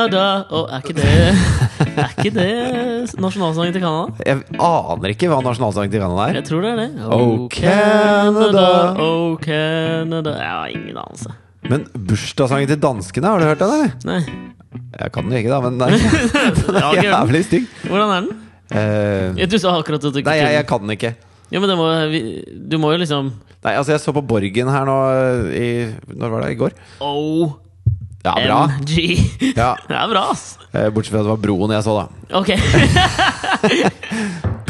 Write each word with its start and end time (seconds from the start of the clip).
Oh, 0.00 0.08
Canada 0.08 0.46
oh, 0.50 0.64
Er 0.72 0.80
ikke 0.80 0.94
det 0.96 1.08
Er 2.00 2.12
ikke 2.14 2.32
det 2.32 3.20
nasjonalsangen 3.20 3.74
til 3.74 3.82
Canada? 3.84 4.14
Jeg 4.24 4.40
aner 4.56 5.12
ikke 5.12 5.28
hva 5.28 5.40
nasjonalsangen 5.44 5.92
til 5.92 6.00
Canada 6.00 6.26
er. 6.30 6.38
Jeg 6.40 6.46
tror 6.48 6.64
det 6.64 6.70
er 6.70 6.78
det. 6.80 6.88
Oh, 7.04 7.48
Canada. 7.52 8.66
Oh, 9.00 9.36
Canada 9.44 10.34
Jeg 10.38 10.50
har 10.56 10.74
ingen 10.74 11.00
anelse. 11.04 11.34
Men 11.68 11.84
bursdagssangen 11.92 12.70
til 12.70 12.80
danskene, 12.80 13.28
har 13.28 13.42
du 13.42 13.48
hørt 13.50 13.60
den, 13.60 13.74
eller? 13.76 13.92
Nei. 14.08 14.20
Jeg 15.00 15.12
kan 15.12 15.26
den 15.26 15.34
jo 15.34 15.42
ikke, 15.42 15.52
da, 15.52 15.60
men 15.66 15.76
den 15.80 15.92
er, 15.92 15.92
er 16.80 17.02
jævlig 17.10 17.42
stygg. 17.48 17.66
Hvordan 17.84 18.14
er 18.14 18.24
den? 18.24 18.30
Uh, 18.70 19.40
Ja, 19.40 19.48
Du 19.50 19.58
sa 19.60 19.74
akkurat 19.76 20.00
at 20.00 20.14
du 20.14 20.20
ikke 20.22 20.30
nei, 20.30 20.38
jeg, 20.40 20.54
jeg 20.60 20.66
kan 20.70 20.84
den 20.86 20.94
ikke. 20.96 21.14
Ja, 21.50 21.58
men 21.58 21.68
det 21.72 21.76
må, 21.80 21.88
Du 22.70 22.76
må 22.78 22.92
jo 22.94 23.00
liksom 23.02 23.32
Nei, 23.60 23.74
altså, 23.76 23.92
jeg 23.92 24.00
så 24.00 24.14
på 24.16 24.22
Borgen 24.24 24.70
her 24.72 24.86
nå 24.88 24.94
i 25.52 25.66
Når 26.14 26.30
var 26.32 26.44
det? 26.46 26.52
I 26.54 26.60
går? 26.60 26.76
OMG. 27.04 27.58
Ja, 28.20 28.34
bra. 28.36 28.58
Ja, 29.56 29.70
Det 29.88 29.96
er 29.96 30.10
bra, 30.12 30.22
ass. 30.34 30.58
eh, 30.76 30.90
Bortsett 30.92 31.14
fra 31.14 31.22
at 31.22 31.26
det 31.28 31.32
var 31.32 31.40
broen 31.40 31.72
jeg 31.72 31.86
så, 31.86 31.94
da. 31.96 32.06
Ok. 32.36 32.50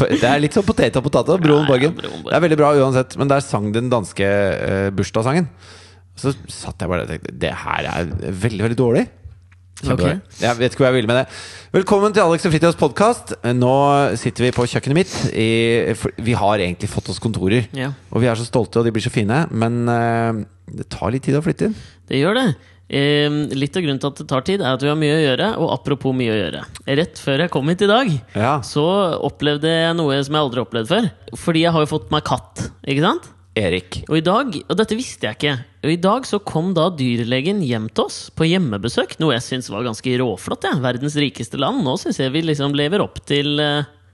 Det 0.01 0.25
er 0.25 0.39
litt 0.41 0.55
sånn 0.55 0.65
potet 0.65 0.95
og 0.97 1.03
potet. 1.05 1.29
Broen 1.43 1.61
Ja, 1.61 1.65
ja, 1.67 1.69
Borgen. 1.69 1.97
Det 2.25 2.33
er 2.33 2.41
veldig 2.47 2.57
bra 2.57 2.71
uansett, 2.79 3.13
men 3.21 3.29
der 3.29 3.43
sang 3.45 3.67
den 3.75 3.89
danske 3.91 4.25
uh, 4.25 4.87
bursdagssangen. 4.97 5.49
Så 6.17 6.33
satt 6.51 6.81
jeg 6.81 6.89
bare 6.91 7.05
og 7.05 7.09
tenkte 7.11 7.33
Det 7.39 7.51
her 7.63 7.85
er 7.91 8.09
veldig, 8.09 8.63
veldig 8.65 8.77
dårlig. 8.79 9.03
Okay. 9.81 10.17
Ok. 10.17 10.41
Jeg 10.43 10.57
vet 10.59 10.73
ikke 10.73 10.83
hvor 10.83 10.89
jeg 10.91 10.97
vil 10.99 11.07
med 11.09 11.19
det. 11.21 11.25
Velkommen 11.73 12.13
til 12.13 12.21
Alex 12.25 12.43
og 12.45 12.53
Fritjofs 12.53 12.77
podkast. 12.81 13.31
Nå 13.57 13.71
sitter 14.21 14.47
vi 14.47 14.51
på 14.53 14.65
kjøkkenet 14.69 14.97
mitt. 14.99 15.13
I, 15.33 15.93
vi 16.21 16.35
har 16.37 16.61
egentlig 16.61 16.89
fått 16.91 17.09
oss 17.13 17.21
kontorer. 17.21 17.65
Ja, 17.77 17.91
Og 18.11 18.21
vi 18.25 18.29
er 18.29 18.37
så 18.37 18.45
stolte, 18.45 18.81
og 18.81 18.85
de 18.89 18.93
blir 18.93 19.05
så 19.05 19.13
fine. 19.13 19.43
Men 19.53 19.79
uh, 19.89 20.41
det 20.69 20.89
tar 20.93 21.13
litt 21.13 21.25
tid 21.29 21.37
å 21.39 21.45
flytte 21.45 21.69
inn. 21.69 21.77
det 22.09 22.21
gjør 22.23 22.37
det. 22.41 22.49
Eh, 22.91 23.31
litt 23.55 23.77
av 23.79 23.85
grunnen 23.85 24.01
til 24.03 24.11
at 24.11 24.19
det 24.19 24.27
tar 24.27 24.43
tid, 24.47 24.61
er 24.63 24.75
at 24.75 24.83
vi 24.83 24.89
har 24.91 24.99
mye 24.99 25.15
å 25.15 25.21
gjøre. 25.23 25.49
Og 25.63 25.69
apropos 25.77 26.15
mye 26.15 26.33
å 26.33 26.39
gjøre. 26.39 26.63
Rett 26.99 27.21
før 27.23 27.45
jeg 27.45 27.53
kom 27.53 27.71
hit 27.71 27.85
i 27.85 27.91
dag, 27.91 28.09
Ja, 28.35 28.55
så 28.65 28.83
opplevde 29.23 29.71
jeg 29.71 29.95
noe 29.95 30.17
som 30.25 30.35
jeg 30.35 30.43
aldri 30.43 30.59
har 30.59 30.67
opplevd 30.67 30.91
før. 30.91 31.11
Fordi 31.39 31.63
jeg 31.63 31.71
har 31.71 31.85
jo 31.85 31.93
fått 31.93 32.11
meg 32.11 32.25
katt, 32.27 32.65
ikke 32.83 33.05
sant? 33.05 33.29
Erik. 33.55 33.97
Og 34.07 34.15
i 34.15 34.23
dag, 34.23 34.53
og 34.63 34.77
dette 34.79 34.95
visste 34.95 35.27
jeg 35.27 35.35
ikke, 35.35 35.55
og 35.83 35.89
i 35.91 35.97
dag 35.99 36.27
så 36.27 36.39
kom 36.39 36.69
da 36.75 36.85
dyrlegen 36.95 37.59
hjem 37.67 37.89
til 37.91 38.05
oss 38.05 38.29
på 38.31 38.47
hjemmebesøk. 38.47 39.17
Noe 39.19 39.35
jeg 39.35 39.43
syns 39.43 39.67
var 39.73 39.83
ganske 39.83 40.13
råflott. 40.21 40.67
Ja. 40.67 40.77
Verdens 40.79 41.17
rikeste 41.19 41.59
land. 41.59 41.83
Nå 41.83 41.97
syns 41.99 42.21
jeg 42.21 42.31
vi 42.31 42.45
liksom 42.47 42.75
lever 42.79 43.03
opp 43.03 43.19
til 43.27 43.59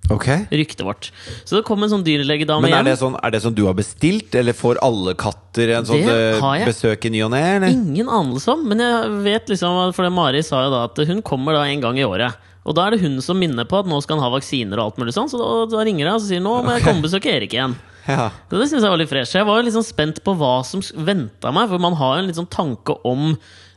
eh, 0.09 0.15
Ok. 0.15 0.27
ryktet 0.51 0.83
vårt. 0.87 1.11
Så 1.45 1.57
det 1.57 1.65
kom 1.67 1.83
en 1.83 1.89
sånn 1.91 2.03
dyrlegedame 2.05 2.61
Men 2.63 2.71
er 2.73 2.77
hjem. 2.79 2.85
det, 2.91 2.95
sånn, 3.01 3.17
er 3.21 3.31
det 3.31 3.41
sånn 3.43 3.55
du 3.57 3.65
har 3.65 3.73
bestilt, 3.77 4.33
eller 4.35 4.53
får 4.53 4.79
alle 4.81 5.13
katter 5.19 5.75
en 5.77 5.85
sånn 5.85 6.07
eh, 6.07 6.65
besøk 6.65 7.05
i 7.05 7.09
ny 7.13 7.23
og 7.25 7.31
ne? 7.35 7.43
Ingen 7.71 8.07
anelse 8.07 8.51
om, 8.55 8.63
men 8.67 8.79
jeg 8.79 9.09
vet 9.25 9.49
liksom 9.51 9.93
For 9.93 10.03
det 10.07 10.13
Mari 10.15 10.43
sa 10.43 10.63
jo 10.65 10.71
da 10.71 10.85
at 10.87 10.97
hun 11.07 11.21
kommer 11.21 11.53
da 11.53 11.65
en 11.67 11.81
gang 11.83 11.97
i 11.99 12.05
året. 12.07 12.35
Og 12.67 12.75
da 12.75 12.87
er 12.87 12.91
det 12.97 13.01
hun 13.05 13.21
som 13.23 13.37
minner 13.39 13.63
på 13.63 13.79
at 13.79 13.87
nå 13.87 13.95
skal 14.03 14.17
han 14.19 14.25
ha 14.27 14.31
vaksiner 14.33 14.75
og 14.79 14.89
alt 14.89 14.97
mulig 14.99 15.13
sånn. 15.15 15.29
Så 15.31 15.39
da, 15.39 15.51
da 15.71 15.83
ringer 15.87 16.03
jeg 16.05 16.13
og 16.17 16.25
sier 16.25 16.41
nå 16.43 16.57
må 16.65 16.73
jeg 16.75 16.83
komme 16.83 16.99
og 16.99 17.07
besøke 17.07 17.31
Erik 17.35 17.53
igjen. 17.55 17.75
Ja. 18.07 18.29
Det 18.47 18.69
synes 18.69 18.85
jeg 18.85 18.87
var 18.87 18.95
litt 19.01 19.09
fresh. 19.11 19.33
Jeg 19.35 19.43
var 19.43 19.59
litt 19.67 19.73
sånn 19.75 19.83
spent 19.83 20.21
på 20.23 20.31
hva 20.39 20.61
som 20.63 20.79
venta 21.03 21.51
meg, 21.51 21.67
for 21.67 21.77
man 21.83 21.91
har 21.99 22.21
en 22.21 22.29
litt 22.29 22.37
sånn 22.39 22.47
tanke 22.47 22.93
om 23.03 23.33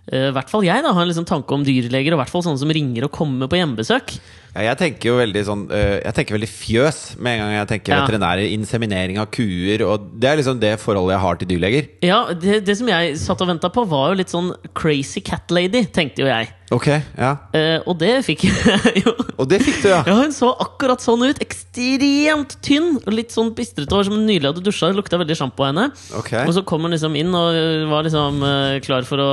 eh, 0.07 0.29
I 0.29 0.35
hvert 0.37 0.53
fall 0.53 0.63
jeg 0.63 0.85
da, 0.87 0.93
har 0.95 1.03
en 1.03 1.17
sånn 1.17 1.27
tanke 1.27 1.51
om 1.57 1.65
dyrleger, 1.67 2.15
og 2.15 2.21
hvert 2.23 2.31
fall 2.31 2.45
sånne 2.47 2.63
som 2.63 2.71
ringer 2.71 3.09
og 3.09 3.11
kommer 3.11 3.51
på 3.51 3.59
hjemmebesøk. 3.59 4.15
Ja, 4.55 4.65
jeg 4.71 4.79
tenker 4.81 5.13
jo 5.13 5.17
veldig 5.21 5.43
sånn 5.47 5.61
øh, 5.71 5.97
Jeg 6.03 6.15
tenker 6.17 6.35
veldig 6.35 6.49
fjøs 6.51 7.01
med 7.23 7.37
en 7.37 7.43
gang 7.45 7.53
jeg 7.61 7.69
tenker 7.75 7.95
Ja. 7.95 8.01
veterinærer. 8.05 8.51
Inseminering 8.57 9.21
av 9.23 9.29
kuer. 9.31 9.85
Og 9.87 10.09
det 10.21 10.31
er 10.33 10.41
liksom 10.41 10.59
det 10.63 10.73
forholdet 10.83 11.15
jeg 11.17 11.25
har 11.25 11.41
til 11.41 11.51
dyrleger. 11.53 11.91
Ja, 12.07 12.21
det, 12.35 12.65
det 12.67 12.77
som 12.81 12.89
jeg 12.91 13.15
satt 13.23 13.41
og 13.45 13.53
venta 13.53 13.71
på, 13.71 13.87
var 13.91 14.11
jo 14.11 14.19
litt 14.23 14.33
sånn 14.33 14.51
crazy 14.75 15.23
cat 15.23 15.51
lady, 15.55 15.85
tenkte 15.95 16.25
jo 16.25 16.31
jeg. 16.31 16.51
Ok, 16.71 16.85
ja 17.19 17.33
uh, 17.51 17.81
og 17.91 17.97
det 17.99 18.21
fikk 18.23 18.45
jeg 18.47 19.01
jo. 19.03 19.11
Og 19.43 19.49
det 19.51 19.59
fikk 19.65 19.81
du, 19.83 19.89
ja. 19.91 20.05
Ja, 20.07 20.15
hun 20.21 20.31
så 20.31 20.53
akkurat 20.63 21.03
sånn 21.03 21.25
ut. 21.27 21.41
Ekstremt 21.43 22.53
tynn 22.63 22.93
litt 23.11 23.33
sånn 23.35 23.51
bistrete 23.57 23.91
hår, 23.97 24.07
som 24.07 24.15
hun 24.15 24.27
nylig 24.29 24.47
hadde 24.53 24.63
dusja. 24.63 24.91
Det 24.93 24.99
lukta 25.01 25.19
veldig 25.19 25.35
sjampo 25.39 25.65
av 25.65 25.71
henne. 25.73 25.87
Okay. 26.21 26.45
Og 26.47 26.55
så 26.55 26.63
kom 26.67 26.87
hun 26.87 26.95
liksom 26.95 27.17
inn 27.19 27.35
og 27.35 27.57
øh, 27.59 27.87
var 27.91 28.07
liksom 28.07 28.39
uh, 28.45 28.77
klar 28.85 29.07
for 29.09 29.23
å 29.23 29.31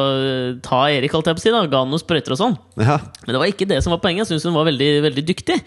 ta 0.66 0.82
Erik, 0.94 1.14
holdt 1.14 1.30
jeg 1.30 1.38
på 1.38 1.44
å 1.44 1.46
si. 1.46 1.54
da 1.54 1.62
Ga 1.70 1.84
han 1.84 1.94
noen 1.94 2.02
sprøyter 2.02 2.34
og 2.34 2.42
sånn. 2.42 2.58
ja. 2.82 2.98
Men 3.28 3.36
det 3.36 3.42
var 3.44 3.52
ikke 3.54 3.68
det 3.70 3.82
som 3.86 3.94
var 3.94 4.02
poenget. 4.02 4.26
Jeg 4.26 4.32
syns 4.38 4.48
hun 4.50 4.56
var 4.58 4.66
veldig, 4.70 4.90
veldig 5.08 5.26
dyktig. 5.32 5.60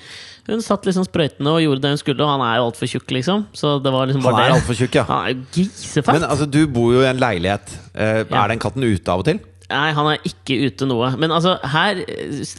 Hun 0.51 0.63
satt 0.65 0.87
liksom 0.89 1.05
sprøytene 1.07 1.53
og 1.53 1.61
gjorde 1.63 1.85
det 1.85 1.93
hun 1.95 2.01
skulle, 2.01 2.25
og 2.25 2.33
han 2.33 2.43
er 2.47 2.57
jo 2.61 2.71
altfor 2.71 2.91
tjukk, 2.91 3.13
liksom. 3.19 3.45
Så 3.55 3.77
det 3.85 3.93
var 3.95 4.09
liksom 4.11 4.25
bare 4.25 4.35
Han 4.35 4.43
er 4.47 4.51
det. 4.55 4.59
altfor 4.63 4.79
tjukk, 4.81 4.99
ja. 4.99 5.05
Han 5.11 5.23
er 5.27 5.35
jo 5.35 5.45
grisefeit. 5.55 6.15
Men 6.17 6.27
altså, 6.31 6.49
du 6.51 6.61
bor 6.67 6.91
jo 6.97 7.05
i 7.05 7.11
en 7.11 7.21
leilighet. 7.23 7.79
Eh, 7.95 8.25
Ja. 8.25 8.45
Er 8.45 8.49
den 8.55 8.59
katten 8.63 8.83
ute 8.85 9.09
av 9.13 9.23
og 9.23 9.29
til? 9.31 9.41
Nei, 9.71 9.93
han 9.95 10.07
er 10.11 10.19
ikke 10.27 10.57
ute 10.67 10.87
noe. 10.91 11.13
Men 11.15 11.31
altså, 11.31 11.53
her, 11.63 12.01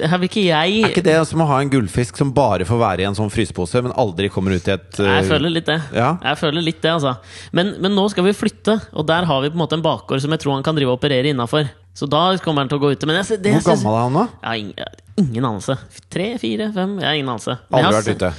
her 0.07 0.19
vil 0.21 0.29
ikke 0.29 0.45
jeg 0.45 0.77
Er 0.85 0.93
ikke 0.93 1.03
det 1.03 1.17
som 1.27 1.41
å 1.43 1.47
ha 1.49 1.57
en 1.59 1.67
gullfisk 1.73 2.15
som 2.15 2.31
bare 2.31 2.63
får 2.63 2.79
være 2.79 3.03
i 3.03 3.07
en 3.09 3.17
sånn 3.17 3.27
frysepose, 3.33 3.81
men 3.83 3.91
aldri 3.99 4.29
kommer 4.31 4.55
ut 4.55 4.69
i 4.69 4.71
et 4.77 5.01
uh... 5.01 5.09
Jeg 5.17 5.27
føler 5.27 5.51
litt 5.51 5.67
det. 5.67 5.75
Ja. 5.91 6.13
Jeg 6.23 6.39
føler 6.39 6.63
litt 6.63 6.79
det, 6.79 6.93
altså. 6.93 7.17
Men, 7.51 7.73
men 7.83 7.91
nå 7.99 8.05
skal 8.13 8.23
vi 8.29 8.31
flytte, 8.31 8.77
og 8.95 9.09
der 9.11 9.27
har 9.27 9.43
vi 9.43 9.51
på 9.51 9.59
en 9.59 9.63
måte 9.65 9.75
en 9.75 9.83
bakgård 9.83 10.23
som 10.23 10.31
jeg 10.31 10.39
tror 10.45 10.55
han 10.55 10.63
kan 10.63 10.79
drive 10.79 10.93
og 10.93 11.01
operere 11.01 11.33
innafor. 11.35 11.67
Så 11.99 12.07
da 12.07 12.29
kommer 12.39 12.63
han 12.63 12.71
til 12.71 12.79
å 12.79 12.85
gå 12.85 12.93
ute. 12.95 13.07
Men 13.09 13.19
jeg, 13.19 13.41
det, 13.43 13.57
Hvor 13.59 13.73
gammel 13.73 13.91
er 13.97 14.05
han 14.07 14.15
nå? 14.15 14.25
Har 14.47 14.55
ingen, 15.21 15.45
anelse. 15.45 15.77
Tre, 16.11 16.33
fire, 16.41 16.71
fem? 16.75 16.97
Jeg 17.01 17.07
har 17.07 17.19
ingen 17.19 17.31
anelse. 17.35 17.57
Aldri 17.69 17.93
vært 17.99 18.11
ute. 18.17 18.33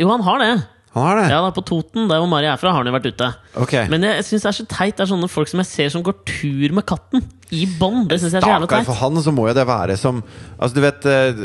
Jo, 0.00 0.10
han 0.12 0.26
har 0.26 0.44
det. 0.44 0.52
Han 0.94 1.04
har 1.04 1.18
det? 1.20 1.26
Ja, 1.30 1.40
da 1.44 1.50
På 1.54 1.62
Toten, 1.68 2.06
der 2.10 2.18
hvor 2.22 2.28
Mari 2.30 2.48
er 2.50 2.56
fra, 2.60 2.72
har 2.72 2.80
han 2.82 2.88
jo 2.88 2.94
vært 2.96 3.10
ute. 3.12 3.26
Okay. 3.60 3.88
Men 3.92 4.02
jeg 4.08 4.24
syns 4.24 4.46
det 4.46 4.48
er 4.52 4.56
så 4.60 4.64
teit. 4.70 4.96
Det 4.96 5.04
er 5.04 5.10
sånne 5.12 5.28
folk 5.30 5.50
som 5.50 5.60
jeg 5.62 5.68
ser 5.70 5.90
som 5.94 6.02
går 6.06 6.16
tur 6.26 6.74
med 6.78 6.86
katten 6.88 7.26
i 7.54 7.62
bånd. 7.78 8.08
Det 8.10 8.18
syns 8.20 8.34
jeg 8.36 8.40
er 8.40 8.44
så 8.46 8.50
jævla 8.54 8.66
Stakkar, 8.68 8.82
teit. 8.84 8.88
for 8.90 9.00
han 9.02 9.22
så 9.24 9.32
må 9.32 9.46
jo 9.48 9.54
det 9.56 9.64
være 9.68 9.94
som 10.00 10.18
Altså, 10.58 10.74
du 10.76 10.80
vet 10.84 11.06
eh, 11.08 11.38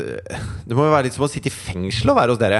Det 0.68 0.76
må 0.76 0.84
jo 0.84 0.92
være 0.92 1.06
litt 1.06 1.14
som 1.16 1.24
å 1.24 1.30
sitte 1.32 1.48
i 1.48 1.54
fengsel 1.54 2.10
og 2.12 2.18
være 2.18 2.34
hos 2.34 2.40
dere. 2.42 2.58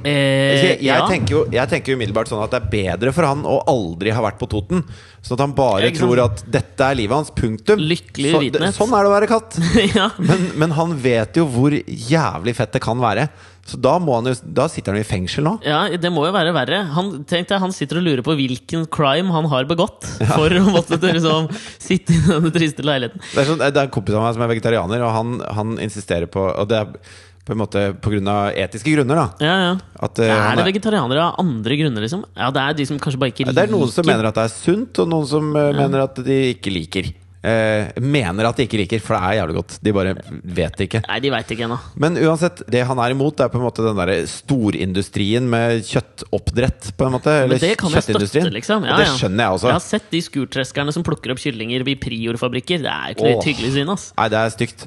Eh, 0.00 0.12
Jeg, 0.12 0.62
jeg, 0.62 0.86
ja. 0.86 1.02
tenker 1.08 1.34
jo, 1.34 1.42
jeg 1.52 1.68
tenker 1.72 1.92
jo 1.92 1.98
umiddelbart 1.98 2.30
sånn 2.30 2.40
at 2.44 2.54
det 2.54 2.60
er 2.62 2.70
bedre 2.72 3.12
for 3.16 3.28
han 3.28 3.44
å 3.48 3.58
aldri 3.72 4.14
ha 4.16 4.22
vært 4.24 4.38
på 4.40 4.48
Toten. 4.52 4.84
Sånn 5.24 5.36
at 5.36 5.44
han 5.44 5.56
bare 5.58 5.90
Ikke 5.90 6.00
sant? 6.00 6.12
tror 6.14 6.22
at 6.24 6.44
dette 6.56 6.88
er 6.92 6.96
livet 7.00 7.16
hans. 7.20 7.32
Punktum. 7.36 7.82
Lykkelig 7.82 8.32
Så, 8.32 8.40
det, 8.54 8.72
sånn 8.76 8.94
er 8.96 9.04
det 9.04 9.10
å 9.12 9.16
være 9.16 9.28
katt. 9.30 9.58
ja. 9.98 10.08
Men, 10.22 10.48
men 10.64 10.76
han 10.78 10.96
vet 11.04 11.36
jo 11.40 11.44
hvor 11.52 11.74
jævlig 11.76 12.56
fett 12.56 12.72
det 12.78 12.82
kan 12.84 13.00
være. 13.02 13.28
Så 13.66 13.78
da, 13.82 13.96
må 13.98 14.14
han 14.18 14.30
da 14.54 14.68
sitter 14.70 14.94
han 14.94 15.02
i 15.02 15.06
fengsel 15.06 15.46
nå. 15.46 15.56
ja, 15.66 15.84
det 15.98 16.10
må 16.14 16.26
jo 16.28 16.32
være 16.34 16.54
verre. 16.54 16.84
Han, 16.94 17.12
tenk 17.26 17.48
deg, 17.50 17.58
han 17.62 17.74
sitter 17.74 17.98
og 18.00 18.06
lurer 18.06 18.22
på 18.26 18.36
hvilken 18.38 18.86
crime 18.94 19.34
han 19.34 19.48
har 19.50 19.66
begått 19.66 20.06
for 20.36 20.54
å 20.54 20.64
måtte 20.70 21.00
liksom, 21.02 21.50
sitte 21.82 22.14
i 22.14 22.20
denne 22.28 22.52
triste 22.54 22.86
leiligheten. 22.86 23.22
Det 23.32 23.42
er, 23.42 23.48
sånn, 23.50 23.62
det 23.62 23.72
er 23.74 23.88
en 23.88 23.94
kompis 23.94 24.14
av 24.14 24.26
meg 24.28 24.36
som 24.36 24.46
er 24.46 24.52
vegetarianer, 24.54 25.06
og 25.06 25.16
han, 25.16 25.38
han 25.58 25.78
insisterer 25.82 26.30
på 26.30 26.46
Og 26.46 26.68
det 26.70 26.78
er 26.78 26.92
på 27.46 27.54
en 27.54 27.60
måte 27.60 27.82
pga. 28.02 28.36
etiske 28.58 28.90
grunner, 28.90 29.20
da. 29.20 29.26
Ja, 29.46 29.56
ja. 29.62 29.74
At, 30.02 30.18
uh, 30.18 30.26
Er 30.26 30.58
det 30.58 30.66
vegetarianere 30.66 31.28
av 31.28 31.36
andre 31.42 31.76
grunner, 31.78 32.02
liksom? 32.02 32.24
Ja, 32.34 32.50
det 32.50 32.62
er 32.62 32.74
de 32.80 32.86
som 32.88 32.98
kanskje 32.98 33.20
bare 33.22 33.30
ikke 33.30 33.44
liker 33.46 33.54
Det 33.54 33.68
er 33.68 33.74
noen 33.74 33.92
som 33.92 34.08
mener 34.08 34.30
at 34.30 34.40
det 34.40 34.48
er 34.48 34.54
sunt, 34.54 34.98
og 35.02 35.12
noen 35.12 35.28
som 35.30 35.52
eh, 35.54 35.70
mener 35.78 36.02
at 36.08 36.18
de 36.26 36.40
ikke 36.56 36.74
liker. 36.74 37.12
Eh, 37.46 37.92
mener 38.02 38.48
at 38.48 38.58
de 38.58 38.64
ikke 38.66 38.80
liker, 38.80 39.02
for 39.04 39.14
det 39.14 39.22
er 39.22 39.36
jævlig 39.38 39.54
godt. 39.60 39.74
De 39.86 39.92
bare 39.94 40.14
vet 40.56 40.80
ikke. 40.82 41.00
Nei, 41.06 41.18
de 41.22 41.30
vet 41.30 41.52
ikke 41.54 41.66
ennå. 41.68 41.76
Men 42.02 42.18
uansett, 42.18 42.62
det 42.72 42.80
han 42.88 42.98
er 43.04 43.14
imot, 43.14 43.42
er 43.44 43.52
på 43.52 43.60
en 43.60 43.66
måte 43.68 43.84
den 43.86 44.00
der 44.00 44.24
storindustrien 44.30 45.46
med 45.52 45.84
kjøttoppdrett. 45.86 46.90
på 46.98 47.06
en 47.06 47.14
måte 47.14 47.30
Men 47.30 47.44
Eller 47.44 47.62
det 47.62 47.76
kan 47.78 47.94
jeg 47.94 48.02
støtte, 48.08 48.50
liksom. 48.50 48.88
Ja, 48.88 48.96
det 48.98 49.12
skjønner 49.14 49.46
jeg 49.46 49.58
også. 49.58 49.70
Jeg 49.70 49.78
har 49.78 49.84
sett 49.84 50.10
de 50.10 50.22
skurtreskerne 50.26 50.96
som 50.96 51.06
plukker 51.06 51.36
opp 51.36 51.42
kyllinger 51.44 51.86
ved 51.86 52.02
Prior-fabrikker. 52.02 52.82
Det 52.82 52.96
er 52.96 53.14
ikke 53.14 53.30
noe 53.30 53.46
hyggelig 53.46 53.72
syn, 53.78 53.94
ass. 53.94 54.08
Nei, 54.18 54.28
det 54.34 54.42
er 54.42 54.56
stygt. 54.56 54.86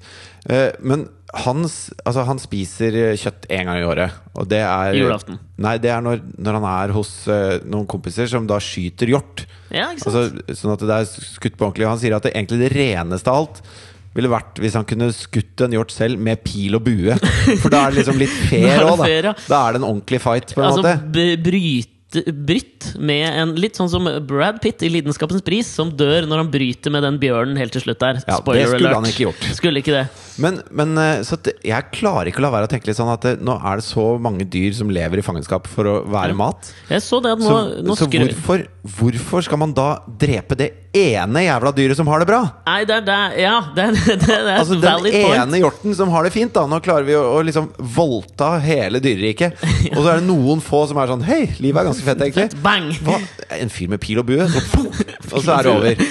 Eh, 0.49 0.67
men 0.83 1.07
han, 1.29 1.61
altså, 1.61 2.23
han 2.25 2.39
spiser 2.41 2.95
eh, 2.97 3.17
kjøtt 3.19 3.45
én 3.53 3.67
gang 3.67 3.77
i 3.81 3.85
året. 3.85 4.15
Og 4.39 4.47
det 4.49 4.63
er 4.65 4.95
Julaften. 4.97 5.37
Nei, 5.61 5.75
det 5.81 5.91
er 5.93 6.01
når, 6.01 6.23
når 6.41 6.57
han 6.57 6.65
er 6.71 6.93
hos 6.95 7.11
uh, 7.29 7.59
noen 7.69 7.85
kompiser 7.89 8.29
som 8.31 8.47
da 8.49 8.57
skyter 8.63 9.11
hjort. 9.11 9.45
Ja, 9.69 9.91
ikke 9.93 10.09
sant? 10.09 10.39
Altså, 10.41 10.57
sånn 10.57 10.73
at 10.73 10.87
det 10.89 10.97
er 10.97 11.11
skutt 11.11 11.59
på 11.59 11.67
ordentlig. 11.67 11.89
Han 11.91 12.01
sier 12.01 12.17
at 12.17 12.25
det 12.25 12.33
egentlig 12.33 12.63
det 12.63 12.73
reneste 12.73 13.29
av 13.29 13.43
alt 13.43 13.61
ville 14.17 14.31
vært 14.31 14.57
hvis 14.57 14.73
han 14.73 14.87
kunne 14.89 15.11
skutt 15.13 15.61
en 15.61 15.75
hjort 15.75 15.93
selv 15.93 16.17
med 16.25 16.41
pil 16.41 16.79
og 16.79 16.87
bue. 16.87 17.19
For 17.61 17.69
da 17.69 17.85
er 17.85 17.93
det 17.93 18.01
liksom 18.01 18.19
litt 18.21 18.35
fair 18.49 18.87
òg, 18.87 19.05
da. 19.05 19.35
Da 19.45 19.61
er 19.61 19.77
det 19.77 19.83
en 19.83 19.89
ordentlig 19.91 20.21
fight, 20.23 20.55
på 20.55 20.63
en 20.63 20.71
altså, 20.71 20.85
måte. 20.87 21.29
bryte 21.45 21.98
Brytt 22.09 22.95
med 22.97 23.27
en 23.37 23.51
Litt 23.59 23.77
sånn 23.77 23.89
som 23.91 24.07
Brad 24.25 24.57
Pitt 24.63 24.81
i 24.81 24.89
Lidenskapens 24.89 25.43
pris, 25.45 25.67
som 25.69 25.91
dør 25.93 26.25
når 26.25 26.41
han 26.41 26.49
bryter 26.49 26.93
med 26.93 27.05
den 27.05 27.19
bjørnen 27.21 27.59
helt 27.59 27.75
til 27.75 27.83
slutt 27.83 27.99
der. 28.01 28.21
Ja, 28.25 28.39
Spoiler 28.41 28.65
det 28.65 28.71
skulle 28.71 28.89
alert. 28.89 28.97
han 28.97 29.11
ikke 29.11 29.25
gjort. 29.27 29.45
Skulle 29.59 29.83
ikke 29.83 29.93
det. 29.93 30.03
Men, 30.41 30.57
men 30.73 30.97
eh, 30.97 31.21
så 31.27 31.37
at 31.37 31.51
jeg 31.53 31.91
klarer 31.93 32.31
ikke 32.31 32.41
å 32.41 32.47
la 32.47 32.53
være 32.55 32.69
å 32.69 32.71
tenke 32.71 32.89
litt 32.89 32.97
sånn 32.97 33.11
at 33.13 33.27
det, 33.27 33.35
nå 33.45 33.59
er 33.59 33.81
det 33.81 33.85
så 33.85 34.07
mange 34.21 34.47
dyr 34.49 34.73
som 34.77 34.89
lever 34.93 35.21
i 35.21 35.25
fangenskap 35.25 35.69
for 35.69 35.91
å 35.91 35.95
være 36.09 36.37
mat. 36.39 36.71
Jeg 36.89 37.05
så 37.05 37.21
det 37.21 37.35
at 37.37 37.43
nå, 37.43 37.49
Så, 37.49 37.85
nå 37.85 37.99
så 37.99 38.09
hvorfor, 38.09 38.65
hvorfor 38.97 39.45
skal 39.45 39.61
man 39.61 39.77
da 39.77 39.89
drepe 40.09 40.57
det 40.57 40.71
ene 40.95 41.43
jævla 41.45 41.71
dyret 41.75 41.97
som 41.99 42.07
har 42.09 42.23
det 42.23 42.27
bra? 42.29 42.39
Nei, 42.65 42.79
det 42.89 42.95
er 42.97 43.03
det 43.05 43.17
Ja, 43.43 43.55
det 43.75 43.87
det 43.93 44.15
det 44.23 44.37
er 44.37 44.49
Altså 44.55 44.77
et 44.77 44.81
Den 44.81 44.95
valid 44.97 45.17
point. 45.17 45.41
ene 45.43 45.61
hjorten 45.61 45.97
som 45.97 46.13
har 46.13 46.25
det 46.25 46.33
fint, 46.33 46.53
da. 46.55 46.65
Nå 46.69 46.79
klarer 46.85 47.05
vi 47.07 47.17
å, 47.17 47.23
å 47.37 47.43
liksom 47.45 47.69
voldta 47.97 48.55
hele 48.63 49.01
dyreriket. 49.03 49.59
Og 49.95 50.01
så 50.01 50.07
er 50.13 50.21
det 50.21 50.27
noen 50.29 50.63
få 50.65 50.85
som 50.89 51.01
er 51.01 51.11
sånn 51.11 51.25
Hei, 51.27 51.43
livet 51.61 51.83
er 51.83 51.91
ganske 51.91 52.07
fett, 52.07 52.23
egentlig. 52.25 52.49
Fett, 52.49 52.63
Bang! 52.65 52.89
Hva? 53.05 53.19
En 53.59 53.73
fyr 53.73 53.91
med 53.93 54.01
pil 54.03 54.21
og 54.21 54.29
bue? 54.29 54.49
Så, 54.49 54.63
og 55.33 55.43
så 55.43 55.59
er 55.59 55.69
det 55.69 55.75
over. 55.75 56.07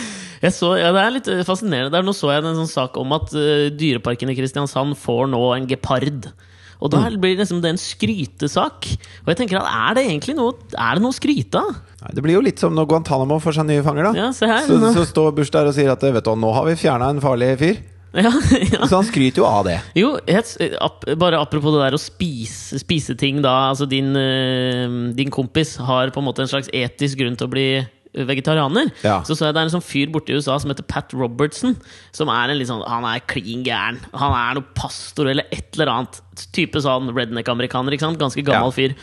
Så, 0.54 0.75
ja, 0.78 0.92
det 0.94 1.02
er 1.02 1.14
litt 1.16 1.30
eh, 1.32 1.42
fascinerende. 1.46 1.90
Der, 1.96 2.04
nå 2.06 2.14
så 2.14 2.30
jeg 2.30 2.44
en 2.44 2.60
sånn 2.60 2.70
sak 2.70 2.98
om 3.00 3.16
at 3.16 3.32
uh, 3.34 3.66
Dyreparken 3.75 4.30
i 4.30 4.36
Kristiansand 4.38 4.94
får 5.00 5.26
nå 5.32 5.42
en 5.56 5.66
gepard. 5.70 6.30
Og 6.78 6.92
da 6.92 7.02
blir 7.10 7.34
det 7.34 7.42
liksom 7.42 7.60
det 7.64 7.72
en 7.75 7.80
skrytesak. 7.80 8.88
Og 9.25 9.32
jeg 9.32 9.40
tenker 9.40 9.58
at 9.60 9.69
er 9.69 9.98
det 9.98 10.06
egentlig 10.06 10.36
noe 10.38 10.54
Er 10.78 10.98
det 10.98 11.02
noe 11.02 11.10
å 11.10 11.16
skryte 11.16 11.58
av? 11.58 11.76
Det 12.14 12.22
blir 12.22 12.36
jo 12.36 12.44
litt 12.44 12.62
som 12.62 12.75
når 12.76 12.86
Guantánamo 12.92 13.40
får 13.42 13.58
seg 13.58 13.66
nye 13.66 13.82
fanger, 13.82 14.10
da. 14.10 14.26
Ja, 14.28 14.30
her. 14.30 14.66
Så, 14.69 14.78
så 14.94 15.06
står 15.10 15.32
Bush 15.34 15.50
der 15.54 15.66
og 15.66 15.75
sier 15.75 15.90
at 15.90 16.04
vet 16.04 16.25
du, 16.25 16.34
nå 16.38 16.52
har 16.54 16.69
vi 16.69 16.76
fjerna 16.78 17.10
en 17.10 17.22
farlig 17.22 17.56
fyr. 17.58 17.80
Ja, 18.16 18.30
ja. 18.72 18.86
Så 18.88 18.96
han 18.96 19.04
skryter 19.04 19.42
jo 19.42 19.46
av 19.48 19.66
det. 19.66 19.76
Jo, 19.98 20.14
et, 20.30 20.54
ap, 20.80 21.04
bare 21.20 21.40
apropos 21.42 21.75
det 21.75 21.82
der 21.82 21.96
å 21.98 22.00
spise, 22.00 22.78
spise 22.80 23.16
ting 23.19 23.42
da 23.44 23.54
Altså 23.69 23.88
din, 23.90 24.14
eh, 24.16 24.86
din 25.19 25.32
kompis 25.34 25.76
har 25.84 26.14
på 26.14 26.22
en 26.22 26.28
måte 26.30 26.44
en 26.44 26.50
slags 26.50 26.70
etisk 26.72 27.20
grunn 27.20 27.36
til 27.38 27.50
å 27.50 27.52
bli 27.52 27.69
vegetarianer. 28.14 28.90
Ja. 29.05 29.22
Så 29.22 29.37
så 29.37 29.46
jeg 29.49 29.55
det 29.55 29.60
er 29.62 29.69
en 29.69 29.75
sånn 29.76 29.84
fyr 29.84 30.10
borte 30.12 30.32
i 30.32 30.38
USA 30.38 30.58
som 30.58 30.70
heter 30.72 30.87
Pat 30.88 31.12
Robertson. 31.12 31.76
Som 32.12 32.28
er 32.32 32.50
en 32.50 32.58
litt 32.58 32.69
sånn 32.70 32.84
Han 32.88 33.05
er 33.05 33.20
klin 33.28 33.64
gæren. 33.66 33.99
Han 34.14 34.32
er 34.32 34.55
noe 34.58 34.66
pastor 34.75 35.28
eller 35.28 35.44
et 35.52 35.76
eller 35.76 35.93
annet. 35.93 36.20
Type 36.52 36.81
sånn 36.81 37.12
redneck-amerikaner. 37.14 37.93
ikke 37.93 38.06
sant? 38.06 38.19
Ganske 38.19 38.44
gammel 38.44 38.70
Ja. 38.72 38.76
fyr. 38.76 38.94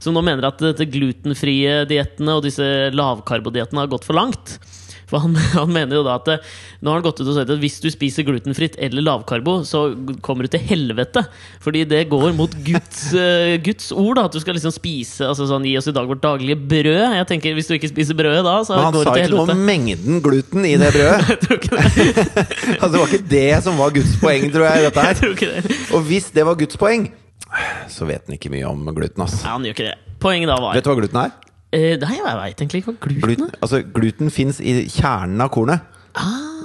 Som 0.00 0.14
nå 0.14 0.22
mener 0.24 0.44
at 0.46 0.58
dette 0.58 0.86
glutenfrie 0.90 1.84
diettene 1.86 2.36
og 2.36 2.42
disse 2.44 2.90
lavkarbodiettene 2.92 3.78
har 3.84 3.88
gått 3.88 4.04
for 4.04 4.14
langt. 4.14 4.58
For 5.10 5.22
han, 5.24 5.36
han 5.58 5.72
mener 5.74 6.00
jo 6.00 6.04
da 6.06 6.16
at 6.20 6.30
eh, 6.32 6.52
Nå 6.84 6.90
har 6.92 7.00
han 7.00 7.06
gått 7.06 7.20
ut 7.22 7.28
og 7.28 7.36
sagt 7.36 7.52
at 7.52 7.60
hvis 7.62 7.78
du 7.82 7.88
spiser 7.92 8.26
glutenfritt 8.26 8.76
eller 8.82 9.04
lavkarbo, 9.04 9.58
så 9.68 9.86
kommer 10.24 10.46
du 10.46 10.52
til 10.54 10.64
helvete. 10.68 11.24
Fordi 11.64 11.84
det 11.88 12.02
går 12.12 12.34
mot 12.36 12.52
Guds, 12.68 13.06
uh, 13.16 13.54
Guds 13.64 13.90
ord. 13.92 14.18
da 14.18 14.26
At 14.28 14.36
du 14.36 14.40
skal 14.42 14.58
liksom 14.58 14.74
spise 14.74 15.28
altså 15.28 15.48
sånn, 15.50 15.64
Gi 15.64 15.76
oss 15.80 15.88
i 15.88 15.94
dag 15.96 16.08
vårt 16.10 16.22
daglige 16.24 16.58
brød. 16.60 17.16
Jeg 17.18 17.28
tenker 17.30 17.56
Hvis 17.56 17.70
du 17.70 17.76
ikke 17.78 17.92
spiser 17.92 18.18
brødet 18.18 18.44
da, 18.44 18.56
så 18.66 18.76
Men 18.76 18.88
han 18.90 19.00
sa 19.00 19.16
ikke 19.16 19.32
noe 19.32 19.46
om 19.54 19.64
mengden 19.68 20.20
gluten 20.24 20.68
i 20.68 20.74
det 20.82 20.92
brødet. 20.94 21.38
Altså, 22.78 22.92
det 22.92 23.00
var 23.00 23.08
ikke 23.08 23.28
det 23.30 23.48
som 23.64 23.78
var 23.80 23.94
Guds 23.96 24.16
poeng, 24.20 24.48
tror 24.52 24.68
jeg. 24.68 24.82
i 24.82 24.88
dette 24.88 25.06
her. 25.08 25.68
Og 25.96 26.04
hvis 26.08 26.28
det 26.34 26.44
var 26.46 26.58
Guds 26.60 26.80
poeng, 26.80 27.08
så 27.92 28.08
vet 28.08 28.26
han 28.26 28.36
ikke 28.36 28.50
mye 28.52 28.66
om 28.68 28.84
gluten. 28.96 29.24
ass. 29.24 29.40
Ja, 29.44 29.54
han 29.56 29.64
gjør 29.66 29.76
ikke 29.76 29.88
det. 29.92 29.96
Poenget 30.24 30.48
da 30.48 30.56
var 30.62 30.76
Vet 30.76 30.86
du 30.86 30.90
hva 30.92 30.98
gluten 31.00 31.20
er? 31.20 31.34
Eh, 31.74 31.96
Nei, 32.00 32.14
jeg 32.20 32.38
veit 32.38 32.62
egentlig 32.62 32.82
ikke 32.84 32.92
hva 32.94 33.00
gluten 33.08 33.26
Gluten, 33.26 33.50
er. 33.50 33.58
altså, 33.66 33.82
gluten 33.98 34.30
fins 34.32 34.60
i 34.62 34.78
kjernen 34.94 35.42
av 35.44 35.50
kornet. 35.54 35.90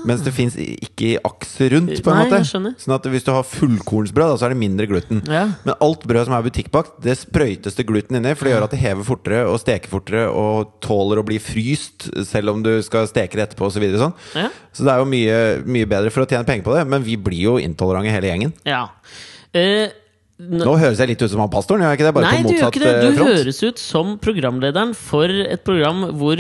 Mens 0.08 0.22
det 0.24 0.32
fins 0.32 0.54
ikke 0.56 1.08
i 1.10 1.16
akset 1.28 1.74
rundt. 1.74 1.90
på 2.06 2.12
en 2.14 2.16
Ah. 2.16 2.24
Nei, 2.30 2.40
måte. 2.40 2.78
Sånn 2.80 2.94
at 2.96 3.04
Hvis 3.12 3.26
du 3.26 3.32
har 3.34 3.44
fullkornsbrød, 3.44 4.30
da, 4.32 4.38
så 4.40 4.46
er 4.48 4.54
det 4.54 4.60
mindre 4.62 4.86
gluten. 4.88 5.20
Ja. 5.28 5.42
Men 5.66 5.76
alt 5.84 6.06
brød 6.08 6.30
som 6.30 6.36
er 6.38 6.46
butikkbakt, 6.46 7.02
det 7.04 7.18
sprøytes 7.20 7.76
det 7.76 7.86
gluten 7.90 8.16
inni. 8.16 8.32
For 8.38 8.46
det 8.48 8.54
gjør 8.54 8.64
at 8.64 8.72
det 8.72 8.80
hever 8.80 9.04
fortere 9.04 9.42
og 9.50 9.60
steker 9.60 9.90
fortere 9.92 10.30
og 10.32 10.80
tåler 10.86 11.20
å 11.20 11.26
bli 11.28 11.40
fryst 11.44 12.08
selv 12.30 12.54
om 12.54 12.64
du 12.64 12.72
skal 12.86 13.10
steke 13.12 13.36
det 13.36 13.50
etterpå 13.50 13.68
osv. 13.68 13.76
Så, 13.76 13.84
videre, 13.84 14.00
sånn. 14.06 14.14
Ja. 14.40 14.48
så 14.72 14.86
det 14.88 14.94
er 14.94 15.00
jo 15.04 15.10
mye, 15.12 15.40
mye 15.68 15.86
bedre 15.92 16.12
for 16.16 16.24
å 16.24 16.30
tjene 16.30 16.46
penger 16.48 16.64
på 16.70 16.78
det. 16.78 16.86
Men 16.88 17.04
vi 17.04 17.18
blir 17.18 17.42
jo 17.50 17.58
intolerante 17.60 18.14
hele 18.14 18.32
gjengen. 18.32 18.54
ja. 18.64 18.86
Eh, 19.52 19.90
Nå 20.40 20.72
høres 20.80 21.02
jeg 21.02 21.10
litt 21.12 21.20
ut 21.26 21.32
som 21.34 21.42
han 21.44 21.50
pastoren, 21.52 21.82
gjør 21.84 21.90
jeg 21.92 21.98
ikke 22.00 22.06
det? 22.08 22.14
Bare 22.16 22.28
Nei, 22.30 22.44
på 22.46 22.48
du 22.48 22.56
gjør 22.56 22.70
ikke 22.72 22.80
det. 22.80 22.92
eh, 22.96 23.02
Du 23.12 23.18
front. 23.18 23.32
høres 23.36 23.58
ut 23.68 23.82
som 23.84 24.14
programlederen 24.24 24.94
for 24.96 25.28
et 25.28 25.64
program 25.68 26.06
hvor 26.16 26.40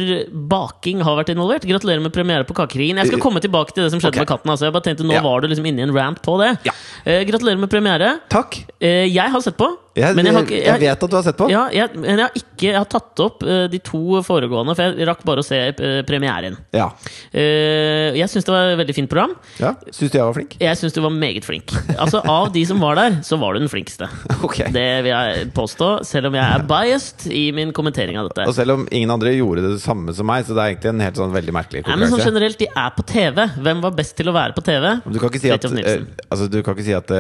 baking 0.54 1.02
har 1.04 1.18
vært 1.20 1.34
involvert. 1.34 1.68
Gratulerer 1.68 2.00
med 2.06 2.14
premiere 2.16 2.48
på 2.48 2.56
Kakekrigen. 2.56 2.96
Jeg 3.04 3.12
skal 3.12 3.20
komme 3.20 3.42
tilbake 3.44 3.76
til 3.76 3.84
det 3.84 3.92
som 3.92 4.00
skjedde 4.00 4.16
okay. 4.16 4.24
med 4.24 4.32
katten. 4.32 4.54
Altså. 4.56 4.70
Jeg 4.70 4.74
bare 4.78 4.88
tenkte 4.88 5.04
Nå 5.04 5.18
Ja. 5.18 5.22
var 5.22 5.42
du 5.44 5.50
liksom 5.52 5.68
inne 5.68 5.84
i 5.84 5.84
en 5.84 5.92
rant 5.94 6.22
på 6.24 6.38
det. 6.40 6.54
Ja. 6.64 6.72
Eh, 7.04 7.26
gratulerer 7.28 7.60
med 7.60 7.70
premiere. 7.70 8.22
Takk! 8.32 8.62
Eh, 8.80 9.04
jeg 9.12 9.30
har 9.36 9.42
sett 9.44 9.58
på. 9.60 9.68
Jeg, 9.98 10.16
men 10.16 10.28
jeg 10.28 10.36
har, 10.36 10.46
jeg, 10.54 10.64
jeg, 10.68 10.82
vet 10.84 11.04
at 11.06 11.12
du 11.12 11.16
har 11.18 11.24
sett 11.26 11.38
på. 11.40 11.48
ja, 11.50 11.64
jeg, 11.74 11.90
men 11.98 12.12
jeg 12.12 12.22
har 12.22 12.38
ikke 12.38 12.68
Jeg 12.70 12.76
har 12.76 12.88
tatt 12.92 13.22
opp 13.24 13.44
uh, 13.48 13.66
de 13.72 13.80
to 13.84 14.20
foregående, 14.26 14.76
for 14.76 14.92
jeg 14.92 15.08
rakk 15.08 15.22
bare 15.28 15.42
å 15.42 15.46
se 15.48 15.58
uh, 15.72 16.02
premieren. 16.08 16.58
Ja. 16.76 16.90
Uh, 17.32 18.12
jeg 18.20 18.28
syns 18.32 18.48
det 18.48 18.54
var 18.54 18.74
et 18.74 18.80
veldig 18.82 18.96
fint 18.98 19.12
program. 19.12 19.36
ja. 19.62 19.74
Syns 19.96 20.12
du 20.12 20.18
jeg 20.20 20.28
var 20.28 20.36
flink? 20.36 20.58
Jeg 20.60 20.80
syns 20.80 20.96
du 20.96 21.00
var 21.04 21.14
meget 21.16 21.48
flink. 21.48 21.74
Altså 21.96 22.22
Av 22.30 22.52
de 22.54 22.64
som 22.68 22.82
var 22.84 23.00
der, 23.00 23.20
så 23.26 23.40
var 23.40 23.56
du 23.56 23.64
den 23.64 23.72
flinkeste. 23.72 24.10
okay. 24.46 24.68
Det 24.76 24.86
vil 25.06 25.12
jeg 25.14 25.48
påstå, 25.56 25.90
selv 26.08 26.30
om 26.30 26.38
jeg 26.38 26.46
er 26.46 26.66
biased 26.70 27.26
i 27.32 27.46
min 27.56 27.72
kommentering 27.76 28.20
av 28.20 28.30
dette. 28.30 28.48
Og 28.52 28.58
selv 28.58 28.76
om 28.76 28.86
ingen 28.92 29.14
andre 29.16 29.34
gjorde 29.38 29.64
det 29.66 29.80
samme 29.84 30.14
som 30.16 30.28
meg, 30.30 30.46
så 30.48 30.58
det 30.58 30.66
er 30.66 30.76
egentlig 30.76 30.94
en 30.94 31.06
helt 31.08 31.22
sånn 31.22 31.34
veldig 31.34 31.56
merkelig 31.56 31.86
Nei, 31.88 31.98
men 32.02 32.12
sånn 32.12 32.26
generelt, 32.28 32.60
De 32.60 32.68
er 32.68 32.92
på 32.94 33.06
TV. 33.08 33.40
Hvem 33.64 33.82
var 33.86 33.96
best 33.96 34.18
til 34.20 34.30
å 34.30 34.36
være 34.36 34.56
på 34.58 34.66
TV? 34.68 34.90
Du 35.08 35.18
kan 35.22 35.32
ikke 35.32 35.42
si 35.42 35.54
at, 35.54 35.66
altså, 35.66 36.50
du 36.52 36.60
kan 36.66 36.76
ikke 36.76 36.88
si 36.90 36.98
at 36.98 37.16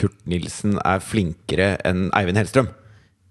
Kurt 0.00 0.16
Nilsen 0.30 0.78
er 0.80 1.02
flinkere 1.04 1.74
enn 1.86 1.91
Eivind 2.18 2.40
Hellstrøm. 2.40 2.68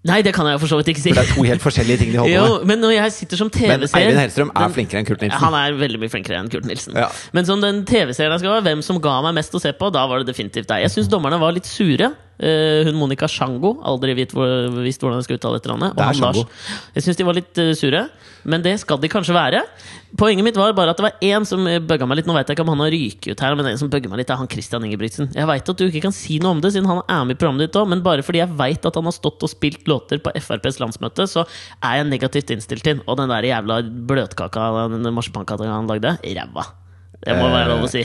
Nei, 0.02 0.16
det 0.26 0.32
kan 0.34 0.48
jeg 0.50 0.58
for 0.58 0.66
så 0.66 0.76
vidt 0.80 0.88
ikke 0.90 0.98
si. 1.04 1.12
For 1.14 1.20
det 1.22 1.28
er 1.30 1.34
to 1.36 1.42
helt 1.46 1.62
forskjellige 1.62 1.98
ting 2.00 2.08
de 2.10 2.18
holder 2.18 2.32
Jo, 2.34 2.46
med. 2.58 2.64
men 2.72 2.80
når 2.82 2.92
jeg 2.96 3.12
sitter 3.14 3.38
som 3.38 3.50
TV-seer 3.54 4.00
Eivind 4.00 4.18
Hellstrøm 4.18 4.48
er 4.50 4.64
den- 4.64 4.74
flinkere 4.74 4.98
enn 4.98 5.06
Kurt 5.06 5.20
Nilsen. 5.22 5.38
Han 5.44 5.54
er 5.54 5.76
veldig 5.78 6.00
mye 6.02 6.10
flinkere 6.10 6.40
enn 6.40 6.48
Kurt 6.50 6.66
Nilsen. 6.66 6.96
Ja. 6.98 7.06
Men 7.32 7.46
som 7.46 7.60
den 7.62 7.84
TV-serien 7.86 8.34
jeg 8.34 8.42
skal 8.42 8.56
ha, 8.56 8.60
hvem 8.66 8.82
som 8.82 8.98
ga 8.98 9.20
meg 9.22 9.36
mest 9.38 9.54
å 9.54 9.60
se 9.62 9.70
på, 9.78 9.92
da 9.94 10.02
var 10.10 10.24
det 10.24 10.26
definitivt 10.34 10.66
deg. 10.72 10.82
Jeg 10.82 10.90
syns 10.90 11.08
dommerne 11.12 11.38
var 11.38 11.54
litt 11.54 11.70
sure. 11.70 12.10
Eh, 12.42 12.82
hun 12.88 12.96
Monica 12.98 13.28
Sjango, 13.30 13.76
aldri 13.86 14.16
visst 14.18 14.34
hvordan 14.34 15.20
jeg 15.20 15.28
skal 15.28 15.38
uttale 15.38 15.60
etternavnet. 15.60 15.94
Og 15.94 16.02
han 16.02 16.18
Lars. 16.18 16.42
Jeg 16.96 17.04
syns 17.06 17.16
de 17.16 17.24
var 17.30 17.34
litt 17.38 17.58
eh, 17.62 17.70
sure, 17.78 18.08
men 18.44 18.60
det 18.66 18.80
skal 18.82 18.98
de 18.98 19.06
kanskje 19.12 19.36
være. 19.38 19.62
Poenget 20.18 20.44
mitt 20.44 20.58
var 20.60 20.74
bare 20.76 20.92
at 20.92 20.98
det 21.00 21.06
var 21.06 21.22
én 21.24 21.46
som 21.48 21.64
eh, 21.70 21.80
bugga 21.80 22.04
meg 22.08 22.18
litt. 22.20 22.26
Nå 22.28 22.34
vet 22.36 22.50
jeg 22.50 22.58
ikke 22.58 22.66
om 22.66 22.72
han 22.74 22.82
har 22.84 22.92
ryket 22.92 23.32
ut 23.32 23.44
her, 23.44 23.54
men 23.56 23.70
en 23.70 23.78
som 23.80 23.88
bugger 23.92 24.12
meg 24.12 24.20
litt, 24.20 24.32
er 24.32 24.40
han 24.40 24.50
Christian 24.52 24.84
Ingebrigtsen. 24.84 25.30
Jeg 25.32 25.48
veit 25.48 25.72
at 25.72 25.80
du 25.80 25.86
ikke 25.86 26.04
kan 26.04 26.16
si 26.16 26.36
noe 26.42 26.52
om 26.52 26.60
det, 26.60 26.74
siden 26.74 26.90
han 26.90 27.00
er 27.06 27.22
med 27.24 27.38
i 27.38 27.40
programmet 27.40 27.64
ditt 27.64 27.78
òg, 27.80 27.88
men 27.88 28.04
bare 28.04 28.24
fordi 28.26 28.42
jeg 28.42 28.52
veit 28.58 28.84
at 28.88 28.98
han 28.98 29.08
har 29.08 29.16
stått 29.16 29.46
og 29.46 29.52
spilt 29.52 29.88
låter 29.88 30.20
på 30.20 30.34
FrPs 30.36 30.82
landsmøte, 30.82 31.26
så 31.30 31.46
er 31.80 32.02
jeg 32.02 32.10
negativt 32.10 32.52
innstilt 32.52 32.84
til. 32.84 33.00
Og 33.06 33.16
den 33.22 33.32
der 33.32 33.48
jævla 33.48 33.80
bløtkaka, 34.12 34.68
den 34.92 35.14
marsipankaka 35.16 35.70
han 35.72 35.88
lagde, 35.88 36.18
ræva. 36.20 36.68
Det 37.22 37.38
må 37.38 37.48
være 37.48 37.72
lov 37.72 37.86
å 37.86 37.92
si. 37.92 38.04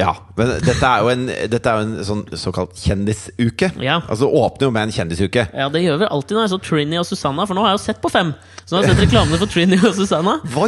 Ja, 0.00 0.14
men 0.38 0.48
dette 0.64 0.88
er 0.88 1.02
jo 1.04 1.10
en, 1.12 1.26
er 1.28 1.52
jo 1.52 1.82
en 1.84 1.92
sånn 2.06 2.22
såkalt 2.40 2.72
kjendisuke. 2.80 3.68
Ja. 3.84 4.00
Altså 4.10 4.26
åpner 4.26 4.66
jo 4.66 4.72
med 4.74 4.88
en 4.88 4.94
kjendisuke. 4.94 5.44
Ja, 5.52 5.68
det 5.70 5.82
gjør 5.84 6.00
vel 6.00 6.10
alltid 6.16 6.38
når 6.38 6.46
jeg 6.46 6.52
så 6.54 6.58
Trini 6.64 6.98
og 6.98 7.04
Susanna, 7.06 7.44
for 7.46 7.58
nå 7.58 7.62
har 7.62 7.74
jeg 7.74 7.78
jo 7.78 7.82
sett 7.84 8.00
på 8.02 8.10
fem. 8.10 8.32
Så 8.64 8.72
nå 8.72 8.80
har 8.80 8.88
jeg 8.88 8.96
sett 8.96 9.04
reklamene 9.04 9.38
for 9.42 9.52
Trini 9.52 9.78
og 9.78 9.92
Susanna. 9.98 10.38
Hva, 10.54 10.66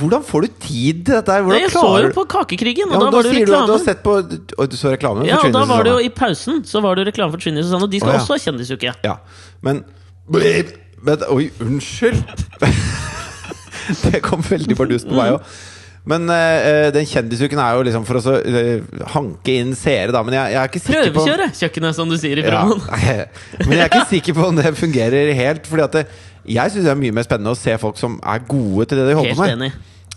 hvordan 0.00 0.24
får 0.26 0.46
du 0.46 0.56
tid 0.64 1.04
til 1.04 1.18
dette? 1.18 1.36
Hvordan 1.44 1.60
Nei, 1.60 1.66
Jeg 1.66 1.74
så 1.76 1.84
jo 2.06 2.12
på 2.16 2.24
Kakekrigen, 2.34 2.88
ja, 2.88 2.98
og 2.98 3.04
men 3.04 3.12
da 3.12 3.18
var 3.18 3.28
det 3.28 3.34
jo 3.34 3.36
sier 3.36 3.52
du 3.52 3.54
du 3.54 3.74
har 3.76 3.84
sett 3.84 4.02
på 4.04 4.16
Og 4.16 4.72
du 4.72 4.78
så 4.80 4.94
reklamen 4.94 5.28
Ja, 5.28 5.38
for 5.38 5.50
og 5.50 5.52
Susanna 5.52 5.60
Ja, 5.60 5.68
da 5.68 5.74
var 5.74 5.86
det 5.86 5.92
jo 5.92 6.00
i 6.02 6.10
pausen 6.14 6.64
Så 6.68 6.82
var 6.84 6.96
det 6.96 7.04
jo 7.04 7.10
reklame 7.12 7.34
for 7.36 7.44
Trini 7.44 7.60
og 7.60 7.68
Susanna 7.68 7.86
og 7.86 7.92
de 7.92 8.00
skal 8.00 8.10
oh, 8.10 8.16
ja. 8.16 8.24
også 8.24 8.36
ha 8.36 8.42
kjendisuke. 8.48 8.94
Ja, 9.04 9.14
men 9.66 9.84
men, 11.04 11.24
Oi, 11.28 11.50
unnskyld! 11.60 12.16
det 14.06 14.22
kom 14.24 14.40
veldig 14.48 14.76
bardust 14.78 15.08
på 15.10 15.16
meg 15.18 15.36
òg. 15.36 15.54
Men 16.04 16.28
uh, 16.28 16.90
den 16.92 17.06
kjendisuken 17.08 17.60
er 17.64 17.78
jo 17.78 17.84
liksom 17.86 18.02
for 18.04 18.20
å 18.20 18.22
så, 18.24 18.34
uh, 18.44 19.04
hanke 19.14 19.54
inn 19.62 19.72
seere, 19.78 20.12
da. 20.12 20.20
Men 20.26 20.36
jeg, 20.36 20.52
jeg 20.52 20.60
er 20.60 20.68
ikke 20.68 20.82
sikker 20.84 21.08
på 21.08 21.22
Prøvekjøre 21.22 21.46
kjøkkenet, 21.62 21.96
som 21.96 22.12
du 22.12 22.18
sier 22.20 22.42
i 22.42 22.44
ja, 22.44 22.60
promoen. 22.60 22.84
nei, 22.92 23.64
Men 23.64 23.72
jeg 23.78 23.86
er 23.86 23.88
ikke 23.88 24.10
sikker 24.12 24.36
på 24.36 24.50
om 24.50 24.60
det 24.60 24.74
fungerer 24.76 25.32
helt. 25.38 25.70
Fordi 25.70 25.86
at 25.86 25.96
det, 25.96 26.04
jeg 26.58 26.74
syns 26.74 26.84
det 26.84 26.92
er 26.92 27.00
mye 27.00 27.16
mer 27.16 27.24
spennende 27.24 27.56
å 27.56 27.58
se 27.58 27.78
folk 27.80 27.96
som 28.00 28.18
er 28.20 28.44
gode 28.52 28.90
til 28.90 29.00
det 29.00 29.08
de 29.08 29.16
holder 29.16 29.38
på 29.40 29.46
med. 29.46 29.56
enig. 29.56 29.72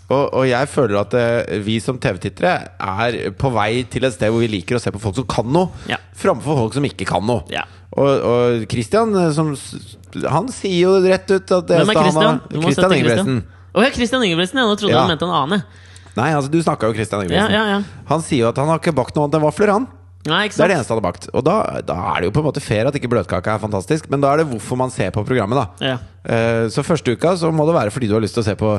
Og, 0.08 0.22
og 0.40 0.44
jeg 0.48 0.68
føler 0.72 1.00
at 1.00 1.16
uh, 1.16 1.56
vi 1.64 1.80
som 1.84 1.96
TV-tittere 2.00 2.52
er 2.76 3.18
på 3.40 3.50
vei 3.56 3.72
til 3.92 4.04
et 4.08 4.14
sted 4.16 4.32
hvor 4.32 4.44
vi 4.44 4.52
liker 4.58 4.76
å 4.76 4.84
se 4.84 4.92
på 4.92 5.00
folk 5.02 5.16
som 5.22 5.28
kan 5.28 5.48
noe, 5.52 5.72
Ja. 5.88 5.98
framfor 6.16 6.64
folk 6.66 6.76
som 6.76 6.84
ikke 6.88 7.08
kan 7.08 7.24
noe. 7.28 7.44
Ja. 7.52 7.64
Og, 7.96 8.08
og 8.28 8.64
Christian, 8.68 9.16
som, 9.32 9.54
han 10.28 10.48
sier 10.52 10.82
jo 10.84 10.96
rett 11.04 11.28
ut 11.32 11.48
at 11.48 11.68
det 11.68 11.80
Hvem 11.80 11.92
er 11.94 12.02
Christian? 12.04 12.42
Christian. 12.52 12.92
Ingebretsen. 13.00 13.38
Å 13.78 13.84
ja, 13.86 13.92
Christian 13.94 14.24
Ingebrigtsen. 14.26 14.58
Ja, 14.58 14.66
nå 14.66 14.74
trodde 14.80 14.96
Ja. 14.96 15.04
du 15.06 15.12
mente 15.14 15.24
en 15.28 15.34
annen. 15.38 15.62
Nei, 16.18 16.32
altså 16.34 16.50
du 16.50 16.58
snakka 16.58 16.88
jo 16.90 16.96
Christian 16.98 17.28
Ja, 17.30 17.46
ja, 17.52 17.62
ja. 17.76 17.82
Han 18.10 18.24
sier 18.26 18.42
jo 18.42 18.50
at 18.50 18.58
han 18.58 18.66
har 18.72 18.80
ikke 18.82 18.94
bakt 18.96 19.14
noe 19.14 19.28
annet 19.28 19.38
enn 19.38 19.44
vafler, 19.46 19.70
han. 19.76 19.86
Nei, 20.26 20.40
ikke 20.48 20.56
sant? 20.58 20.58
Det 20.58 20.64
er 20.66 20.68
det 20.72 20.76
eneste 20.80 20.92
han 20.92 20.98
har 20.98 21.04
bakt. 21.06 21.26
Og 21.32 21.44
da, 21.46 21.54
da 21.86 21.94
er 22.10 22.20
det 22.20 22.26
jo 22.28 22.32
på 22.34 22.40
en 22.42 22.46
måte 22.48 22.60
fair 22.60 22.88
at 22.90 22.96
ikke 22.98 23.08
bløtkaka 23.08 23.54
er 23.54 23.60
fantastisk, 23.62 24.08
men 24.10 24.20
da 24.20 24.32
er 24.34 24.42
det 24.42 24.48
hvorfor 24.50 24.76
man 24.80 24.90
ser 24.90 25.12
på 25.14 25.22
programmet, 25.24 25.56
da. 25.56 25.86
Ja. 25.92 25.98
Eh, 26.26 26.66
Så 26.74 26.82
første 26.84 27.14
uka 27.14 27.36
så 27.38 27.52
må 27.54 27.64
det 27.70 27.76
være 27.76 27.92
fordi 27.94 28.08
du 28.10 28.16
har 28.16 28.20
lyst 28.24 28.34
til 28.36 28.42
å 28.42 28.48
se 28.48 28.56
på 28.58 28.72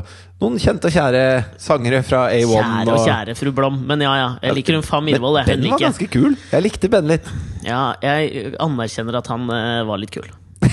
noen 0.44 0.60
kjente 0.62 0.92
og 0.92 0.94
kjære 0.94 1.24
sangere 1.58 2.04
fra 2.06 2.26
A1. 2.36 2.52
Kjære 2.52 2.94
og 2.98 3.08
kjære 3.08 3.38
fru 3.40 3.54
Blom. 3.56 3.80
Men 3.88 4.04
ja, 4.04 4.14
ja. 4.20 4.28
Jeg 4.44 4.60
liker 4.60 4.78
hun 4.78 4.84
Fa 4.86 5.00
Mirvold. 5.02 5.40
jeg. 5.46 5.48
Ben 5.64 5.72
var 5.72 5.80
ganske 5.88 6.10
kul. 6.12 6.36
Jeg 6.52 6.68
likte 6.68 6.92
Ben 6.92 7.08
litt. 7.08 7.32
Ja, 7.64 7.96
jeg 8.04 8.54
anerkjenner 8.60 9.18
at 9.24 9.32
han 9.32 9.48
uh, 9.50 9.88
var 9.88 9.98
litt 10.04 10.12
kul. 10.12 10.28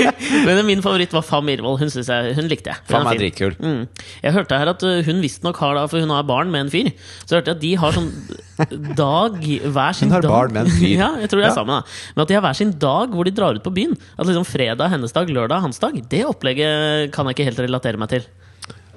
Men 0.46 0.60
min 0.66 0.82
favoritt 0.84 1.12
var 1.14 1.24
Fam 1.26 1.44
Mirvold. 1.48 1.80
Hun, 1.82 1.90
jeg, 1.92 2.34
hun 2.38 2.48
likte 2.50 2.72
jeg. 2.72 2.82
Fam 2.90 3.06
er 3.10 3.20
dritkul. 3.20 3.54
Mm. 3.60 3.82
Jeg 4.22 4.34
hørte 4.36 4.58
her 4.60 4.70
at 4.72 4.84
uh, 4.86 5.00
hun 5.06 5.22
visstnok 5.24 5.60
har 5.62 5.76
da, 5.78 5.86
For 5.90 6.02
hun 6.02 6.12
har 6.14 6.26
barn 6.28 6.50
med 6.54 6.66
en 6.66 6.72
fyr. 6.72 6.90
Så 7.24 7.38
hørte 7.38 7.52
jeg 7.52 7.58
at 7.58 7.64
de 7.64 7.72
har 7.82 7.96
sånn 7.96 8.10
dag 8.98 9.38
hver 9.42 9.96
sin 9.96 10.08
Hun 10.10 10.16
har 10.18 10.24
dag. 10.26 10.30
barn 10.34 10.52
med 10.56 10.66
en 10.66 10.74
fyr. 10.76 10.94
Ja, 11.02 11.10
jeg 11.22 11.30
tror 11.32 11.42
det 11.42 11.48
er 11.48 11.50
Ja. 11.52 11.56
sammen 11.56 11.80
da 11.80 12.14
Men 12.14 12.22
at 12.26 12.28
de 12.32 12.38
har 12.38 12.44
hver 12.46 12.58
sin 12.58 12.72
dag 12.78 13.14
hvor 13.16 13.24
de 13.28 13.34
drar 13.34 13.58
ut 13.58 13.64
på 13.64 13.74
byen. 13.74 13.96
At 14.18 14.28
liksom 14.28 14.46
fredag 14.48 14.92
hennes 14.92 15.12
dag, 15.16 15.28
lørdag 15.32 15.64
hans 15.64 15.78
dag. 15.82 15.96
Det 16.08 16.24
opplegget 16.28 17.12
kan 17.14 17.26
jeg 17.28 17.38
ikke 17.38 17.48
helt 17.50 17.62
relatere 17.66 18.00
meg 18.00 18.12
til. 18.12 18.28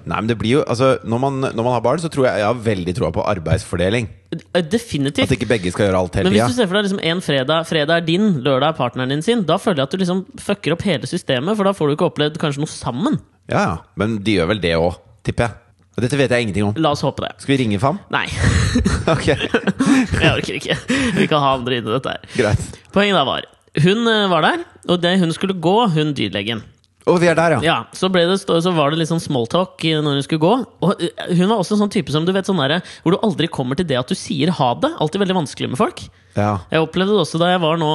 Nei, 0.06 0.20
men 0.22 0.28
det 0.30 0.36
blir 0.38 0.60
jo 0.60 0.64
Altså, 0.70 0.92
når 1.04 1.22
man, 1.24 1.40
når 1.48 1.64
man 1.66 1.74
har 1.74 1.82
barn, 1.86 2.00
så 2.04 2.10
tror 2.14 2.28
jeg 2.28 2.42
jeg 2.44 2.46
har 2.48 2.60
veldig 2.68 2.94
troa 2.98 3.10
på 3.16 3.24
arbeidsfordeling. 3.26 4.08
Eh, 4.36 4.62
Definitivt. 4.62 5.26
At 5.26 5.36
ikke 5.38 5.50
begge 5.50 5.72
skal 5.74 5.88
gjøre 5.90 6.02
alt 6.04 6.16
hele 6.20 6.30
Men 6.30 6.36
hvis 6.38 6.54
du 6.54 6.60
ser 6.60 6.70
for 6.70 6.78
deg 6.78 6.88
liksom 6.88 7.02
en 7.12 7.22
fredag 7.26 7.68
Fredag 7.70 8.02
er 8.04 8.08
din, 8.08 8.28
lørdag 8.46 8.74
er 8.74 8.78
partneren 8.78 9.14
din 9.16 9.26
sin, 9.26 9.44
da 9.48 9.58
føler 9.62 9.82
jeg 9.84 9.90
at 9.90 9.96
du 9.96 10.04
liksom 10.04 10.24
fucker 10.42 10.76
opp 10.76 10.86
hele 10.86 11.10
systemet, 11.10 11.58
for 11.58 11.68
da 11.68 11.74
får 11.78 11.90
du 11.92 11.96
ikke 11.98 12.10
opplevd 12.12 12.40
kanskje 12.42 12.64
noe 12.66 12.72
sammen. 12.72 13.20
Ja, 13.50 13.62
ja. 13.62 13.76
Men 14.00 14.20
de 14.26 14.38
gjør 14.40 14.52
vel 14.54 14.62
det 14.64 14.76
òg, 14.78 15.00
tipper 15.26 15.48
jeg. 15.50 15.62
Og 15.96 16.04
Dette 16.04 16.18
vet 16.20 16.34
jeg 16.36 16.44
ingenting 16.44 16.66
om. 16.68 16.74
La 16.84 16.90
oss 16.92 17.06
håpe 17.08 17.24
det. 17.24 17.32
Skal 17.40 17.54
vi 17.54 17.62
ringe 17.64 17.78
Fam? 17.80 18.02
Nei, 18.12 18.26
Ok, 19.16 19.30
jeg 20.22 20.32
orker 20.34 20.58
ikke. 20.60 20.76
Vi 21.16 21.28
kan 21.32 21.40
ha 21.40 21.54
andre 21.56 21.78
inn 21.80 21.88
i 21.88 21.94
dette 21.94 22.18
her. 22.18 22.26
greit. 22.36 22.80
Poenget 22.92 23.16
da 23.16 23.24
var 23.28 23.48
Hun 23.80 24.08
eh, 24.12 24.26
var 24.32 24.44
der, 24.44 24.66
og 24.92 25.00
det 25.04 25.14
hun 25.22 25.32
skulle 25.36 25.56
gå, 25.56 25.76
hun 25.96 26.12
dyrlegen. 26.18 26.66
Og 27.06 27.20
vi 27.22 27.28
er 27.30 27.38
der, 27.38 27.54
ja. 27.54 27.60
Ja, 27.62 27.76
så, 27.94 28.10
det, 28.10 28.24
så 28.42 28.72
var 28.74 28.90
det 28.90 28.98
litt 28.98 29.10
sånn 29.12 29.22
smalltalk 29.22 29.84
eh, 29.86 30.00
når 30.02 30.18
hun 30.18 30.24
skulle 30.26 30.42
gå. 30.42 30.54
Og 30.82 31.04
eh, 31.06 31.36
hun 31.38 31.52
var 31.52 31.60
også 31.62 31.76
en 31.76 31.84
sånn 31.84 31.92
type 31.94 32.10
som 32.14 32.26
du 32.26 32.32
vet 32.34 32.50
sånn 32.50 32.58
der, 32.64 32.80
hvor 33.04 33.14
du 33.14 33.20
aldri 33.26 33.50
kommer 33.52 33.78
til 33.78 33.86
det 33.86 34.00
at 34.00 34.10
du 34.10 34.18
sier 34.18 34.50
ha 34.58 34.72
det. 34.82 34.90
Alltid 35.04 35.22
veldig 35.22 35.38
vanskelig 35.38 35.70
med 35.76 35.82
folk. 35.82 36.02
ja. 36.34 36.56
Jeg 36.74 36.82
opplevde 36.82 37.14
det 37.14 37.22
også 37.28 37.42
da 37.42 37.52
jeg 37.54 37.62
var 37.62 37.78
nå 37.82 37.92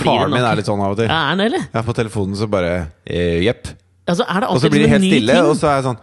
Faren 0.00 0.32
min 0.32 0.40
er 0.48 0.56
litt 0.62 0.70
sånn 0.70 0.80
av 0.80 0.96
og 0.96 1.00
til. 1.02 1.10
Ja, 1.10 1.18
er 1.18 1.34
han 1.34 1.44
eller? 1.44 1.68
Ja, 1.76 1.84
på 1.84 1.96
telefonen 2.00 2.40
så 2.40 2.48
bare 2.50 2.72
eh, 3.04 3.42
Jepp. 3.44 3.68
Altså, 4.08 4.24
Og 4.24 4.60
så 4.60 4.72
blir 4.72 4.84
det 4.84 4.92
helt 4.96 5.08
stille, 5.08 5.36
ting? 5.36 5.46
og 5.48 5.56
så 5.60 5.68
er 5.70 5.78
jeg 5.78 5.84
sånn 5.86 6.00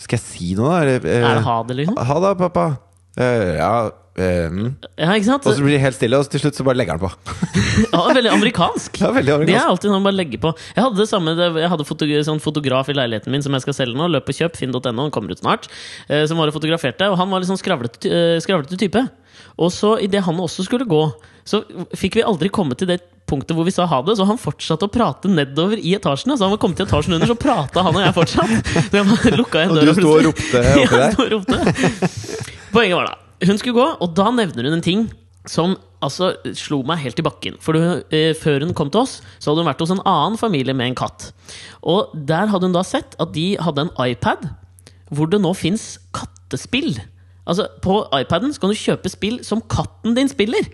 Skal 0.00 0.16
jeg 0.16 0.24
si 0.24 0.54
noe, 0.56 0.70
da? 0.72 0.78
Eller, 0.84 1.08
Er 1.16 1.34
det 1.40 1.44
ha 1.48 1.56
det, 1.68 1.76
liksom? 1.82 1.98
Ha 2.12 2.20
det, 2.24 2.30
pappa. 2.40 2.66
Eh, 3.20 3.56
ja 3.58 3.74
mm. 4.16 4.68
Ja, 4.96 5.12
ikke 5.12 5.26
sant? 5.26 5.46
Og 5.48 5.56
så 5.56 5.64
blir 5.64 5.76
det 5.76 5.82
helt 5.82 5.96
stille, 5.96 6.18
og 6.20 6.28
til 6.32 6.42
slutt 6.42 6.56
så 6.56 6.64
bare 6.66 6.78
legger 6.80 6.96
han 6.96 7.02
på. 7.02 7.10
Ja, 7.92 8.02
veldig 8.12 8.32
amerikansk. 8.34 9.00
Ja, 9.00 9.10
veldig 9.16 9.46
Det 9.48 9.56
er 9.56 9.68
alltid 9.68 9.88
noe 9.88 10.00
man 10.00 10.10
bare 10.10 10.18
legger 10.20 10.42
på. 10.42 10.52
Jeg 10.76 10.84
hadde 10.84 11.00
det 11.00 11.08
samme 11.08 11.32
Jeg 11.36 11.70
hadde 11.72 11.86
foto, 11.88 12.08
sånn 12.28 12.42
fotograf 12.44 12.90
i 12.92 12.96
leiligheten 12.96 13.32
min 13.32 13.44
som 13.44 13.56
jeg 13.56 13.64
skal 13.64 13.78
selge 13.78 13.96
nå. 13.96 14.10
Løp 14.12 14.28
og 14.28 14.36
kjøp, 14.36 14.58
finn.no, 14.60 14.82
den 14.84 15.14
kommer 15.14 15.32
ut 15.32 15.40
snart. 15.40 15.70
Eh, 16.08 16.26
som 16.28 16.40
var 16.40 16.52
og 16.52 16.56
fotograferte. 16.56 17.08
Og 17.12 17.16
han 17.20 17.32
var 17.32 17.42
litt 17.42 17.50
sånn 17.50 17.60
skravlete, 17.60 18.08
eh, 18.08 18.36
skravlete 18.44 18.80
type. 18.80 19.06
Og 19.60 19.72
så 19.72 19.96
idet 20.04 20.24
han 20.26 20.40
også 20.40 20.66
skulle 20.66 20.88
gå, 20.88 21.02
så 21.48 21.62
fikk 21.96 22.20
vi 22.20 22.26
aldri 22.26 22.52
komme 22.52 22.76
til 22.78 22.92
det 22.92 23.00
punktet 23.30 23.56
hvor 23.56 23.66
vi 23.66 23.74
sa 23.74 23.86
ha 23.88 24.00
det. 24.06 24.16
Så 24.18 24.26
han 24.28 24.40
fortsatte 24.40 24.88
å 24.88 24.92
prate 24.92 25.30
nedover 25.30 25.80
i 25.80 25.94
etasjene. 25.98 26.36
Så 26.36 26.46
han 26.46 26.54
var 26.54 26.60
kommet 26.62 26.80
til 26.80 26.88
etasjen 26.88 27.16
under, 27.16 27.30
så 27.30 27.38
prata 27.38 27.84
han 27.86 27.96
og 27.96 28.04
jeg 28.04 28.16
fortsatt. 28.18 28.72
Så 28.90 29.00
jeg 29.00 29.38
lukka 29.38 29.62
igjen 29.62 29.74
Og 29.76 29.82
du 29.82 29.94
sto 29.98 30.12
og 30.12 30.26
ropte 30.28 30.62
oppi 30.62 31.48
der? 31.56 31.72
Ja. 31.72 32.12
Poenget 32.72 32.96
var 32.98 33.10
da 33.10 33.48
Hun 33.48 33.58
skulle 33.58 33.76
gå, 33.76 33.88
og 34.04 34.14
da 34.16 34.30
nevner 34.34 34.68
hun 34.68 34.78
en 34.78 34.84
ting 34.84 35.08
som 35.50 35.74
altså 36.02 36.32
slo 36.58 36.80
meg 36.86 37.00
helt 37.02 37.18
i 37.18 37.24
bakken. 37.26 37.56
For 37.62 37.74
eh, 37.78 38.32
før 38.38 38.62
hun 38.66 38.74
kom 38.78 38.90
til 38.94 39.02
oss, 39.02 39.16
så 39.42 39.50
hadde 39.50 39.64
hun 39.64 39.70
vært 39.70 39.82
hos 39.82 39.92
en 39.94 40.02
annen 40.06 40.38
familie 40.38 40.74
med 40.76 40.92
en 40.92 40.98
katt. 40.98 41.30
Og 41.82 42.12
der 42.14 42.50
hadde 42.50 42.68
hun 42.68 42.76
da 42.76 42.84
sett 42.86 43.16
at 43.22 43.34
de 43.34 43.52
hadde 43.62 43.88
en 43.88 43.94
iPad 44.02 44.46
hvor 45.12 45.28
det 45.28 45.42
nå 45.42 45.50
fins 45.58 45.96
kattespill. 46.14 46.94
Altså 47.42 47.66
På 47.82 48.04
iPaden 48.14 48.54
så 48.54 48.62
kan 48.62 48.72
du 48.72 48.78
kjøpe 48.78 49.10
spill 49.12 49.40
som 49.46 49.62
katten 49.66 50.14
din 50.16 50.30
spiller. 50.30 50.68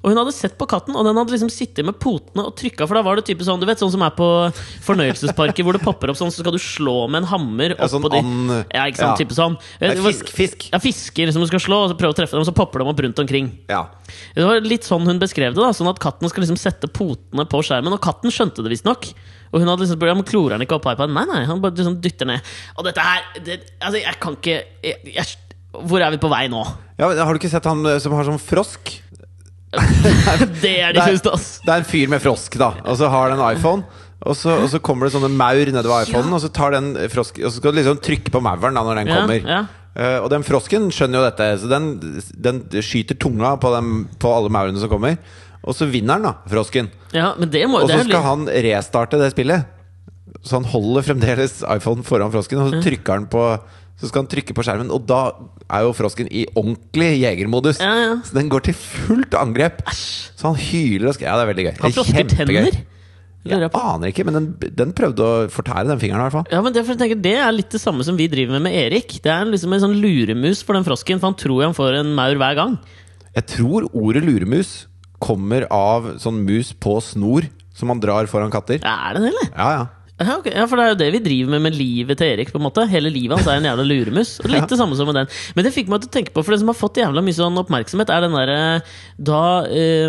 Og 0.00 0.08
hun 0.08 0.16
hadde 0.16 0.32
sett 0.32 0.54
på 0.56 0.64
katten, 0.64 0.94
og 0.96 1.04
den 1.04 1.18
hadde 1.18 1.34
liksom 1.34 1.50
sittet 1.52 1.84
med 1.84 1.98
potene 2.00 2.46
og 2.48 2.54
trykka. 2.56 2.86
For 2.88 2.96
da 2.96 3.02
var 3.04 3.18
det 3.20 3.26
type 3.28 3.44
sånn 3.44 3.60
du 3.60 3.66
vet, 3.68 3.80
sånn 3.82 3.92
som 3.92 4.00
er 4.06 4.14
på 4.16 4.28
fornøyelsesparker, 4.86 5.66
hvor 5.66 5.76
det 5.76 5.82
popper 5.84 6.12
opp 6.12 6.16
sånn, 6.16 6.32
så 6.32 6.40
skal 6.40 6.54
du 6.56 6.60
slå 6.62 6.94
med 7.10 7.22
en 7.22 7.28
hammer 7.30 7.74
Ja, 7.74 7.88
sånn 7.90 8.06
oppå 8.06 8.14
de 8.14 8.60
Ja, 8.72 8.86
ikke 8.88 9.00
sant, 9.02 9.12
ja. 9.12 9.18
type 9.20 9.36
sånn. 9.36 9.58
Fisk, 10.06 10.30
fisk. 10.32 10.68
Ja, 10.72 10.80
fisker 10.82 11.32
som 11.34 11.44
du 11.44 11.48
skal 11.50 11.62
slå, 11.66 11.82
og 11.84 11.92
så 11.92 11.98
prøve 12.00 12.14
å 12.14 12.18
treffe 12.20 12.36
dem, 12.36 12.44
og 12.44 12.48
så 12.48 12.56
popper 12.56 12.80
de 12.80 12.88
opp 12.94 13.02
rundt 13.04 13.20
omkring. 13.24 13.50
Ja. 13.68 13.82
Det 14.36 14.46
var 14.46 14.64
litt 14.64 14.88
sånn 14.88 15.04
hun 15.08 15.20
beskrev 15.20 15.52
det. 15.52 15.60
da 15.60 15.72
Sånn 15.76 15.90
at 15.90 16.00
katten 16.02 16.32
skal 16.32 16.44
liksom 16.46 16.58
sette 16.60 16.88
potene 16.88 17.44
på 17.48 17.60
skjermen. 17.66 17.92
Og 17.94 18.00
katten 18.04 18.32
skjønte 18.34 18.64
det 18.64 18.72
visstnok. 18.72 19.12
Og 19.52 19.60
hun 19.60 19.68
hadde 19.68 19.84
liksom 19.84 19.98
spurt 19.98 20.16
men 20.16 20.26
klorer 20.26 20.56
han 20.56 20.64
ikke 20.64 20.78
opp 20.78 20.88
iPaden. 20.90 21.14
Nei, 21.16 21.26
nei, 21.28 21.44
han 21.48 21.60
bare 21.62 21.76
liksom 21.76 22.00
dytter 22.02 22.28
ned. 22.30 22.50
Og 22.78 22.86
dette 22.86 23.04
her 23.04 23.24
det, 23.44 23.60
Altså, 23.82 24.00
jeg 24.00 24.18
kan 24.22 24.36
ikke 24.38 24.58
jeg, 24.84 25.14
jeg, 25.16 25.38
Hvor 25.74 26.02
er 26.02 26.14
vi 26.14 26.20
på 26.22 26.30
vei 26.30 26.44
nå? 26.52 26.64
ja, 27.00 27.12
Har 27.24 27.32
du 27.34 27.40
ikke 27.40 27.50
sett 27.52 27.66
han 27.68 27.84
eh, 27.86 27.98
som 28.02 28.14
har 28.16 28.28
sånn 28.28 28.40
frosk? 28.42 28.96
Det 30.62 30.76
er 30.82 30.92
de 30.94 30.98
Det 30.98 31.24
er- 31.24 31.32
ass! 31.32 31.48
Det 31.64 31.72
er 31.72 31.82
en 31.82 31.88
fyr 31.88 32.08
med 32.10 32.22
frosk, 32.22 32.56
da. 32.58 32.72
Og 32.84 32.96
så 32.98 33.08
har 33.12 33.30
den 33.30 33.38
en 33.40 33.56
iPhone. 33.56 33.84
Og 34.20 34.36
så, 34.36 34.52
og 34.60 34.68
så 34.68 34.80
kommer 34.84 35.06
det 35.08 35.14
sånne 35.14 35.30
maur 35.32 35.70
nedover 35.72 36.04
iPhonen, 36.04 36.32
og 36.36 36.42
så 36.42 36.50
tar 36.52 36.74
den 36.74 36.90
frosk 37.08 37.38
Og 37.40 37.48
så 37.48 37.56
skal 37.56 37.72
du 37.72 37.78
liksom 37.78 38.00
trykke 38.04 38.28
på 38.34 38.42
mauren 38.44 38.76
da 38.76 38.82
når 38.84 38.98
den 39.00 39.08
Ja, 39.08 39.20
kommer. 39.22 39.46
ja. 39.48 39.60
Uh, 39.90 40.18
og 40.22 40.28
den 40.30 40.44
frosken 40.46 40.84
skjønner 40.94 41.18
jo 41.18 41.24
dette, 41.26 41.46
så 41.58 41.66
den, 41.70 41.86
den 42.38 42.60
skyter 42.84 43.16
tunga 43.18 43.56
på, 43.58 43.72
dem, 43.74 44.04
på 44.22 44.30
alle 44.36 44.52
maurene 44.52 44.78
som 44.78 44.88
kommer. 44.92 45.16
Og 45.64 45.74
så 45.74 45.88
vinner 45.90 46.20
den, 46.20 46.28
da, 46.28 46.34
frosken. 46.52 46.90
Ja, 47.16 47.32
men 47.40 47.50
det 47.50 47.64
må 47.68 47.80
Og 47.82 47.90
så 47.90 48.04
skal 48.04 48.22
han 48.22 48.44
restarte 48.46 49.18
det 49.18 49.32
spillet. 49.32 49.66
Så 50.46 50.60
han 50.60 50.68
holder 50.70 51.02
fremdeles 51.08 51.58
iPhone 51.74 52.04
foran 52.06 52.30
frosken, 52.32 52.60
og 52.62 52.70
så 52.70 52.82
trykker 52.84 53.18
han 53.18 53.26
på 53.32 53.42
Så 54.00 54.08
skal 54.08 54.22
han 54.24 54.30
trykke 54.32 54.54
på 54.56 54.64
skjermen, 54.64 54.90
og 54.94 55.04
da 55.08 55.20
er 55.68 55.84
jo 55.84 55.92
frosken 55.96 56.30
i 56.32 56.46
ordentlig 56.56 57.10
jegermodus. 57.20 57.82
Ja, 57.82 57.90
ja. 58.00 58.14
Så 58.24 58.36
den 58.38 58.48
går 58.52 58.64
til 58.70 58.78
fullt 58.78 59.36
angrep. 59.36 59.82
Så 59.92 60.48
han 60.48 60.56
hyler 60.56 61.10
og 61.10 61.18
skriker. 61.18 61.28
Ja, 61.28 61.36
det 61.36 61.44
er 61.44 61.50
veldig 61.52 61.66
gøy. 61.66 61.74
Har 61.82 61.90
er 61.90 61.98
frosker 61.98 62.32
tenner? 62.32 62.80
Jeg 63.40 63.70
aner 63.72 64.10
ikke, 64.10 64.24
men 64.28 64.36
den, 64.36 64.72
den 64.76 64.90
prøvde 64.96 65.24
å 65.24 65.44
fortære 65.52 65.86
den 65.88 66.00
fingeren, 66.00 66.20
i 66.20 66.26
hvert 66.28 66.34
fall. 66.34 66.48
Ja, 66.52 66.60
men 66.64 66.74
det, 66.76 66.82
er 66.84 66.98
tenker, 67.00 67.20
det 67.24 67.36
er 67.40 67.54
litt 67.56 67.72
det 67.72 67.80
samme 67.80 68.04
som 68.04 68.18
vi 68.18 68.26
driver 68.28 68.58
med 68.58 68.66
med 68.68 68.76
Erik. 68.76 69.16
Det 69.24 69.32
er 69.32 69.48
liksom 69.48 69.72
en 69.72 69.84
sånn 69.84 69.96
luremus 70.00 70.60
for 70.64 70.76
den 70.76 70.84
frosken, 70.84 71.20
for 71.20 71.30
han 71.32 71.38
tror 71.40 71.64
han 71.64 71.76
får 71.76 72.02
en 72.02 72.12
maur 72.16 72.36
hver 72.40 72.58
gang. 72.58 72.76
Jeg 73.36 73.46
tror 73.52 73.88
ordet 73.96 74.24
luremus 74.26 74.74
kommer 75.20 75.64
av 75.72 76.14
sånn 76.20 76.42
mus 76.44 76.74
på 76.76 76.98
snor 77.04 77.48
som 77.76 77.88
man 77.88 78.00
drar 78.02 78.28
foran 78.28 78.52
katter. 78.52 78.80
Ja, 78.84 78.96
er 79.08 79.16
det 79.16 79.24
det, 79.24 79.32
eller? 79.32 79.50
Ja, 79.54 79.70
ja. 79.78 79.88
Ja, 80.20 80.34
okay. 80.36 80.52
ja, 80.52 80.66
for 80.68 80.76
det 80.76 80.84
er 80.84 80.92
jo 80.92 80.98
det 81.00 81.08
vi 81.14 81.22
driver 81.24 81.54
med 81.54 81.62
med 81.64 81.76
livet 81.78 82.18
til 82.20 82.34
Erik. 82.34 82.50
på 82.52 82.60
en 82.60 82.66
måte 82.66 82.84
Hele 82.90 83.08
livet 83.08 83.38
hans 83.38 83.48
er 83.48 83.56
en 83.56 83.68
jævla 83.70 83.86
luremus. 83.86 84.34
Og 84.44 84.50
litt 84.52 84.68
det 84.68 84.76
samme 84.76 84.96
som 84.98 85.08
med 85.08 85.16
den 85.16 85.30
Men 85.56 85.64
det 85.64 85.72
fikk 85.72 85.88
meg 85.88 86.02
til 86.02 86.10
å 86.10 86.16
tenke 86.18 86.34
på, 86.34 86.44
for 86.44 86.52
det 86.52 86.60
som 86.60 86.68
har 86.68 86.76
fått 86.76 87.00
jævla 87.00 87.24
mye 87.24 87.38
sånn 87.38 87.60
oppmerksomhet, 87.62 88.12
er 88.12 88.26
den 88.26 88.36
derre 88.36 88.60
Da 89.16 89.42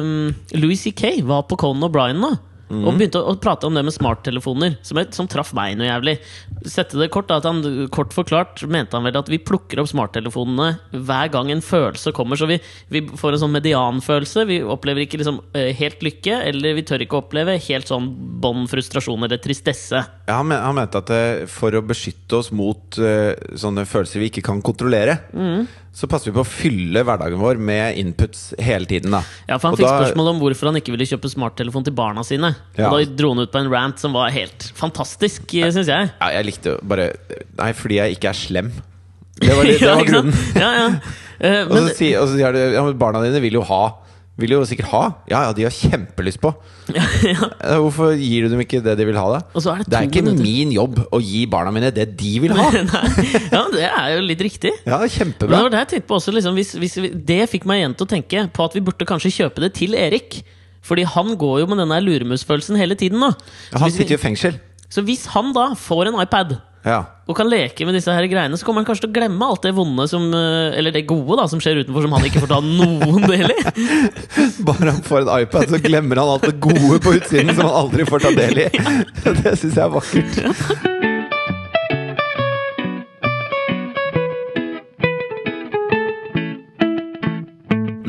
um, 0.03 0.31
Louis 0.59 0.83
C.K. 0.83 1.21
var 1.27 1.47
på 1.47 1.59
Conan 1.61 1.87
O'Brien 1.87 2.19
nå. 2.19 2.35
Og 2.71 2.95
begynte 2.97 3.19
å, 3.19 3.33
å 3.33 3.39
prate 3.41 3.67
om 3.67 3.75
det 3.75 3.83
med 3.83 3.93
smarttelefoner, 3.95 4.77
som, 4.87 4.99
som 5.11 5.27
traff 5.27 5.51
meg 5.57 5.75
noe 5.79 5.89
jævlig. 5.89 6.17
Sette 6.71 6.97
det 6.99 7.09
Kort 7.13 7.27
da, 7.27 7.37
at 7.41 7.47
han 7.49 7.61
Kort 7.91 8.13
forklart 8.15 8.63
mente 8.71 8.95
han 8.97 9.03
vel 9.07 9.17
at 9.19 9.29
vi 9.31 9.39
plukker 9.43 9.81
opp 9.83 9.89
smarttelefonene 9.91 10.69
hver 10.95 11.31
gang 11.33 11.51
en 11.51 11.63
følelse 11.65 12.13
kommer. 12.15 12.39
Så 12.39 12.47
vi, 12.49 12.59
vi 12.93 13.03
får 13.17 13.35
en 13.37 13.43
sånn 13.45 13.55
medianfølelse. 13.57 14.45
Vi 14.49 14.61
opplever 14.63 15.03
ikke 15.05 15.19
liksom 15.21 15.41
eh, 15.57 15.71
helt 15.79 16.01
lykke, 16.05 16.39
eller 16.51 16.77
vi 16.79 16.85
tør 16.87 17.03
ikke 17.05 17.19
oppleve 17.21 17.57
helt 17.67 17.91
sånn 17.91 18.07
bånn 18.41 18.67
frustrasjon 18.71 19.27
eller 19.27 19.41
tristesse. 19.43 20.01
Ja, 20.29 20.39
han, 20.39 20.47
men, 20.51 20.61
han 20.63 20.77
mente 20.77 21.01
at 21.03 21.11
eh, 21.15 21.43
for 21.51 21.75
å 21.77 21.83
beskytte 21.85 22.39
oss 22.39 22.51
mot 22.55 22.97
uh, 23.01 23.33
sånne 23.59 23.83
følelser 23.89 24.21
vi 24.23 24.31
ikke 24.31 24.45
kan 24.47 24.61
kontrollere, 24.63 25.19
Mm. 25.31 25.65
så 25.95 26.07
passer 26.11 26.29
vi 26.31 26.35
på 26.37 26.43
å 26.43 26.47
fylle 26.47 27.01
hverdagen 27.07 27.39
vår 27.41 27.59
med 27.59 27.97
inputs 27.99 28.51
hele 28.61 28.87
tiden. 28.87 29.11
Da. 29.15 29.21
Ja, 29.49 29.57
for 29.57 29.69
Han 29.69 29.75
Og 29.75 29.79
fikk 29.81 29.87
da- 29.87 29.97
spørsmål 30.05 30.29
om 30.33 30.39
hvorfor 30.41 30.69
han 30.69 30.79
ikke 30.79 30.93
ville 30.95 31.07
kjøpe 31.07 31.31
smarttelefon 31.31 31.83
til 31.87 31.95
barna 31.97 32.23
sine. 32.27 32.53
Ja. 32.77 32.89
Og 32.91 33.01
Da 33.01 33.15
dro 33.19 33.33
han 33.33 33.43
ut 33.43 33.51
på 33.51 33.59
en 33.61 33.71
rant 33.71 33.99
som 33.99 34.13
var 34.15 34.31
helt 34.33 34.69
fantastisk, 34.77 35.51
syns 35.51 35.89
jeg. 35.91 36.11
Ja, 36.21 36.29
jeg 36.37 36.47
likte 36.47 36.75
jo 36.75 36.77
bare 36.87 37.09
Nei, 37.59 37.71
fordi 37.77 37.99
jeg 37.99 38.17
ikke 38.17 38.31
er 38.31 38.37
slem. 38.37 38.71
Det 39.41 39.55
var, 39.57 39.65
litt, 39.67 39.81
det 39.85 39.95
var 39.95 40.07
grunnen. 40.07 40.37
Ja, 40.55 40.69
ja. 40.77 40.87
Uh, 41.41 41.65
Og 41.71 41.75
så 41.79 41.97
sier, 41.97 42.21
og 42.21 42.29
så 42.29 42.37
sier 42.37 42.53
de 42.55 42.67
ja, 42.77 42.85
men 42.85 42.97
barna 43.01 43.23
dine 43.25 43.41
vil 43.43 43.57
jo 43.59 43.65
ha. 43.67 43.81
Vil 44.39 44.53
jo 44.55 44.61
sikkert 44.65 44.87
ha. 44.93 45.01
Ja, 45.29 45.41
ja, 45.47 45.53
de 45.53 45.65
har 45.67 45.73
kjempelyst 45.75 46.39
på. 46.41 46.49
ja, 46.97 47.03
ja. 47.27 47.49
Hvorfor 47.81 48.13
gir 48.17 48.45
du 48.47 48.53
dem 48.53 48.61
ikke 48.63 48.79
det 48.81 48.95
de 48.97 49.05
vil 49.09 49.17
ha, 49.19 49.25
da? 49.35 49.41
Og 49.57 49.61
så 49.65 49.73
er 49.73 49.81
det 49.83 49.91
Det 49.91 49.97
er 49.99 50.07
ikke 50.07 50.23
minutter. 50.23 50.45
min 50.47 50.71
jobb 50.73 51.01
å 51.13 51.19
gi 51.21 51.43
barna 51.51 51.73
mine 51.75 51.91
det 51.93 52.07
de 52.17 52.31
vil 52.45 52.55
ha. 52.57 52.69
Nei, 52.71 53.27
ja, 53.51 53.65
det 53.75 53.83
er 53.89 54.07
jo 54.15 54.23
litt 54.25 54.41
riktig. 54.47 54.71
Ja, 54.85 54.95
Men 55.01 55.05
det 55.09 55.11
kjempebra. 55.17 55.59
var 55.67 55.73
det 55.75 55.83
jeg 55.83 55.91
tenkte 55.95 56.09
på 56.13 56.17
også 56.21 56.33
liksom, 56.37 56.57
hvis, 56.57 56.73
hvis 56.81 56.97
vi, 57.03 57.11
Det 57.33 57.41
fikk 57.51 57.67
meg 57.69 57.83
igjen 57.83 57.97
til 57.99 58.07
å 58.07 58.11
tenke 58.15 58.47
på 58.55 58.65
at 58.69 58.77
vi 58.79 58.85
burde 58.87 59.09
kanskje 59.09 59.33
kjøpe 59.41 59.65
det 59.67 59.73
til 59.77 59.97
Erik. 59.99 60.41
Fordi 60.81 61.05
han 61.05 61.35
går 61.37 61.61
jo 61.61 61.69
med 61.69 61.81
den 61.83 61.93
luremusfølelsen 62.07 62.79
hele 62.79 62.97
tiden 62.97 63.21
nå. 63.21 63.31
Så 63.71 63.79
Han 63.83 63.91
sitter 63.93 64.15
jo 64.17 64.19
i 64.19 64.25
fengsel. 64.25 64.59
Så 64.91 65.03
hvis 65.07 65.27
han 65.31 65.53
da 65.55 65.71
får 65.77 66.09
en 66.11 66.19
iPad 66.23 66.57
Ja. 66.83 67.03
og 67.29 67.35
kan 67.37 67.45
leke 67.45 67.85
med 67.85 67.93
disse 67.93 68.09
her 68.11 68.25
greiene, 68.25 68.57
så 68.57 68.65
kommer 68.65 68.81
han 68.81 68.87
kanskje 68.89 69.05
til 69.05 69.11
å 69.11 69.13
glemme 69.13 69.45
alt 69.45 69.61
det 69.61 69.75
vonde 69.77 70.07
som 70.09 70.23
eh, 70.33 70.73
Eller 70.79 70.91
det 70.91 71.03
gode 71.05 71.37
da 71.37 71.45
som 71.47 71.61
skjer 71.61 71.83
utenfor, 71.83 72.01
som 72.07 72.15
han 72.17 72.25
ikke 72.25 72.41
får 72.41 72.49
ta 72.49 72.57
noen 72.65 73.21
del 73.29 73.53
i. 73.53 73.59
Bare 74.67 74.89
han 74.89 75.03
får 75.05 75.21
en 75.27 75.31
iPad, 75.43 75.69
så 75.69 75.79
glemmer 75.85 76.17
han 76.23 76.33
alt 76.33 76.49
det 76.49 76.57
gode 76.59 76.97
på 77.05 77.13
utsiden 77.19 77.53
som 77.53 77.69
han 77.69 77.77
aldri 77.85 78.09
får 78.09 78.25
ta 78.25 78.33
del 78.33 78.65
i. 78.65 78.67
Det 79.43 79.53
syns 79.61 79.77
jeg 79.77 79.85
er 79.85 79.93
vakkert. 79.93 81.07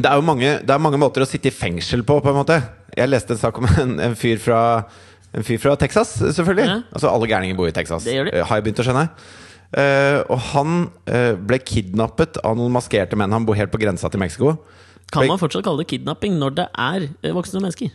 Det 0.03 0.11
er 0.11 0.19
jo 0.19 0.25
mange, 0.27 0.53
det 0.67 0.75
er 0.75 0.83
mange 0.83 0.99
måter 1.01 1.25
å 1.25 1.29
sitte 1.29 1.51
i 1.51 1.55
fengsel 1.55 2.03
på, 2.09 2.19
på 2.25 2.33
en 2.33 2.39
måte. 2.41 2.59
Jeg 2.97 3.09
leste 3.11 3.37
en 3.37 3.41
sak 3.41 3.59
om 3.61 3.69
en, 3.71 3.95
en, 4.09 4.17
fyr, 4.19 4.41
fra, 4.43 4.59
en 5.33 5.47
fyr 5.47 5.61
fra 5.63 5.77
Texas, 5.81 6.17
selvfølgelig. 6.21 6.67
Ja. 6.69 6.81
Altså 6.93 7.13
Alle 7.13 7.31
gærninger 7.31 7.57
bor 7.59 7.71
i 7.71 7.75
Texas, 7.77 8.05
Det 8.09 8.17
gjør 8.19 8.29
de. 8.31 8.37
eh, 8.41 8.47
har 8.49 8.59
jeg 8.61 8.67
begynt 8.69 8.83
å 8.83 8.89
skjønne. 8.89 9.07
Uh, 9.73 10.19
og 10.29 10.39
han 10.51 10.73
uh, 11.09 11.33
ble 11.49 11.57
kidnappet 11.65 12.37
av 12.45 12.59
noen 12.59 12.75
maskerte 12.75 13.17
menn. 13.17 13.33
Han 13.33 13.47
bor 13.49 13.57
helt 13.57 13.73
på 13.73 13.81
grensa 13.81 14.11
til 14.13 14.21
Mexico. 14.21 14.59
Kan 15.13 15.25
man 15.31 15.41
fortsatt 15.41 15.65
kalle 15.65 15.81
det 15.85 15.89
kidnapping 15.93 16.37
når 16.41 16.59
det 16.59 16.67
er 16.77 17.07
voksne 17.33 17.63
mennesker? 17.63 17.93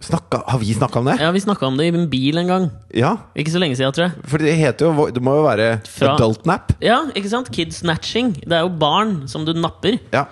Snakka, 0.00 0.40
har 0.48 0.58
vi 0.62 0.72
snakka 0.72 0.98
om 1.02 1.08
det? 1.10 1.18
Ja, 1.20 1.28
Vi 1.30 1.42
snakka 1.44 1.66
om 1.68 1.76
det 1.76 1.86
i 1.90 1.92
en 1.92 2.06
bil 2.08 2.40
en 2.40 2.48
gang. 2.48 2.66
Ja. 2.96 3.10
Ikke 3.36 3.52
så 3.52 3.60
lenge 3.60 3.76
siden, 3.76 3.92
tror 3.92 4.06
jeg. 4.08 4.22
For 4.32 4.40
det 4.40 4.54
heter 4.56 4.88
jo 4.88 5.06
Det 5.12 5.20
må 5.22 5.34
jo 5.36 5.42
være 5.44 5.66
Fra- 5.84 6.14
adult 6.14 6.46
nap? 6.48 6.72
Ja, 6.80 7.02
ikke 7.14 7.28
sant? 7.28 7.50
Kidsnatching. 7.52 8.32
Det 8.46 8.56
er 8.56 8.64
jo 8.64 8.72
barn 8.80 9.28
som 9.28 9.44
du 9.44 9.52
napper. 9.52 9.98
Ja. 10.14 10.24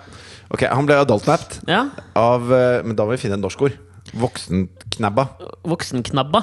Ok, 0.49 0.65
han 0.65 0.87
ble 0.89 0.97
adult 0.97 1.27
napped 1.29 1.59
Ja, 1.69 1.83
av 2.17 2.47
eh, 2.53 2.79
Men 2.85 2.97
da 2.97 3.05
må 3.05 3.13
vi 3.13 3.21
finne 3.21 3.37
et 3.37 3.43
norsk 3.43 3.61
ord. 3.67 3.75
Voksenknabba. 4.17 5.27
Voksenknabba. 5.69 6.41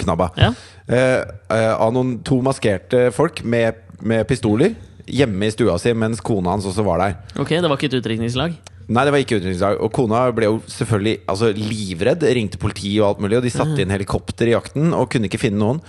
Knabba. 0.00 0.30
Ja. 0.40 0.52
Eh, 0.88 1.20
eh, 1.52 1.72
av 1.72 1.92
noen 1.92 2.18
to 2.24 2.40
maskerte 2.44 3.10
folk 3.16 3.42
med, 3.44 3.82
med 4.00 4.24
pistoler 4.28 4.76
hjemme 5.06 5.46
i 5.46 5.52
stua 5.54 5.76
si 5.78 5.92
mens 5.94 6.22
kona 6.24 6.54
hans 6.54 6.66
også 6.68 6.84
var 6.86 7.02
der. 7.02 7.20
Ok, 7.40 7.54
det 7.54 7.68
var 7.68 7.78
ikke 7.78 7.90
et 7.92 8.00
utdrikningslag? 8.00 8.56
Nei, 8.86 9.02
det 9.02 9.12
var 9.12 9.22
ikke 9.22 9.40
utenriksdag. 9.40 9.80
Og 9.82 9.90
kona 9.94 10.22
ble 10.34 10.48
jo 10.48 10.58
selvfølgelig 10.70 11.16
altså, 11.30 11.50
livredd. 11.58 12.26
Ringte 12.38 12.60
politiet 12.62 13.00
og 13.00 13.08
alt 13.10 13.22
mulig, 13.24 13.40
og 13.40 13.46
de 13.46 13.54
satte 13.54 13.82
inn 13.82 13.94
helikopter 13.94 14.50
i 14.50 14.54
jakten 14.54 14.94
og 14.94 15.08
kunne 15.10 15.30
ikke 15.30 15.42
finne 15.42 15.58
noen. 15.62 15.80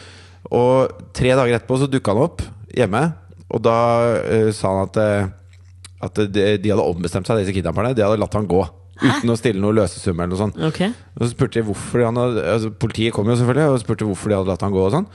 Og 0.54 0.94
tre 1.18 1.36
dager 1.38 1.60
etterpå 1.60 1.78
så 1.78 1.90
dukka 1.92 2.16
han 2.16 2.24
opp 2.26 2.42
hjemme, 2.78 3.04
og 3.54 3.62
da 3.64 3.78
uh, 4.18 4.50
sa 4.56 4.74
han 4.74 4.90
at, 4.90 4.98
eh, 5.02 5.30
at 6.04 6.20
de, 6.30 6.50
de 6.62 6.74
hadde 6.74 6.84
ombestemt 6.86 7.28
seg, 7.30 7.42
disse 7.42 7.56
kidnapperne. 7.56 7.96
De 7.98 8.06
hadde 8.06 8.20
latt 8.22 8.38
han 8.38 8.50
gå. 8.50 8.62
Uten 8.98 9.30
å 9.30 9.38
stille 9.38 9.62
noe 9.62 9.76
løsesum 9.78 10.16
eller 10.18 10.32
noe 10.32 10.40
sånt. 10.40 10.62
Okay. 10.72 10.94
Og 11.18 11.26
så 11.26 11.34
spurte 11.34 11.60
de 11.60 11.68
hvorfor 11.68 12.06
han 12.08 12.18
hadde, 12.18 12.46
altså 12.54 12.72
Politiet 12.82 13.14
kom 13.14 13.28
jo 13.30 13.36
selvfølgelig 13.38 13.76
og 13.76 13.84
spurte 13.84 14.08
hvorfor 14.10 14.32
de 14.32 14.40
hadde 14.40 14.50
latt 14.50 14.66
han 14.66 14.74
gå. 14.74 14.86
Og 14.88 14.96
sånn 14.96 15.06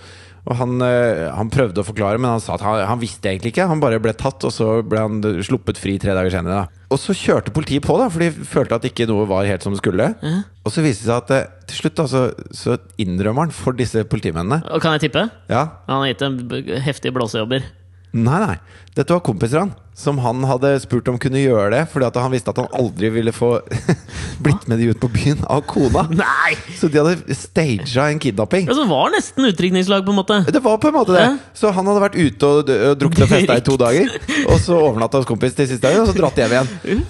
Og 0.47 0.55
han, 0.59 0.77
eh, 0.87 1.25
han 1.35 1.51
prøvde 1.55 1.83
å 1.83 1.87
forklare, 1.87 2.19
men 2.19 2.31
han 2.31 2.43
sa 2.43 2.55
at 2.57 2.65
han, 2.67 2.81
han 2.87 3.01
visste 3.03 3.31
egentlig 3.31 3.53
ikke. 3.55 3.67
Han 3.71 3.83
bare 3.83 3.99
ble 4.03 4.15
tatt, 4.19 4.43
og 4.47 4.55
så 4.55 4.69
ble 4.87 5.03
han 5.03 5.19
sluppet 5.47 5.79
fri 5.79 5.97
tre 6.03 6.15
dager 6.19 6.35
senere. 6.35 6.63
Da. 6.63 6.87
Og 6.95 6.99
så 6.99 7.15
kjørte 7.15 7.55
politiet 7.55 7.87
på, 7.87 7.95
da 7.99 8.09
for 8.11 8.23
de 8.23 8.31
følte 8.31 8.79
at 8.79 8.87
ikke 8.91 9.07
noe 9.11 9.27
var 9.31 9.47
helt 9.47 9.63
som 9.67 9.75
det 9.75 9.83
skulle. 9.83 10.13
Ja. 10.23 10.41
Og 10.63 10.75
så 10.75 10.83
viste 10.85 11.07
det 11.07 11.11
seg 11.13 11.19
at 11.23 11.35
eh, 11.37 11.47
til 11.71 11.83
slutt 11.83 11.99
da, 11.99 12.09
så, 12.11 12.25
så 12.55 12.79
innrømmer 13.03 13.49
han 13.49 13.55
for 13.55 13.79
disse 13.79 14.03
politimennene. 14.07 14.63
Og 14.71 14.83
Kan 14.83 14.99
jeg 14.99 15.09
tippe? 15.09 15.27
Ja, 15.51 15.69
Han 15.91 16.05
har 16.05 16.11
gitt 16.11 16.27
dem 16.27 16.43
heftige 16.87 17.15
blåsejobber. 17.19 17.71
Nei, 18.13 18.41
nei. 18.47 18.59
Dette 18.97 19.15
var 19.15 19.25
kompiser 19.25 19.63
han 19.65 19.73
som 19.95 20.17
han 20.25 20.41
hadde 20.49 20.71
spurt 20.81 21.09
om 21.13 21.19
kunne 21.21 21.41
gjøre 21.43 21.69
det, 21.75 21.83
fordi 21.93 22.07
at 22.07 22.17
han 22.17 22.33
visste 22.33 22.49
at 22.51 22.59
han 22.63 22.69
aldri 22.75 23.11
ville 23.13 23.33
få 23.35 23.51
blitt 24.45 24.65
med 24.71 24.81
de 24.81 24.87
ut 24.89 25.01
på 25.03 25.11
byen 25.13 25.43
av 25.53 25.61
kona. 25.69 26.07
Nei! 26.17 26.55
Så 26.79 26.89
de 26.89 26.97
hadde 27.03 27.37
staga 27.37 28.07
en 28.09 28.21
kidnapping. 28.23 28.71
Det 28.71 28.87
var 28.89 29.13
nesten 29.13 29.47
utdrikningslag, 29.51 30.05
på 30.07 30.15
en 30.15 30.19
måte. 30.23 30.39
Det 30.49 30.63
var 30.65 30.79
på 30.81 30.89
en 30.89 30.97
måte 30.97 31.15
det. 31.15 31.25
Ja. 31.27 31.35
Så 31.57 31.73
han 31.77 31.89
hadde 31.91 32.05
vært 32.07 32.17
ute 32.17 32.51
og, 32.51 32.73
og 32.73 32.97
drukket 33.03 33.27
og 33.27 33.33
festa 33.35 33.59
i 33.61 33.65
to 33.69 33.77
dager. 33.85 34.17
Og 34.47 34.57
så 34.65 34.79
overnatta 34.81 35.21
hos 35.21 35.29
kompis 35.29 35.57
til 35.61 35.69
siste 35.69 35.85
dagen, 35.85 36.07
og 36.07 36.09
så 36.11 36.17
dratt 36.17 36.41
hjem 36.41 36.57
igjen. 36.57 37.03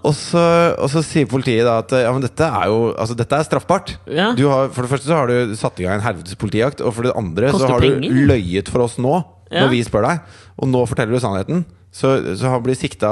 Og 0.00 0.12
så, 0.16 0.44
og 0.80 0.88
så 0.92 1.04
sier 1.06 1.28
politiet 1.30 1.68
da 1.68 1.76
at 1.84 1.92
ja, 2.06 2.12
men 2.16 2.24
dette 2.24 2.48
er 2.48 2.70
jo 2.72 2.86
altså, 2.94 3.18
dette 3.20 3.36
er 3.36 3.50
straffbart. 3.50 3.98
Ja. 4.08 4.30
Du 4.36 4.46
har, 4.48 4.72
for 4.72 4.88
det 4.88 4.94
første 4.96 5.12
så 5.12 5.20
har 5.20 5.28
du 5.30 5.52
satt 5.60 5.76
i 5.84 5.86
gang 5.86 6.00
en 6.00 6.08
helvetes 6.08 6.40
politijakt, 6.40 6.80
og 6.80 6.96
for 6.96 7.06
det 7.06 7.12
andre 7.20 7.52
Koster 7.52 7.68
så 7.68 7.76
har 7.76 7.84
penger. 7.84 8.08
du 8.08 8.32
løyet 8.32 8.72
for 8.72 8.88
oss 8.88 8.96
nå, 9.00 9.20
når 9.50 9.72
vi 9.76 9.84
spør 9.84 10.08
deg. 10.08 10.36
Og 10.60 10.68
nå 10.68 10.82
forteller 10.88 11.16
du 11.16 11.22
sannheten. 11.22 11.64
Så, 11.90 12.12
så 12.38 12.52
han 12.52 12.62
blir 12.62 12.76
sikta 12.78 13.08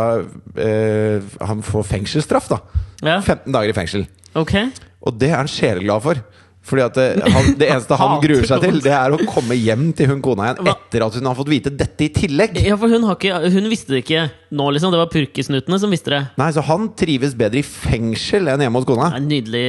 eh, 0.54 1.24
Han 1.48 1.64
får 1.66 1.86
fengselsstraff, 1.88 2.46
da. 2.52 2.60
ja. 3.02 3.16
15 3.24 3.50
dager 3.54 3.72
i 3.72 3.76
fengsel. 3.76 4.04
Okay. 4.38 4.68
Og 5.02 5.16
det 5.18 5.32
er 5.32 5.40
han 5.40 5.50
sjeleglad 5.50 6.04
for. 6.04 6.20
Fordi 6.68 6.84
at 6.84 6.98
det, 6.98 7.06
han, 7.24 7.52
det 7.58 7.68
eneste 7.72 7.98
han 7.98 8.18
gruer 8.22 8.48
seg 8.48 8.64
til, 8.66 8.80
det 8.84 8.94
er 8.94 9.14
å 9.14 9.20
komme 9.28 9.56
hjem 9.56 9.90
til 9.96 10.12
hun 10.12 10.22
kona 10.24 10.50
igjen 10.50 10.68
etter 10.74 11.04
at 11.06 11.16
hun 11.18 11.30
har 11.30 11.38
fått 11.38 11.50
vite 11.52 11.72
dette 11.72 12.06
i 12.06 12.10
tillegg. 12.14 12.58
Ja, 12.64 12.76
for 12.80 12.92
hun, 12.92 13.06
har 13.08 13.16
ikke, 13.18 13.40
hun 13.54 13.70
visste 13.72 13.94
det 13.94 14.04
ikke 14.04 14.26
nå, 14.54 14.68
liksom. 14.72 14.92
Det 14.92 15.00
var 15.00 15.10
purkesnutene 15.12 15.80
som 15.80 15.92
visste 15.92 16.12
det. 16.14 16.20
Nei, 16.40 16.50
Så 16.56 16.64
han 16.64 16.88
trives 16.98 17.34
bedre 17.38 17.60
i 17.60 17.64
fengsel 17.66 18.48
enn 18.52 18.64
hjemme 18.64 18.80
hos 18.80 18.88
kona. 18.88 19.10
Det 19.14 19.22
en 19.22 19.28
Nydelig 19.28 19.64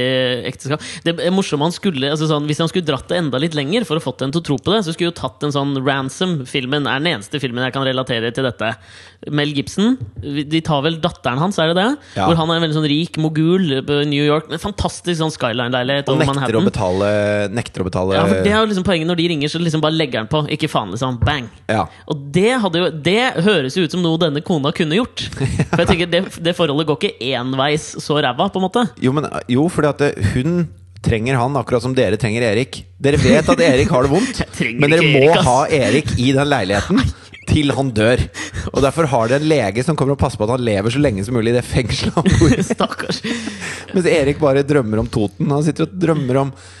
ekteskap. 0.48 0.84
Det 1.04 1.16
er 1.20 1.34
morsomt 1.34 1.66
han 1.66 1.74
skulle 1.74 2.08
altså 2.14 2.28
sånn, 2.30 2.46
Hvis 2.48 2.62
han 2.62 2.70
skulle 2.70 2.88
dratt 2.88 3.10
det 3.10 3.18
enda 3.20 3.40
litt 3.42 3.56
lenger 3.56 3.84
for 3.88 4.00
å 4.00 4.04
fått 4.04 4.24
henne 4.24 4.34
til 4.34 4.42
å 4.42 4.46
tro 4.48 4.56
på 4.60 4.72
det, 4.72 4.82
så 4.86 4.94
skulle 4.94 5.10
jo 5.10 5.16
tatt 5.18 5.44
en 5.46 5.54
sånn 5.54 5.74
Ransom-filmen 5.84 6.88
er 6.88 7.02
den 7.02 7.10
eneste 7.14 7.40
filmen 7.42 7.64
jeg 7.66 7.74
kan 7.76 7.84
relatere 7.86 8.32
til 8.34 8.46
dette. 8.48 8.72
Mel 9.28 9.52
Gibson. 9.56 9.98
De 10.24 10.62
tar 10.64 10.82
vel 10.86 10.96
datteren 11.02 11.40
hans, 11.42 11.58
er 11.60 11.72
det 11.72 11.78
det? 11.80 11.88
Ja. 12.16 12.28
Hvor 12.28 12.38
han 12.40 12.50
er 12.50 12.60
en 12.60 12.64
veldig 12.64 12.78
sånn 12.78 12.88
rik 12.90 13.20
mogul 13.20 13.80
på 13.86 14.00
New 14.08 14.24
York. 14.24 14.48
En 14.50 14.62
fantastisk 14.62 15.20
sånn 15.20 15.34
skyline-leilighet 15.34 16.08
Og 16.08 16.16
over 16.16 16.24
nekter 16.24 16.56
å 16.56 16.64
Manhattan. 16.64 16.70
Betale, 16.90 17.52
nekter 17.54 17.82
å 17.82 17.86
betale 17.88 18.16
Ja, 18.16 18.24
for 18.26 18.42
det 18.44 18.52
er 18.52 18.58
jo 18.58 18.70
liksom 18.70 18.86
poenget 18.86 19.10
Når 19.10 19.20
de 19.20 19.28
ringer, 19.32 19.52
så 19.52 19.60
liksom 19.60 19.82
bare 19.84 19.96
legger 19.96 20.22
han 20.22 20.30
på. 20.30 20.42
Ikke 20.50 20.70
faen, 20.70 20.90
liksom. 20.94 21.20
Bang. 21.24 21.48
Ja. 21.70 21.86
Og 22.10 22.26
det, 22.34 22.50
hadde 22.62 22.82
jo, 22.82 22.90
det 22.90 23.44
høres 23.44 23.76
jo 23.78 23.84
ut 23.84 23.94
som 23.94 24.02
noe 24.04 24.20
denne 24.20 24.42
kona 24.44 24.72
kunne 24.76 24.98
gjort. 24.98 25.26
For 25.70 25.84
jeg 25.84 25.92
tenker 25.92 26.10
Det, 26.10 26.24
det 26.42 26.56
forholdet 26.58 26.88
går 26.90 27.00
ikke 27.00 27.32
enveis 27.36 27.92
så 28.02 28.18
ræva, 28.20 28.50
på 28.50 28.60
en 28.60 28.66
måte. 28.66 28.84
Jo, 29.02 29.14
men, 29.16 29.28
jo 29.50 29.66
fordi 29.72 29.90
at 29.90 30.04
det, 30.04 30.12
hun 30.34 30.62
trenger 31.04 31.38
han 31.40 31.56
akkurat 31.56 31.84
som 31.84 31.94
dere 31.96 32.18
trenger 32.20 32.44
Erik. 32.50 32.82
Dere 33.00 33.20
vet 33.20 33.48
at 33.48 33.64
Erik 33.64 33.90
har 33.92 34.04
det 34.04 34.12
vondt, 34.12 34.42
men 34.80 34.92
dere 34.92 35.06
må 35.06 35.24
Erik, 35.24 35.42
ha 35.46 35.58
Erik 35.72 36.14
i 36.20 36.32
den 36.36 36.50
leiligheten 36.50 37.00
til 37.50 37.72
han 37.74 37.92
dør. 37.94 38.22
Og 38.72 38.82
derfor 38.84 39.08
har 39.10 39.30
dere 39.30 39.42
en 39.42 39.50
lege 39.50 39.84
som 39.86 39.96
kommer 39.98 40.16
og 40.16 40.20
passer 40.20 40.40
på 40.40 40.46
at 40.46 40.54
han 40.54 40.66
lever 40.66 40.94
så 40.94 41.02
lenge 41.02 41.24
som 41.26 41.36
mulig 41.36 41.54
i 41.54 41.58
det 41.58 41.66
fengselet 41.66 42.16
han 42.16 42.28
bor 42.36 42.52
i. 42.52 43.32
Mens 43.94 44.10
Erik 44.10 44.40
bare 44.42 44.66
drømmer 44.66 45.02
om 45.02 45.10
Toten. 45.10 45.50
Han 45.50 45.64
sitter 45.66 45.88
og 45.88 45.96
drømmer 46.04 46.42
om 46.44 46.52
eh, 46.52 46.76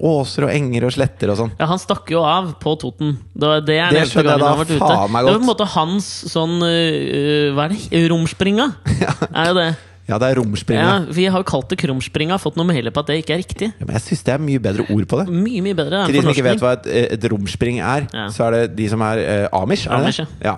åser 0.00 0.46
og 0.46 0.50
enger 0.54 0.86
og 0.88 0.92
sletter 0.94 1.30
og 1.34 1.36
sånn. 1.36 1.50
Ja, 1.60 1.66
Han 1.68 1.78
stakk 1.82 2.08
jo 2.10 2.22
av 2.24 2.54
på 2.62 2.72
Toten. 2.80 3.18
Det, 3.34 3.50
det 3.68 3.76
er 3.76 3.92
Det 3.92 4.06
skjønner 4.08 4.32
jeg 4.38 4.40
da 4.40 4.54
han 4.54 4.64
ute. 4.64 4.78
faen 4.80 5.12
meg 5.12 5.26
Det 5.26 5.32
var 5.34 5.38
på 5.38 5.42
en 5.44 5.50
måte 5.50 5.66
hans 5.74 6.08
sånn 6.32 6.54
uh, 6.64 7.52
Hva 7.56 7.66
er 7.68 7.74
det? 7.74 8.02
Romspringa? 8.08 8.70
Er 9.36 9.50
jo 9.52 9.54
det. 9.60 9.68
Ja, 10.10 10.16
det 10.18 10.26
er 10.32 10.40
romspringa. 10.40 10.82
Ja, 10.82 10.94
vi 11.14 11.26
har 11.30 11.38
jo 11.38 11.46
kalt 11.46 11.68
det 11.70 11.76
krumspringa, 11.78 12.34
fått 12.42 12.56
noe 12.58 12.66
mailer 12.66 12.90
på 12.90 12.98
at 13.04 13.12
det 13.12 13.20
ikke 13.20 13.36
er 13.36 13.42
riktig. 13.44 13.68
Ja, 13.78 13.84
men 13.86 13.94
jeg 13.94 14.02
syns 14.08 14.24
det 14.26 14.32
er 14.34 14.40
mye 14.42 14.58
bedre 14.64 14.86
ord 14.90 15.04
på 15.06 15.20
det. 15.20 15.26
Mye, 15.30 15.60
mye 15.62 15.76
bedre. 15.78 16.00
Til 16.08 16.16
de 16.16 16.22
som 16.24 16.32
ikke 16.32 16.46
vet 16.48 16.64
hva 16.64 16.72
et, 16.80 16.88
et 17.14 17.26
romspring 17.30 17.78
er, 17.78 18.08
Ja. 18.10 18.24
så 18.34 18.48
er 18.48 18.56
det 18.56 18.62
de 18.80 18.88
som 18.90 19.04
er 19.06 19.20
uh, 19.22 19.60
amish. 19.60 19.84
Er 19.86 20.00
Amish? 20.00 20.18
Ja. 20.42 20.56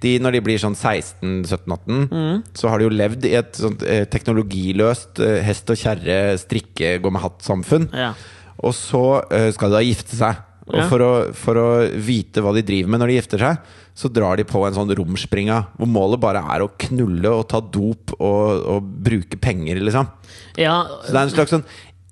De, 0.00 0.14
når 0.24 0.38
de 0.38 0.40
blir 0.46 0.62
sånn 0.62 0.78
16-17-18, 0.78 2.08
Mm. 2.08 2.40
så 2.56 2.68
har 2.72 2.78
de 2.80 2.86
jo 2.88 2.94
levd 2.94 3.24
i 3.28 3.34
et 3.36 3.52
sånt 3.60 3.84
uh, 3.84 4.04
teknologiløst 4.12 5.20
uh, 5.20 5.34
hest 5.44 5.70
og 5.72 5.76
kjerre, 5.80 6.16
strikke, 6.40 6.96
gå 7.04 7.12
med 7.12 7.20
hatt-samfunn. 7.26 7.90
Ja. 7.92 8.14
Og 8.64 8.74
så 8.76 9.04
eh, 9.34 9.50
skal 9.54 9.72
de 9.72 9.78
da 9.78 9.86
gifte 9.86 10.18
seg. 10.18 10.42
Og 10.66 10.80
for, 10.90 11.02
å, 11.04 11.10
for 11.36 11.58
å 11.60 11.66
vite 12.02 12.42
hva 12.42 12.50
de 12.56 12.64
driver 12.66 12.90
med 12.90 12.98
når 12.98 13.12
de 13.12 13.18
gifter 13.20 13.42
seg, 13.42 13.74
så 13.96 14.10
drar 14.10 14.40
de 14.40 14.44
på 14.48 14.64
en 14.66 14.74
sånn 14.74 14.90
romspringa 14.98 15.60
hvor 15.78 15.88
målet 15.88 16.20
bare 16.20 16.42
er 16.52 16.64
å 16.64 16.72
knulle 16.88 17.30
og 17.30 17.46
ta 17.52 17.60
dop 17.62 18.16
og, 18.18 18.64
og 18.74 18.88
bruke 19.06 19.38
penger, 19.40 19.78
liksom. 19.78 20.10
ja 20.58 20.80
Så 21.04 21.14
det 21.14 21.20
er 21.20 21.22
en 21.22 21.32
slags 21.36 21.54
sånn 21.54 21.64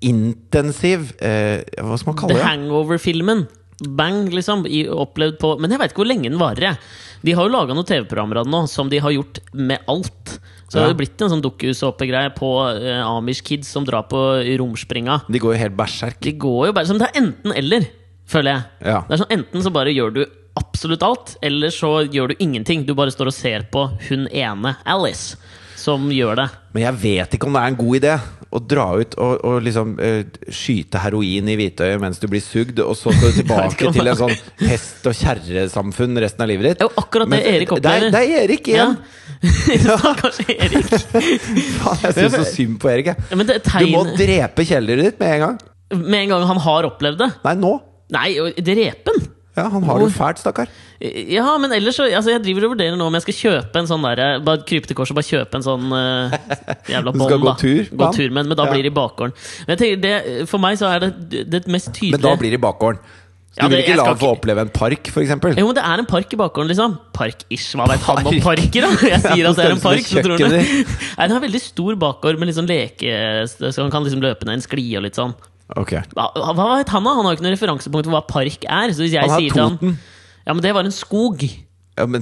intensiv 0.05 1.11
eh, 1.23 1.61
Hva 1.83 1.99
skal 1.99 2.11
man 2.11 2.17
kalle 2.19 2.35
det? 2.35 2.41
The? 2.41 2.47
Hangover-filmen. 2.47 3.45
Bang, 3.97 4.29
liksom. 4.31 4.63
I, 4.67 4.85
opplevd 4.87 5.39
på 5.41 5.55
Men 5.59 5.75
jeg 5.75 5.81
veit 5.81 5.93
ikke 5.93 6.03
hvor 6.03 6.11
lenge 6.13 6.29
den 6.31 6.41
varer. 6.41 6.69
jeg. 6.69 6.81
De 7.25 7.35
har 7.35 7.47
jo 7.47 7.53
laga 7.53 7.75
noen 7.75 7.87
TV-programmer 7.89 8.39
av 8.39 8.47
den 8.47 8.55
nå 8.55 8.65
som 8.71 8.91
de 8.91 9.01
har 9.03 9.13
gjort 9.15 9.41
med 9.51 9.83
alt. 9.91 10.34
Så 10.67 10.79
det 10.79 10.81
har 10.81 10.89
Ja. 10.89 10.97
blitt 10.97 11.21
en 11.21 11.29
sånn 11.29 11.43
dukkusoppegreie 11.45 12.31
på 12.35 12.49
uh, 12.73 13.05
Amish 13.17 13.43
kids 13.45 13.67
som 13.69 13.85
drar 13.85 14.07
på 14.09 14.17
romspringa. 14.57 15.21
De 15.29 15.39
går 15.39 15.53
jo 15.55 15.59
helt 15.61 15.77
berserk. 15.77 16.19
De 16.25 16.31
går 16.33 16.67
jo 16.67 16.73
bare 16.73 16.85
som 16.89 16.97
Det 16.97 17.07
er 17.11 17.21
enten-eller, 17.21 17.85
føler 18.25 18.51
jeg. 18.51 18.63
Ja. 18.89 19.01
Det 19.07 19.13
er 19.13 19.21
sånn 19.23 19.35
Enten 19.37 19.61
så 19.63 19.71
bare 19.75 19.93
gjør 19.93 20.13
du 20.15 20.25
absolutt 20.57 21.03
alt, 21.03 21.35
eller 21.43 21.67
så 21.69 22.05
gjør 22.09 22.31
du 22.31 22.35
ingenting. 22.39 22.85
Du 22.87 22.93
bare 22.95 23.11
står 23.11 23.27
og 23.27 23.33
ser 23.35 23.67
på 23.71 23.85
hun 24.09 24.25
ene, 24.31 24.77
Alice, 24.87 25.35
som 25.85 26.07
gjør 26.13 26.39
det. 26.41 26.47
Men 26.75 26.87
jeg 26.87 26.99
vet 27.03 27.35
ikke 27.37 27.47
om 27.49 27.55
det 27.55 27.61
er 27.61 27.71
en 27.73 27.77
god 27.79 27.97
idé 27.99 28.15
å 28.55 28.61
dra 28.63 28.85
ut 28.95 29.15
og, 29.19 29.33
og 29.45 29.57
liksom 29.65 29.95
uh, 29.99 30.21
skyte 30.53 31.01
heroin 31.03 31.49
i 31.51 31.57
hvitøyet 31.59 31.99
mens 32.01 32.21
du 32.21 32.27
blir 32.31 32.43
sugd, 32.43 32.79
og 32.83 32.95
så 32.97 33.13
skal 33.13 33.33
du 33.33 33.37
tilbake 33.41 33.91
til 33.97 34.11
en 34.11 34.19
sånn 34.19 34.33
hest- 34.63 35.09
og 35.09 35.17
kjerresamfunn 35.19 36.21
resten 36.23 36.45
av 36.45 36.51
livet 36.51 36.69
ditt. 36.71 36.81
Det 36.81 36.87
er 36.87 36.91
jo 36.91 37.03
akkurat 37.03 37.31
det 37.33 37.41
Erik 37.51 37.69
er, 37.69 37.77
opplever. 37.77 38.15
det 38.15 38.23
er 38.23 38.43
Erik 38.45 38.71
igjen! 38.71 38.97
Ja. 38.97 39.21
Stakkars 39.99 40.41
Erik. 40.47 40.91
Faen, 41.81 42.03
jeg 42.07 42.17
syns 42.17 42.37
så 42.39 42.45
synd 42.49 42.79
på 42.81 42.91
Erik. 42.93 43.11
jeg. 43.11 43.29
Ja, 43.29 43.47
det 43.51 43.59
Du 43.61 43.89
må 43.93 44.05
drepe 44.17 44.65
kjæledyret 44.65 45.11
ditt 45.11 45.21
med 45.21 45.35
en 45.35 45.45
gang. 45.45 45.63
Med 46.01 46.19
en 46.23 46.35
gang 46.35 46.47
han 46.49 46.63
har 46.65 46.89
opplevd 46.89 47.21
det. 47.21 47.31
Nei, 47.45 47.57
nå! 47.61 47.75
Nei, 48.15 48.29
drepe 48.61 49.11
den! 49.11 49.27
Ja, 49.55 49.69
Han 49.71 49.83
har 49.87 49.99
det 50.01 50.07
jo 50.09 50.13
fælt, 50.17 50.39
stakkar. 50.43 50.67
Ja, 50.99 51.57
men 51.59 51.71
ellers 51.71 51.95
så 51.95 52.05
altså, 52.09 52.31
Jeg 52.33 52.43
driver 52.43 52.65
og 52.67 52.73
vurderer 52.75 52.95
nå 52.99 53.07
om 53.07 53.15
jeg 53.15 53.23
skal 53.25 53.37
kjøpe 53.39 53.81
en 53.81 53.87
sånn 53.87 54.03
der, 54.03 54.39
Bare 54.43 54.63
krype 54.67 54.87
til 54.89 54.95
korset 54.99 55.15
og 55.15 55.19
bare 55.21 55.29
kjøpe 55.31 55.59
en 55.59 55.65
sånn 55.65 55.85
uh, 55.95 56.35
jævla 56.91 57.11
Du 57.15 57.19
bånd. 57.19 57.29
skal 57.29 57.43
gå 57.43 57.47
da. 57.51 57.57
tur 57.61 57.91
Gå 58.03 58.09
tur 58.15 58.29
med 58.35 58.49
men 58.51 58.55
da 58.57 58.65
Ja. 58.67 58.71
blir 58.73 58.83
det 58.87 58.91
i 58.91 58.95
bakgården. 58.95 59.35
Men 59.67 59.75
jeg 59.77 59.81
tenker 59.83 60.01
det, 60.03 60.47
For 60.51 60.59
meg 60.63 60.79
så 60.79 60.91
er 60.91 61.05
det 61.07 61.45
det 61.51 61.63
mest 61.71 61.93
tydelige 61.93 62.17
Men 62.19 62.25
da 62.27 62.35
blir 62.41 62.51
det 62.55 62.59
i 62.59 62.65
bakgården. 62.67 62.99
Så 63.55 63.61
Ja, 63.63 63.67
du 63.69 63.75
vil 63.77 63.85
ikke 63.85 63.95
la 63.95 64.03
ham 64.09 64.17
få 64.19 64.29
oppleve 64.35 64.59
en 64.65 64.71
park, 64.75 65.07
f.eks.? 65.07 65.29
Jo, 65.55 65.63
men 65.69 65.75
det 65.77 65.83
er 65.87 66.01
en 66.01 66.07
park 66.09 66.33
i 66.35 66.35
bakgården, 66.35 66.67
liksom. 66.73 66.97
Park-ish. 67.15 67.69
Hva 67.79 67.85
vet 67.87 68.01
han 68.03 68.27
om 68.27 68.39
parker, 68.43 68.83
da? 68.83 68.89
Jeg 69.13 69.21
sier 69.23 69.47
at 69.47 69.55
det 69.55 69.63
er 69.69 69.75
en 69.77 69.79
park, 69.79 70.03
så 70.03 70.19
tror 70.25 70.41
du 70.41 70.47
Nei, 70.51 70.83
Den 71.15 71.35
har 71.37 71.39
veldig 71.45 71.61
stor 71.63 71.95
bakgård 72.01 72.35
med 72.41 72.49
litt 72.51 72.57
sånn 72.59 72.67
leke 72.67 73.13
Så 73.47 73.71
han 73.79 73.93
kan 73.93 74.03
liksom 74.03 74.19
løpe 74.25 74.43
ned 74.43 74.59
en 74.59 74.65
skli 74.65 74.83
og 74.99 75.05
litt 75.07 75.15
sånn. 75.15 75.31
Ok. 75.73 75.95
Hva, 76.13 76.27
hva 76.53 76.65
vet 76.77 76.91
han, 76.93 77.05
da? 77.07 77.13
Han 77.17 77.25
har 77.25 77.33
jo 77.33 77.39
ikke 77.39 77.47
noe 77.47 77.55
referansepunkt 77.55 78.05
for 78.09 78.13
hva 78.13 78.25
park 78.29 78.67
er. 78.69 78.93
Så 78.93 79.01
hvis 79.05 79.15
jeg 79.17 79.25
Han 79.25 79.39
sier 79.39 79.55
til 79.55 79.63
han 79.63 79.79
Toten. 79.79 79.95
Ja, 80.45 80.53
men 80.53 80.61
det 80.61 80.75
var 80.77 80.85
en 80.85 80.93
skog. 80.93 81.41
Ja, 81.95 82.05
men 82.05 82.21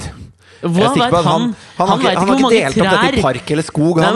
Hva 0.64 0.94
vet 0.94 1.12
han, 1.12 1.26
han? 1.26 1.26
han, 1.26 1.56
har 1.76 1.88
Han 1.90 2.00
ikke, 2.00 2.08
vet 2.08 2.14
ikke 2.14 2.28
hvor 2.30 2.40
mange 2.40 2.54
delt 2.54 2.78
opp 2.78 2.86
dette 2.86 2.94
i 2.94 3.10
trær- 3.18 3.24
park 3.26 3.52
eller 3.52 3.66
skog. 3.68 3.98
Nei, 4.00 4.12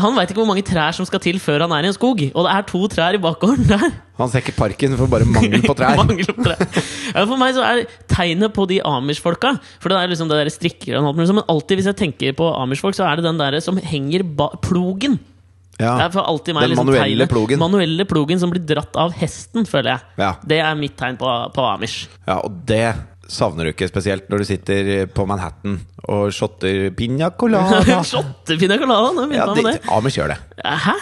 Han 0.00 0.14
vet 0.16 0.30
ikke, 0.32 0.38
hvor 0.40 0.48
mange 0.48 0.64
trær 0.64 0.96
som 0.96 1.08
skal 1.10 1.20
til 1.20 1.40
før 1.42 1.66
han 1.66 1.74
er 1.76 1.84
i 1.84 1.90
en 1.90 1.96
skog. 1.98 2.22
Og 2.32 2.46
det 2.46 2.54
er 2.54 2.64
to 2.70 2.80
trær 2.94 3.18
i 3.18 3.20
bakgården 3.20 3.68
der. 3.68 3.84
Han 4.16 4.32
ser 4.32 4.40
ikke 4.40 4.56
parken 4.56 4.96
for 4.96 5.10
bare 5.12 5.28
mangel 5.28 5.60
på 5.66 5.76
trær. 5.76 5.98
Mangel 6.00 6.24
på 6.32 6.46
trær. 6.46 6.64
Ja, 7.12 7.26
for 7.26 7.36
meg 7.36 7.52
så 7.58 7.66
er 7.68 7.82
tegnet 8.08 8.54
på 8.56 8.64
de 8.70 8.78
Amish-folka 8.80 9.58
For 9.82 9.92
det 9.92 9.98
er 10.00 10.08
liksom 10.14 10.30
det 10.32 10.38
der 10.40 10.48
strikker 10.54 10.96
sånn, 10.96 11.12
Men 11.18 11.44
alltid 11.44 11.82
hvis 11.82 11.90
jeg 11.92 11.98
tenker 12.00 12.32
på 12.40 12.48
Amish-folk, 12.56 12.96
så 12.96 13.04
er 13.10 13.20
det 13.20 13.28
den 13.28 13.36
der 13.42 13.60
som 13.60 13.76
henger 13.76 14.24
ba 14.24 14.48
plogen. 14.64 15.18
Det 15.76 16.06
er 16.06 16.12
for 16.14 16.24
alltid 16.24 16.54
meg 16.56 16.62
Den 16.64 16.70
liksom 16.72 16.86
manuelle 16.88 17.26
tegnet. 17.26 17.32
plogen. 17.34 17.58
Manuelle 17.60 18.04
plogen 18.08 18.40
som 18.40 18.50
blir 18.54 18.64
dratt 18.64 18.96
av 18.96 19.12
hesten, 19.20 19.66
føler 19.68 19.92
jeg. 19.96 20.00
Ja. 20.22 20.30
Det 20.46 20.60
er 20.64 20.74
mitt 20.80 20.96
tegn 20.96 21.18
på, 21.20 21.28
på 21.52 21.66
Amish. 21.74 22.06
ja, 22.26 22.38
og 22.40 22.62
det 22.66 22.94
savner 23.26 23.66
du 23.66 23.72
ikke 23.72 23.88
spesielt 23.90 24.28
når 24.30 24.38
du 24.38 24.44
sitter 24.46 24.88
på 25.10 25.24
Manhattan 25.26 25.80
og 26.06 26.28
shotter 26.30 26.92
piña 26.94 27.32
colada? 27.36 27.80
shotter 28.06 28.56
pina 28.60 28.76
colada! 28.78 29.08
Nå 29.16 29.24
begynte 29.26 29.40
ja, 29.42 29.46
man 29.50 29.64
med 29.66 29.80
det, 29.80 29.90
Amish 29.90 30.16
gjør 30.20 30.30
det. 30.30 30.38
Hæ? 30.62 30.94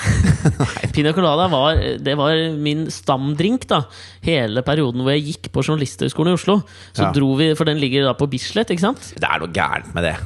Pina 0.97 1.13
colada 1.13 1.47
var, 1.53 1.77
det 2.01 2.15
var 2.17 2.33
min 2.65 2.87
stamdrink 2.91 3.67
da 3.69 3.83
hele 4.25 4.63
perioden 4.65 5.05
hvor 5.05 5.13
jeg 5.13 5.27
gikk 5.35 5.51
på 5.53 5.63
Journalisthøgskolen 5.69 6.33
i 6.33 6.39
Oslo. 6.39 6.59
Så 6.97 7.05
Ja. 7.05 7.13
dro 7.13 7.35
vi, 7.37 7.53
For 7.55 7.69
den 7.69 7.77
ligger 7.83 8.09
da 8.09 8.15
på 8.17 8.27
Bislett, 8.33 8.73
ikke 8.73 8.87
sant? 8.89 9.13
Det 9.21 9.29
er 9.29 9.39
noe 9.45 9.53
gærent 9.53 9.93
med 9.95 10.09
det. 10.09 10.17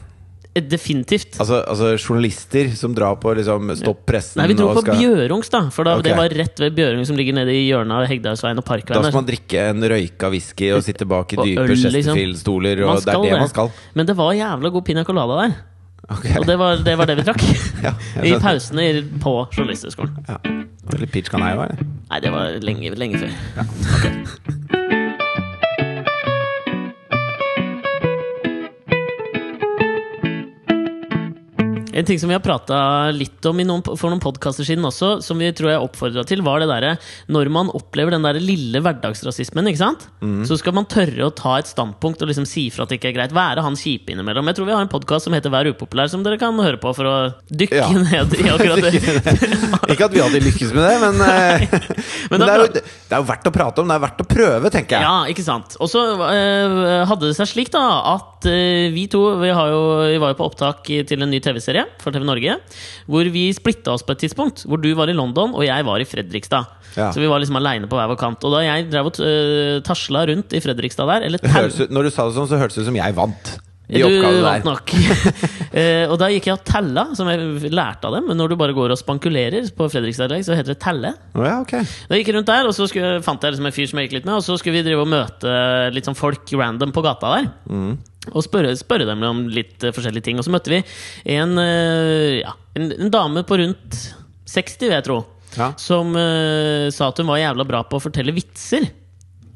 Eh, 0.58 0.64
Definitivt. 0.68 1.38
Altså, 1.40 1.60
altså 1.62 1.92
journalister 1.96 2.70
som 2.76 2.94
drar 2.96 3.16
på 3.22 3.32
liksom 3.38 3.72
Stopp 3.78 4.04
pressen 4.08 4.42
Nei, 4.42 4.48
vi 4.52 4.58
dro 4.58 4.70
på 4.76 4.82
skal, 4.84 4.98
Bjørungs, 5.00 5.50
da. 5.52 5.62
For 5.74 5.88
da, 5.88 5.96
okay. 5.98 6.10
det 6.10 6.18
var 6.18 6.36
rett 6.42 6.62
ved 6.64 6.76
Bjørung 6.76 7.06
som 7.08 7.18
ligger 7.18 7.38
nede 7.38 7.54
i 7.54 7.64
hjørnet 7.68 7.94
av 8.00 8.10
Hegdehaugsveien 8.10 8.62
og 8.62 8.68
Da 8.68 9.02
skal 9.02 9.16
man 9.20 9.30
drikke 9.30 9.64
en 9.72 9.88
røyka 9.94 10.30
whisky 10.32 10.72
og 10.76 10.84
sitte 10.86 11.08
bak 11.08 11.32
i 11.34 11.40
dype 11.40 11.66
liksom. 11.70 11.90
Chesterfield-stoler, 11.94 12.84
og 12.86 13.02
det 13.02 13.14
er 13.14 13.22
det 13.22 13.32
det. 13.32 13.40
man 13.46 13.52
skal. 13.52 13.72
Men 13.94 14.08
det 14.10 14.16
var 14.18 14.32
jævla 14.36 14.72
god 14.74 14.86
pina 14.86 15.04
colada 15.08 15.42
der. 15.42 15.58
Okay. 16.08 16.38
Og 16.40 16.46
det 16.48 16.56
var 16.58 16.80
det, 16.84 16.94
var 16.98 17.10
det 17.10 17.18
vi 17.20 17.26
trakk. 17.26 17.42
Ja, 17.86 17.92
I 18.26 18.34
pausene 18.42 18.88
på 19.22 19.34
Journalisthøgskolen. 19.52 20.24
Ja. 20.28 20.40
Eller 20.94 21.06
pitch 21.12 21.30
kan 21.30 21.44
jeg 21.44 21.54
jo 21.54 21.62
være. 21.66 21.88
Nei, 22.08 22.20
det 22.24 22.32
var 22.32 22.56
lenge, 22.64 22.94
lenge 22.96 23.20
før. 23.20 25.04
En 31.98 32.06
ting 32.06 32.18
som 32.20 32.30
vi 32.30 32.36
har 32.36 32.42
prata 32.44 32.78
litt 33.10 33.42
om 33.48 33.58
i 33.58 33.64
noen, 33.66 33.82
for 33.82 34.12
noen 34.12 34.22
podkaster 34.22 34.66
siden 34.66 34.86
også, 34.86 35.16
som 35.24 35.40
vi 35.40 35.48
tror 35.56 35.72
jeg 35.72 35.82
oppfordra 35.82 36.22
til, 36.28 36.44
var 36.46 36.62
det 36.62 36.68
derre 36.70 36.92
når 37.32 37.50
man 37.50 37.72
opplever 37.74 38.14
den 38.14 38.22
der 38.26 38.38
lille 38.38 38.78
hverdagsrasismen, 38.84 39.66
ikke 39.72 39.80
sant? 39.80 40.04
Mm. 40.22 40.42
så 40.46 40.56
skal 40.60 40.74
man 40.76 40.86
tørre 40.90 41.26
å 41.26 41.32
ta 41.34 41.56
et 41.58 41.68
standpunkt 41.70 42.22
og 42.22 42.30
liksom 42.30 42.46
si 42.48 42.68
fra 42.74 42.84
at 42.84 42.92
det 42.92 42.98
ikke 43.00 43.10
er 43.10 43.16
greit. 43.16 43.34
Være 43.34 43.64
han 43.64 43.76
kjipe 43.78 44.12
innimellom. 44.14 44.46
Jeg 44.50 44.58
tror 44.58 44.68
vi 44.68 44.74
har 44.76 44.84
en 44.84 44.90
podkast 44.92 45.26
som 45.26 45.34
heter 45.34 45.52
Vær 45.52 45.68
upopulær, 45.72 46.10
som 46.12 46.22
dere 46.26 46.38
kan 46.40 46.54
høre 46.62 46.78
på 46.80 46.92
for 46.94 47.08
å 47.08 47.16
dykke 47.50 47.80
Ja. 47.80 47.88
ned 48.08 48.34
i 48.38 48.46
akkurat 48.52 48.84
det. 48.86 48.94
Ikke 49.92 50.06
at 50.08 50.14
vi 50.14 50.22
alltid 50.22 50.46
lykkes 50.46 50.74
med 50.76 50.84
det, 50.86 50.94
men, 51.02 51.18
men, 51.22 52.36
men 52.36 52.44
det, 52.44 52.50
er 52.52 52.62
jo, 52.62 52.70
det 52.78 53.16
er 53.16 53.22
jo 53.24 53.28
verdt 53.32 53.50
å 53.50 53.54
prate 53.58 53.82
om. 53.82 53.90
Det 53.90 53.98
er 53.98 54.04
verdt 54.06 54.22
å 54.22 54.28
prøve, 54.28 54.72
tenker 54.74 54.98
jeg. 55.00 55.08
Ja, 55.08 55.18
ikke 55.34 55.46
sant. 55.46 55.74
Og 55.82 55.90
så 55.90 56.04
øh, 56.14 56.78
hadde 57.10 57.30
det 57.32 57.34
seg 57.40 57.50
slik 57.56 57.72
da 57.74 57.84
at 58.14 58.46
øh, 58.48 58.88
vi 58.94 59.08
to 59.10 59.24
vi, 59.42 59.50
har 59.54 59.72
jo, 59.74 59.82
vi 60.12 60.20
var 60.22 60.34
jo 60.34 60.40
på 60.42 60.50
opptak 60.52 60.86
til 61.08 61.24
en 61.24 61.32
ny 61.32 61.42
TV-serie 61.42 61.87
for 62.02 62.14
TV 62.14 62.26
Norge. 62.28 62.58
Hvor 63.08 63.30
vi 63.34 63.48
splitta 63.56 63.94
oss 63.94 64.04
på 64.06 64.16
et 64.16 64.24
tidspunkt. 64.26 64.64
Hvor 64.68 64.80
du 64.82 64.90
var 64.98 65.10
i 65.10 65.16
London, 65.16 65.54
og 65.56 65.64
jeg 65.66 65.86
var 65.88 66.02
i 66.02 66.08
Fredrikstad. 66.08 66.74
Ja. 66.96 67.12
Så 67.12 67.22
vi 67.22 67.30
var 67.30 67.42
liksom 67.42 67.58
aleine 67.60 67.88
på 67.90 67.98
hver 67.98 68.10
vår 68.10 68.18
kant. 68.20 68.44
Og 68.44 68.56
da 68.56 68.64
jeg 68.66 68.90
drev 68.92 69.10
og 69.10 69.22
uh, 69.22 69.78
tasla 69.86 70.26
rundt 70.30 70.54
i 70.56 70.62
Fredrikstad 70.64 71.08
der, 71.10 71.28
eller 71.28 71.56
høres 71.58 71.80
når 71.88 72.08
du 72.08 72.14
sa 72.14 72.28
det 72.28 72.38
sånn, 72.38 72.50
så 72.50 72.60
hørtes 72.60 72.78
det 72.78 72.86
ut 72.86 72.90
som 72.92 73.00
jeg 73.00 73.16
vant. 73.18 73.56
De 73.88 74.02
du 74.04 74.42
vant 74.44 74.66
nok. 74.68 74.92
uh, 74.92 76.04
og 76.12 76.16
da 76.20 76.28
gikk 76.28 76.50
jeg 76.50 76.58
og 76.58 76.64
tella, 76.68 77.06
som 77.16 77.30
jeg 77.32 77.72
lærte 77.72 78.10
av 78.10 78.18
dem. 78.18 78.28
Men 78.28 78.40
når 78.40 78.52
du 78.52 78.58
bare 78.60 78.76
går 78.76 78.92
og 78.92 79.00
spankulerer 79.00 79.70
på 79.76 79.88
Fredrikstad-dialekt, 79.94 80.48
så 80.50 80.58
heter 80.58 80.74
det 80.74 80.82
telle. 80.84 81.14
Oh, 81.32 81.46
ja, 81.46 81.56
ok. 81.62 81.78
Da 82.10 82.20
gikk 82.20 82.32
jeg 82.32 82.36
rundt 82.36 82.50
der, 82.52 82.68
og 82.68 82.76
så 82.76 82.88
skulle, 82.90 83.16
fant 83.24 83.44
jeg 83.44 83.56
liksom 83.56 83.70
en 83.70 83.76
fyr 83.78 83.88
som 83.88 84.02
jeg 84.02 84.08
gikk 84.08 84.18
litt 84.18 84.28
med, 84.28 84.36
og 84.36 84.44
så 84.44 84.58
skulle 84.60 84.76
vi 84.76 84.84
drive 84.90 85.06
og 85.06 85.12
møte 85.12 85.56
litt 85.96 86.08
sånn 86.08 86.18
folk 86.18 86.52
random 86.52 86.92
på 86.92 87.04
gata 87.06 87.32
der. 87.38 87.50
Og 88.32 88.44
spørre, 88.46 88.74
spørre 88.78 89.08
dem 89.08 89.24
om 89.26 89.44
litt 89.52 89.84
eh, 89.84 89.94
forskjellige 89.94 90.28
ting. 90.30 90.38
Og 90.40 90.46
så 90.46 90.54
møtte 90.54 90.72
vi 90.72 90.82
en, 91.34 91.56
eh, 91.62 92.38
ja, 92.42 92.54
en, 92.78 92.92
en 92.98 93.12
dame 93.14 93.44
på 93.48 93.60
rundt 93.60 93.98
60, 94.48 94.86
vil 94.86 94.96
jeg 94.96 95.08
tro, 95.08 95.18
Ja. 95.58 95.72
som 95.80 96.14
uh, 96.16 96.88
sa 96.94 97.08
at 97.08 97.18
hun 97.20 97.28
var 97.28 97.40
jævla 97.40 97.66
bra 97.68 97.82
på 97.84 97.98
å 97.98 98.04
fortelle 98.04 98.32
vitser. 98.36 98.88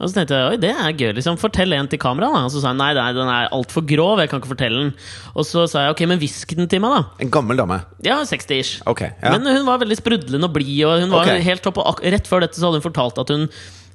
Og 0.02 0.10
så 0.10 0.16
tenkte 0.16 0.34
jeg 0.34 0.50
oi, 0.50 0.58
det 0.58 0.70
er 0.72 0.96
gøy. 0.98 1.12
liksom 1.14 1.36
Fortell 1.38 1.74
en 1.76 1.86
til 1.90 2.00
kamera. 2.02 2.32
da 2.34 2.40
Og 2.48 2.50
så 2.50 2.62
sa 2.62 2.72
hun 2.72 2.80
nei, 2.80 2.90
nei 2.96 3.12
den 3.14 3.28
er 3.30 3.52
altfor 3.54 3.84
grov. 3.86 4.18
Jeg 4.18 4.32
kan 4.32 4.40
ikke 4.42 4.50
fortelle 4.50 4.80
den. 4.80 4.90
Og 5.36 5.46
så 5.46 5.62
sa 5.70 5.84
jeg 5.84 5.94
ok, 5.94 6.02
men 6.10 6.18
hvisk 6.18 6.56
den 6.58 6.66
til 6.70 6.82
meg, 6.82 6.96
da. 6.96 7.22
En 7.22 7.30
gammel 7.30 7.60
dame. 7.60 7.78
Ja, 8.02 8.18
60-ish. 8.26 8.82
Okay, 8.90 9.12
ja. 9.22 9.36
Men 9.36 9.46
hun 9.46 9.68
var 9.68 9.78
veldig 9.84 10.00
sprudlende 10.00 10.50
og 10.50 10.56
blid. 10.56 10.74
Og 10.88 11.04
hun 11.04 11.14
var 11.14 11.30
okay. 11.30 11.44
helt 11.46 11.62
topp, 11.62 11.78
og 11.78 12.02
rett 12.02 12.26
før 12.26 12.42
dette 12.42 12.58
så 12.58 12.66
hadde 12.66 12.82
hun 12.82 12.88
fortalt 12.88 13.22
at 13.22 13.30
hun, 13.30 13.46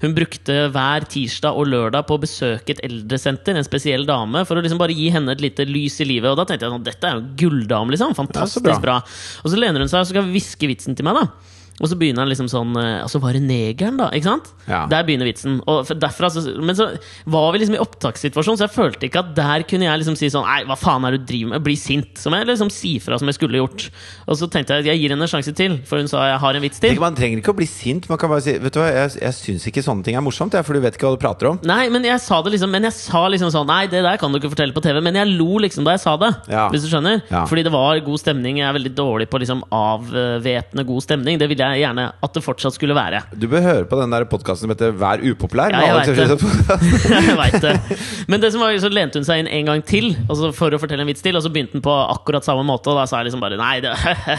hun 0.02 0.14
brukte 0.14 0.56
hver 0.74 1.06
tirsdag 1.10 1.58
og 1.58 1.68
lørdag 1.72 2.06
på 2.08 2.18
å 2.18 2.22
besøke 2.22 2.76
et 2.76 2.82
eldresenter, 2.86 3.58
en 3.58 3.66
spesiell 3.66 4.06
dame, 4.06 4.44
for 4.46 4.60
å 4.60 4.62
liksom 4.62 4.78
bare 4.82 4.94
gi 4.98 5.10
henne 5.14 5.34
et 5.34 5.42
lite 5.42 5.66
lys 5.66 6.00
i 6.04 6.10
livet. 6.10 6.30
Og 6.32 6.38
da 6.38 6.46
tenkte 6.46 6.68
jeg 6.70 6.78
at 6.78 6.88
dette 6.92 7.10
er 7.10 7.18
jo 7.18 7.26
gulldame, 7.44 7.96
liksom. 7.96 8.14
Fantastisk 8.18 8.62
Ja, 8.66 8.78
bra. 8.78 8.80
bra. 8.84 8.98
Og 9.44 9.50
så 9.54 9.58
lener 9.58 9.82
hun 9.82 9.90
seg 9.90 10.04
og 10.04 10.10
så 10.10 10.14
skal 10.14 10.30
hviske 10.30 10.70
vitsen 10.70 10.96
til 10.98 11.08
meg, 11.08 11.18
da. 11.18 11.56
Og 11.78 11.92
så 11.92 11.98
begynner 12.00 12.24
han 12.24 12.32
liksom 12.32 12.48
sånn 12.50 12.74
Altså, 12.78 13.20
var 13.22 13.36
det 13.38 13.44
negeren, 13.46 14.00
da? 14.00 14.10
Ikke 14.16 14.30
sant? 14.32 14.50
Ja. 14.68 14.86
Der 14.90 15.06
begynner 15.08 15.28
vitsen. 15.30 15.60
Derfra, 16.02 16.30
så, 16.34 16.44
men 16.58 16.76
så 16.78 16.90
var 17.30 17.52
vi 17.54 17.62
liksom 17.62 17.78
i 17.78 17.82
opptakssituasjon, 17.82 18.58
så 18.60 18.66
jeg 18.66 18.74
følte 18.74 19.08
ikke 19.08 19.22
at 19.22 19.34
der 19.38 19.66
kunne 19.70 19.88
jeg 19.88 20.02
liksom 20.02 20.18
si 20.20 20.30
sånn 20.34 20.46
Nei, 20.48 20.62
hva 20.68 20.78
faen 20.80 21.06
er 21.08 21.16
det 21.16 21.22
du 21.24 21.28
driver 21.32 21.54
med? 21.54 21.66
Bli 21.68 21.76
sint. 21.80 22.18
Som 22.22 22.36
jeg 22.38 22.48
liksom 22.50 22.72
si 22.74 22.96
fra 23.04 23.20
som 23.20 23.30
jeg 23.30 23.38
skulle 23.38 23.62
gjort. 23.62 23.88
Og 24.28 24.40
så 24.40 24.50
tenkte 24.52 24.78
jeg 24.78 24.86
at 24.86 24.90
jeg 24.92 25.04
gir 25.04 25.13
henne 25.13 25.28
en 25.28 25.32
sjanse 25.32 25.54
til, 25.58 25.78
for 25.88 26.02
hun 26.02 26.10
sa 26.12 26.26
jeg 26.32 26.42
har 26.44 26.58
en 26.58 26.66
vits 26.66 26.82
til. 26.84 26.98
Man 27.02 27.18
trenger 27.18 27.42
ikke 27.42 27.54
å 27.54 27.60
bli 27.60 27.68
sint. 27.70 28.10
Man 28.12 28.20
kan 28.22 28.32
bare 28.32 28.44
si 28.46 28.56
Vet 28.58 28.74
du 28.74 28.80
hva, 28.82 28.88
jeg, 28.90 29.13
jeg 29.22 29.36
syns 29.38 29.68
ikke 29.70 29.84
sånne 29.86 30.06
ting 30.08 30.18
er 30.18 30.24
morsomt, 30.26 30.56
jeg, 30.58 30.66
for 30.66 30.78
du 30.78 30.82
vet 30.84 30.98
ikke 30.98 31.08
hva 31.10 31.18
du 31.18 31.22
prater 31.22 31.52
om. 31.52 31.60
Nei, 31.68 31.86
men 31.94 32.06
jeg 32.08 32.20
sa 32.24 32.40
det 32.44 32.56
liksom 32.56 32.72
Men 32.74 32.88
jeg 32.88 32.96
sa 32.98 33.24
liksom 33.30 33.52
sånn 33.54 33.70
Nei, 33.70 33.84
det 33.92 34.02
der 34.06 34.18
kan 34.20 34.34
du 34.34 34.40
ikke 34.40 34.52
fortelle 34.56 34.76
på 34.76 34.84
TV. 34.86 35.00
Men 35.04 35.20
jeg 35.20 35.36
lo 35.36 35.60
liksom 35.63 35.86
da 35.88 35.96
jeg 35.96 36.04
sa 36.04 36.16
det. 36.22 36.32
Ja. 36.52 36.68
Hvis 36.74 36.86
du 36.86 36.90
skjønner? 36.92 37.22
Ja. 37.30 37.44
Fordi 37.50 37.66
det 37.68 37.74
var 37.74 38.00
god 38.06 38.22
stemning. 38.24 38.62
Jeg 38.62 38.68
er 38.70 38.76
veldig 38.78 38.94
dårlig 38.98 39.30
på 39.32 39.42
liksom 39.44 39.63
avvæpne 39.74 40.86
god 40.88 41.06
stemning. 41.06 41.40
Det 41.42 41.50
ville 41.52 41.63
jeg 41.63 41.67
gjerne 41.76 42.06
at 42.24 42.34
det 42.38 42.44
fortsatt 42.46 42.76
skulle 42.78 42.96
være. 42.96 43.20
Du 43.36 43.48
bør 43.52 43.62
høre 43.66 43.86
på 43.90 44.00
den 44.00 44.14
der 44.14 44.24
podkasten 44.30 44.66
som 44.66 44.74
heter 44.74 44.94
Vær 44.98 45.20
upopulær. 45.26 45.74
Ja, 45.76 45.98
jeg 46.00 46.16
veit 46.16 46.32
det. 46.32 46.38
Jeg 47.28 47.38
vet 47.38 47.62
det. 47.62 47.98
Men 48.32 48.42
det 48.44 48.52
som 48.54 48.64
var, 48.64 48.72
så 48.80 48.90
lente 48.94 49.20
hun 49.20 49.28
seg 49.28 49.44
inn 49.44 49.50
en 49.60 49.66
gang 49.74 49.84
til 49.88 50.12
altså 50.30 50.54
for 50.56 50.72
å 50.74 50.80
fortelle 50.80 51.04
en 51.04 51.10
vits 51.12 51.22
til, 51.26 51.36
og 51.36 51.44
så 51.44 51.52
begynte 51.54 51.78
hun 51.78 51.84
på 51.86 51.94
akkurat 52.16 52.46
samme 52.48 52.64
måte. 52.68 52.90
Og 52.94 53.00
da 53.00 53.06
sa 53.10 53.20
jeg 53.22 53.30
liksom 53.30 53.44
bare 53.44 53.60
nei, 53.60 53.76
det, 53.84 53.92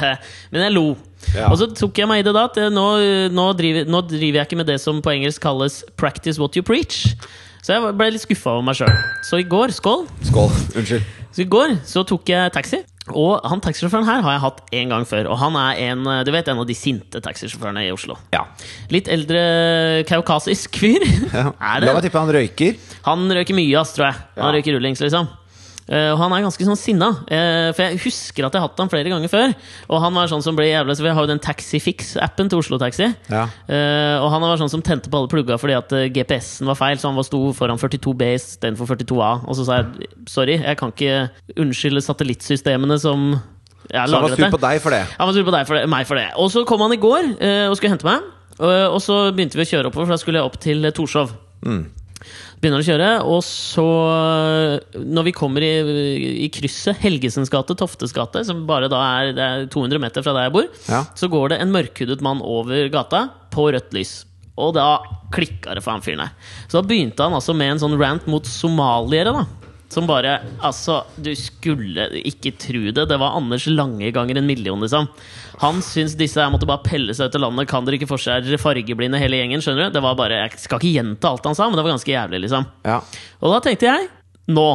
men 0.53 0.65
jeg 0.67 0.75
lo. 0.77 0.87
Ja. 1.35 1.49
Og 1.51 1.59
så 1.61 1.69
tok 1.75 1.99
jeg 1.99 2.09
meg 2.09 2.23
i 2.23 2.27
det 2.29 2.33
da 2.37 2.47
at 2.49 2.59
nå, 2.73 2.87
nå, 3.35 3.47
driver, 3.59 3.89
nå 3.91 4.03
driver 4.07 4.41
jeg 4.41 4.49
ikke 4.49 4.61
med 4.63 4.71
det 4.71 4.79
som 4.81 5.03
på 5.05 5.13
engelsk 5.17 5.43
kalles 5.43 5.83
'practice 5.99 6.39
what 6.41 6.57
you 6.57 6.63
preach'. 6.63 7.13
Så 7.63 7.75
jeg 7.75 7.97
ble 7.99 8.11
litt 8.15 8.23
skuffa 8.23 8.55
over 8.55 8.63
meg 8.65 8.79
sjøl. 8.79 8.93
Så 9.27 9.41
i 9.43 9.45
går, 9.45 9.75
skål, 9.75 10.07
Skål. 10.25 10.53
Unnskyld. 10.79 11.03
så 11.35 11.43
i 11.43 11.49
går 11.51 11.75
så 11.85 12.05
tok 12.07 12.31
jeg 12.31 12.53
taxi. 12.55 12.79
Og 13.17 13.41
han 13.49 13.61
taxisjåføren 13.65 14.05
her 14.09 14.21
har 14.25 14.33
jeg 14.37 14.43
hatt 14.45 14.61
en 14.81 14.89
gang 14.95 15.05
før. 15.09 15.29
Og 15.33 15.39
han 15.39 15.57
er 15.57 15.81
en, 15.89 16.05
du 16.27 16.31
vet, 16.35 16.49
en 16.49 16.59
av 16.63 16.67
de 16.69 16.75
sinte 16.77 17.21
taxisjåførene 17.25 17.87
i 17.87 17.93
Oslo. 17.95 18.17
Ja. 18.35 18.45
Litt 18.93 19.09
eldre 19.09 19.43
kaukasisk 20.09 20.77
fyr. 20.83 21.05
ja. 21.33 21.53
Er 21.61 21.81
La 21.81 21.87
det? 21.87 21.95
meg 21.95 22.03
tippe 22.09 22.19
han 22.23 22.33
røyker. 22.35 22.77
Han 23.09 23.29
røyker 23.33 23.57
mye, 23.57 23.77
ass, 23.81 23.95
tror 23.97 24.11
jeg. 24.11 24.21
Han 24.39 24.49
Ja. 24.51 24.55
røyker 24.59 24.77
rullings, 24.79 25.01
liksom. 25.05 25.29
Eh, 25.89 26.11
og 26.13 26.19
han 26.21 26.35
er 26.37 26.45
ganske 26.45 26.67
sånn 26.67 26.79
sinna. 26.79 27.09
Uh, 27.31 27.71
for 27.73 27.83
jeg 27.87 28.01
husker 28.05 28.45
at 28.45 28.53
jeg 28.53 28.61
har 28.61 28.69
hatt 28.69 28.81
han 28.83 28.91
flere 28.93 29.09
ganger 29.09 29.33
før. 29.33 29.55
Og 29.89 30.03
han 30.05 30.15
var 30.17 30.31
sånn 30.31 30.45
som 30.45 30.57
ble 30.59 30.69
jævlig 30.69 30.99
Så 30.99 31.05
vi 31.07 31.13
har 31.17 31.25
jo 31.25 31.31
den 31.31 31.43
Taxifix-appen 31.43 32.51
til 32.53 32.61
Oslo 32.61 32.79
Taxi. 32.81 33.09
Ja. 33.33 33.47
Uh, 33.71 34.17
og 34.21 34.29
han 34.35 34.45
var 34.45 34.61
sånn 34.61 34.73
som 34.73 34.85
tente 34.85 35.11
på 35.11 35.21
alle 35.21 35.33
plugga 35.33 35.59
fordi 35.59 35.77
at 35.79 35.93
GPS-en 36.15 36.69
var 36.69 36.79
feil, 36.79 37.01
så 37.01 37.11
han 37.11 37.19
var 37.19 37.27
sto 37.27 37.41
foran 37.57 37.81
42B 37.81 38.33
istedenfor 38.37 38.93
42A. 38.93 39.33
Og 39.49 39.59
så 39.59 39.67
sa 39.67 39.81
jeg 39.81 40.11
sorry, 40.29 40.59
jeg 40.61 40.81
kan 40.81 40.93
ikke 40.93 41.59
unnskylde 41.59 42.05
satellittsystemene 42.05 42.99
som 43.01 43.31
jeg 43.89 44.05
Så 44.11 44.19
han 44.19 44.27
var 44.27 44.37
sur 44.37 44.53
på 44.53 44.61
deg 44.61 44.83
for 44.85 44.93
det. 44.93 45.05
Han 45.17 45.31
var 45.31 45.37
sur 45.37 45.47
på 45.47 45.55
deg 45.55 45.69
for 45.71 45.79
det, 45.79 45.87
meg 45.89 46.09
for 46.09 46.21
det. 46.21 46.29
Og 46.37 46.51
så 46.53 46.65
kom 46.69 46.85
han 46.85 46.93
i 46.93 47.01
går 47.01 47.33
og 47.71 47.79
skulle 47.79 47.95
hente 47.95 48.09
meg. 48.09 48.27
Og, 48.59 48.99
så 49.01 49.29
begynte 49.33 49.57
vi 49.57 49.65
å 49.65 49.71
kjøre 49.71 49.91
oppover, 49.91 50.11
for 50.11 50.17
da 50.17 50.21
skulle 50.21 50.41
jeg 50.43 50.51
opp 50.51 50.59
til 50.61 50.89
Torshov. 50.93 51.33
Mm. 51.65 51.87
Begynner 52.59 52.83
å 52.83 52.87
kjøre, 52.87 53.09
og 53.23 53.43
så 53.47 53.85
Når 54.99 55.29
vi 55.29 55.35
kommer 55.37 55.63
i, 55.63 55.73
i 56.47 56.49
krysset 56.55 56.99
Helgesens 57.05 57.53
gate, 57.53 57.77
Toftes 57.79 58.15
gate, 58.17 58.43
som 58.49 58.65
bare 58.69 58.89
da 58.91 59.03
er, 59.21 59.33
det 59.37 59.45
er 59.47 59.67
200 59.71 60.03
meter 60.03 60.25
fra 60.27 60.35
der 60.37 60.49
jeg 60.49 60.57
bor, 60.57 60.67
Ja. 60.89 61.05
så 61.19 61.31
går 61.31 61.53
det 61.55 61.61
en 61.63 61.75
mørkhudet 61.75 62.25
mann 62.25 62.43
over 62.43 62.89
gata 62.93 63.29
på 63.55 63.69
rødt 63.75 63.95
lys. 63.95 64.17
Og 64.59 64.73
da 64.75 64.99
klikka 65.31 65.77
det 65.77 65.85
for 65.85 65.95
han 65.95 66.03
fyren 66.03 66.25
her. 66.25 66.33
Så 66.67 66.81
da 66.81 66.89
begynte 66.89 67.23
han 67.23 67.37
altså 67.37 67.55
med 67.55 67.77
en 67.77 67.83
sånn 67.85 67.95
rant 68.01 68.27
mot 68.27 68.43
somaliere, 68.51 69.31
da. 69.37 69.45
Som 69.89 70.05
bare 70.09 70.35
Altså, 70.61 71.01
du 71.17 71.31
skulle 71.39 72.09
ikke 72.29 72.53
tro 72.61 72.83
det. 72.93 73.07
Det 73.09 73.19
var 73.21 73.37
Anders 73.39 73.67
Lange 73.71 74.11
ganger 74.13 74.41
en 74.41 74.49
million, 74.49 74.81
liksom. 74.85 75.09
Han 75.63 75.81
syns 75.83 76.17
disse 76.19 76.41
her 76.41 76.53
måtte 76.53 76.69
bare 76.69 76.85
pelle 76.85 77.15
seg 77.17 77.31
ut 77.31 77.39
av 77.39 77.47
landet. 77.47 77.71
Kan 77.71 77.87
dere 77.87 77.97
ikke 77.99 78.11
få 78.11 78.19
seg 78.21 78.51
fargeblinde 78.61 79.21
hele 79.21 79.41
gjengen? 79.41 79.65
Skjønner 79.65 79.89
du? 79.89 79.97
Det 79.97 80.05
var 80.05 80.19
bare 80.19 80.43
Jeg 80.45 80.61
skal 80.61 80.81
ikke 80.81 80.95
gjenta 80.99 81.33
alt 81.33 81.49
han 81.49 81.57
sa, 81.57 81.69
men 81.71 81.81
det 81.81 81.87
var 81.87 81.97
ganske 81.97 82.13
jævlig, 82.13 82.43
liksom. 82.45 82.69
Ja. 82.85 83.01
Og 83.41 83.55
da 83.57 83.63
tenkte 83.65 83.89
jeg 83.89 84.09
Nå! 84.49 84.69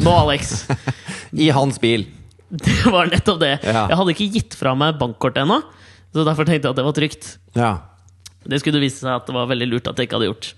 Nå, 0.00 0.10
Alex. 0.14 0.64
I 1.46 1.50
hans 1.54 1.78
bil. 1.82 2.06
Det 2.50 2.90
var 2.90 3.10
nettopp 3.10 3.40
det. 3.42 3.54
Ja. 3.62 3.86
Jeg 3.90 3.98
hadde 3.98 4.14
ikke 4.16 4.30
gitt 4.34 4.56
fra 4.58 4.74
meg 4.78 4.98
bankkortet 4.98 5.44
ennå, 5.44 5.60
så 6.10 6.24
derfor 6.26 6.46
tenkte 6.46 6.66
jeg 6.66 6.74
at 6.74 6.78
det 6.80 6.86
var 6.86 6.96
trygt. 6.96 7.28
Ja. 7.54 7.72
Det 8.50 8.58
skulle 8.62 8.82
vise 8.82 9.02
seg 9.02 9.12
at 9.12 9.28
det 9.28 9.34
var 9.36 9.50
veldig 9.50 9.68
lurt 9.70 9.90
at 9.90 9.98
jeg 9.98 10.08
ikke 10.08 10.18
hadde 10.18 10.30
gjort. 10.30 10.48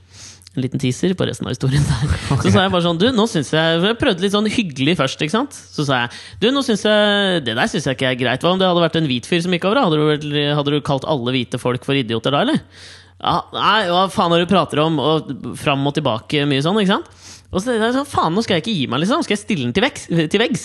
En 0.52 0.60
liten 0.60 0.80
teaser 0.82 1.14
på 1.16 1.24
resten 1.24 1.46
av 1.48 1.54
historien 1.54 1.84
der. 1.88 2.16
Så 2.44 2.50
sa 2.52 2.66
jeg 2.66 2.72
bare 2.74 2.84
sånn 2.84 2.98
Du, 3.00 3.06
nå 3.16 3.24
syns 3.30 3.54
jeg 3.54 3.78
Jeg 3.80 3.96
prøvde 4.00 4.20
litt 4.20 4.34
sånn 4.34 4.50
hyggelig 4.52 4.98
først, 4.98 5.22
ikke 5.24 5.32
sant? 5.32 5.56
Så 5.56 5.86
sa 5.88 6.02
jeg 6.02 6.12
Du, 6.42 6.50
nå 6.52 6.60
syns 6.66 6.84
jeg 6.84 7.44
Det 7.46 7.54
der 7.56 7.70
syns 7.72 7.88
jeg 7.88 7.96
ikke 7.96 8.10
er 8.10 8.18
greit. 8.20 8.44
Hva 8.44 8.52
om 8.52 8.60
det 8.60 8.68
hadde 8.68 8.84
vært 8.84 8.98
en 9.00 9.08
hvit 9.08 9.28
fyr 9.28 9.40
som 9.46 9.56
gikk 9.56 9.64
over? 9.70 9.80
Hadde 9.86 10.20
du, 10.26 10.36
hadde 10.58 10.74
du 10.74 10.82
kalt 10.84 11.08
alle 11.08 11.32
hvite 11.32 11.60
folk 11.62 11.88
for 11.88 11.96
idioter 11.96 12.36
da, 12.36 12.44
eller? 12.44 12.60
Ja, 13.22 13.36
nei, 13.54 13.80
hva 13.88 14.06
faen 14.10 14.34
er 14.34 14.42
det 14.42 14.48
du 14.48 14.52
prater 14.52 14.82
om? 14.82 14.98
Og 15.00 15.32
fram 15.56 15.88
og 15.88 15.94
tilbake 15.96 16.44
mye 16.50 16.64
sånn, 16.64 16.80
ikke 16.82 16.98
sant? 16.98 17.10
Og 17.52 17.60
så 17.62 17.74
er 17.74 17.80
det 17.84 17.92
sånn, 17.94 18.08
faen, 18.08 18.34
nå 18.34 18.42
skal 18.44 18.58
jeg 18.58 18.64
ikke 18.64 18.76
gi 18.76 18.86
meg, 18.90 19.04
liksom. 19.04 19.22
Skal 19.24 19.36
jeg 19.36 19.42
stille 19.44 19.68
den 19.68 19.76
til 19.76 19.84
veggs. 19.84 20.08
Til 20.32 20.42
veggs. 20.42 20.64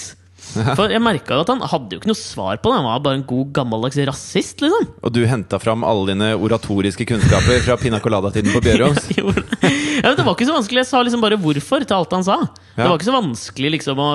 For 0.78 0.92
jeg 0.94 1.04
merka 1.04 1.42
at 1.42 1.52
han 1.52 1.62
hadde 1.62 1.96
jo 1.96 2.02
ikke 2.02 2.12
noe 2.12 2.20
svar 2.20 2.60
på 2.62 2.72
det. 2.72 2.80
Han 2.80 2.88
var 2.88 3.04
bare 3.06 3.20
en 3.20 3.26
god, 3.28 3.52
gammeldags 3.58 4.00
rasist, 4.10 4.64
liksom. 4.64 4.88
Og 5.04 5.14
du 5.16 5.22
henta 5.30 5.60
fram 5.62 5.86
alle 5.88 6.14
dine 6.14 6.32
oratoriske 6.38 7.08
kunnskaper 7.10 7.64
fra 7.66 7.78
pina 7.82 8.00
colada-tiden 8.04 8.54
på 8.56 8.64
Bjørums? 8.66 9.12
Ja, 9.98 10.12
men 10.12 10.18
det 10.20 10.28
var 10.28 10.36
ikke 10.36 10.46
så 10.46 10.54
vanskelig. 10.54 10.84
Jeg 10.84 10.90
sa 10.92 11.00
liksom 11.02 11.24
bare 11.24 11.40
hvorfor 11.42 11.82
til 11.82 11.96
alt 11.96 12.12
han 12.14 12.26
sa. 12.26 12.36
Det 12.76 12.86
var 12.86 13.00
ikke 13.00 13.08
så 13.08 13.16
vanskelig 13.16 13.72
liksom 13.74 13.98
å 13.98 14.08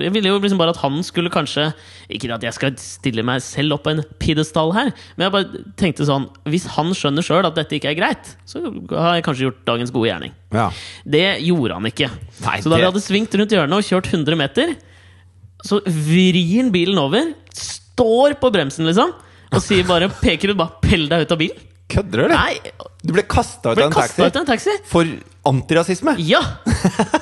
Jeg 0.00 0.12
ville 0.14 0.30
jo 0.30 0.38
liksom 0.40 0.60
bare 0.60 0.72
at 0.72 0.80
han 0.80 0.96
skulle 1.04 1.28
kanskje 1.28 1.66
Ikke 2.08 2.30
at 2.32 2.46
jeg 2.46 2.56
skal 2.56 2.78
stille 2.80 3.24
meg 3.28 3.42
selv 3.44 3.76
opp 3.76 3.84
på 3.84 3.92
en 3.92 4.00
pidestall 4.22 4.72
her, 4.72 4.88
men 5.18 5.26
jeg 5.26 5.34
bare 5.34 5.62
tenkte 5.80 6.06
sånn 6.08 6.30
Hvis 6.48 6.64
han 6.78 6.94
skjønner 6.96 7.26
sjøl 7.26 7.44
at 7.44 7.58
dette 7.60 7.76
ikke 7.76 7.92
er 7.92 7.98
greit, 8.00 8.32
så 8.48 8.64
har 8.64 9.18
jeg 9.18 9.26
kanskje 9.28 9.48
gjort 9.50 9.60
dagens 9.68 9.92
gode 9.92 10.08
gjerning. 10.08 10.32
Ja. 10.56 10.70
Det 11.04 11.26
gjorde 11.44 11.76
han 11.76 11.92
ikke. 11.92 12.08
Nei, 12.46 12.58
så 12.64 12.72
da 12.72 12.80
vi 12.80 12.88
hadde 12.88 13.04
svingt 13.04 13.36
rundt 13.36 13.52
hjørnet 13.52 13.82
og 13.82 13.84
kjørt 13.84 14.08
100 14.08 14.40
meter, 14.40 14.78
så 15.64 15.80
vrir 15.84 16.38
han 16.56 16.70
bilen 16.74 16.98
over, 17.00 17.32
står 17.54 18.36
på 18.40 18.50
bremsen, 18.54 18.86
liksom, 18.86 19.14
og 19.48 19.64
sier 19.64 19.86
bare 19.88 20.10
Peker 20.20 20.52
ut 20.52 20.58
bare 20.60 20.76
'pell 20.82 21.08
deg 21.08 21.24
ut 21.24 21.32
av 21.34 21.38
bilen'. 21.40 21.64
Kødder 21.88 22.28
du? 22.28 22.34
Nei, 22.34 22.58
Du 23.02 23.14
ble 23.14 23.22
kasta 23.24 23.72
ut 23.72 23.78
ut 23.78 23.82
av 23.82 24.42
en 24.42 24.46
taxi. 24.46 24.74
for 24.84 25.08
antirasisme? 25.48 26.12
Ja! 26.20 26.42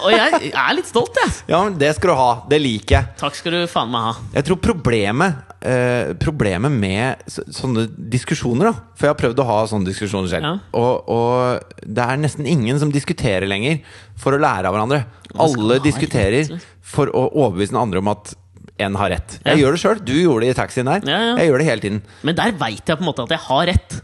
Og 0.03 0.11
jeg 0.11 0.51
er 0.51 0.75
litt 0.75 0.89
stolt, 0.91 1.15
jeg. 1.15 1.31
Ja, 1.53 1.61
men 1.63 1.79
det 1.79 1.93
skal 1.95 2.11
du 2.11 2.17
ha. 2.19 2.31
Det 2.51 2.59
liker 2.61 2.97
jeg. 2.99 3.13
Takk 3.21 3.39
skal 3.39 3.53
du 3.55 3.67
faen 3.71 3.93
meg 3.93 4.09
ha. 4.09 4.15
Jeg 4.35 4.49
tror 4.49 4.59
problemet 4.65 5.46
eh, 5.61 6.13
Problemet 6.21 6.73
med 6.73 7.23
så, 7.31 7.45
sånne 7.53 7.87
diskusjoner 8.13 8.71
da 8.71 8.73
For 8.97 9.07
jeg 9.07 9.13
har 9.15 9.21
prøvd 9.21 9.43
å 9.43 9.47
ha 9.49 9.59
sånne 9.71 9.89
diskusjoner 9.89 10.31
selv. 10.33 10.49
Ja. 10.49 10.55
Og, 10.79 11.11
og 11.13 11.85
det 11.85 12.07
er 12.07 12.23
nesten 12.23 12.49
ingen 12.51 12.81
som 12.83 12.93
diskuterer 12.95 13.49
lenger 13.51 13.81
for 14.19 14.37
å 14.37 14.41
lære 14.43 14.69
av 14.69 14.77
hverandre. 14.77 15.05
Alle 15.37 15.79
diskuterer 15.85 16.43
rett, 16.45 16.67
for 16.87 17.13
å 17.13 17.29
overbevise 17.33 17.75
den 17.75 17.83
andre 17.83 18.03
om 18.05 18.13
at 18.15 18.35
en 18.83 18.97
har 19.01 19.13
rett. 19.15 19.39
Ja. 19.41 19.55
Jeg 19.55 19.65
gjør 19.65 19.77
det 19.77 19.81
sjøl. 19.81 20.01
Du 20.05 20.15
gjorde 20.17 20.45
det 20.45 20.53
i 20.53 20.59
taxien 20.59 20.89
der. 20.89 21.05
Ja. 21.09 21.21
Jeg 21.41 21.51
gjør 21.51 21.63
det 21.63 21.69
hele 21.71 21.85
tiden. 21.85 22.03
Men 22.29 22.37
der 22.37 22.57
veit 22.61 22.85
jeg 22.85 22.99
på 22.99 23.05
en 23.05 23.09
måte 23.09 23.25
at 23.25 23.33
jeg 23.33 23.45
har 23.47 23.69
rett. 23.73 24.01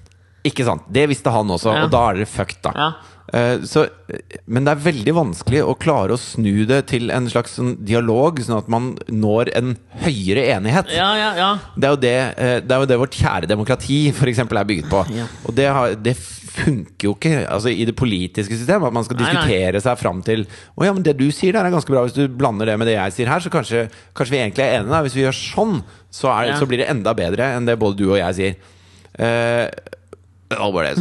Ikke 0.49 0.65
sant? 0.67 0.87
Det 0.91 1.05
visste 1.11 1.31
han 1.31 1.51
også, 1.55 1.71
og 1.85 1.91
da 1.93 2.01
er 2.11 2.19
dere 2.19 2.27
fucked, 2.27 2.63
da. 2.65 2.89
Eh, 3.33 3.63
så, 3.65 3.87
men 4.45 4.67
det 4.67 4.75
er 4.75 4.83
veldig 4.85 5.15
vanskelig 5.17 5.63
å 5.65 5.77
klare 5.81 6.13
å 6.13 6.21
snu 6.21 6.67
det 6.69 6.83
til 6.91 7.09
en 7.15 7.31
slags 7.33 7.55
sånn 7.57 7.79
dialog, 7.81 8.43
sånn 8.45 8.59
at 8.59 8.69
man 8.73 8.91
når 9.09 9.53
en 9.57 9.73
høyere 10.05 10.45
enighet. 10.53 10.93
Ja, 10.93 11.09
ja, 11.17 11.31
ja. 11.39 11.51
Det 11.77 11.89
er, 11.89 11.97
det, 12.03 12.13
eh, 12.37 12.59
det 12.61 12.77
er 12.77 12.85
jo 12.85 12.91
det 12.91 13.01
vårt 13.01 13.17
kjære 13.17 13.49
demokrati 13.49 14.03
for 14.17 14.29
eksempel, 14.29 14.61
er 14.61 14.69
bygget 14.69 14.91
på. 14.93 15.05
Ja. 15.17 15.31
Og 15.49 15.57
det, 15.57 15.69
har, 15.73 15.97
det 15.97 16.15
funker 16.53 17.09
jo 17.09 17.15
ikke 17.17 17.47
altså, 17.47 17.73
i 17.73 17.87
det 17.89 17.97
politiske 17.97 18.59
systemet. 18.59 18.91
At 18.91 18.99
man 18.99 19.09
skal 19.09 19.17
Nei, 19.17 19.25
nei. 19.25 19.33
diskutere 19.33 19.83
seg 19.87 20.03
fram 20.03 20.21
til 20.27 20.45
Å 20.77 20.85
ja, 20.85 20.93
men 20.93 21.07
det 21.07 21.17
du 21.17 21.27
sier 21.33 21.57
der 21.57 21.65
er 21.65 21.73
ganske 21.73 21.93
bra. 21.95 22.05
Hvis 22.05 22.19
du 22.19 22.27
blander 22.29 22.69
det 22.69 22.77
med 22.81 22.91
det 22.91 22.99
jeg 22.99 23.17
sier 23.17 23.33
her, 23.33 23.41
så 23.41 23.53
kanskje, 23.53 23.87
kanskje 24.19 24.37
vi 24.37 24.43
egentlig 24.43 24.67
er 24.67 24.77
enige. 24.83 24.93
Da. 24.93 25.01
Hvis 25.07 25.17
vi 25.17 25.25
gjør 25.25 25.41
sånn, 25.41 25.81
så, 26.13 26.29
er, 26.37 26.53
så 26.61 26.69
blir 26.69 26.85
det 26.85 26.91
enda 26.93 27.17
bedre 27.17 27.55
enn 27.57 27.69
det 27.69 27.81
både 27.81 28.03
du 28.03 28.07
og 28.11 28.21
jeg 28.21 28.39
sier. 28.43 28.79
Eh, 29.25 29.67
det 30.53 30.59
var 30.61 30.73
bare 30.77 30.93
det. 30.93 30.99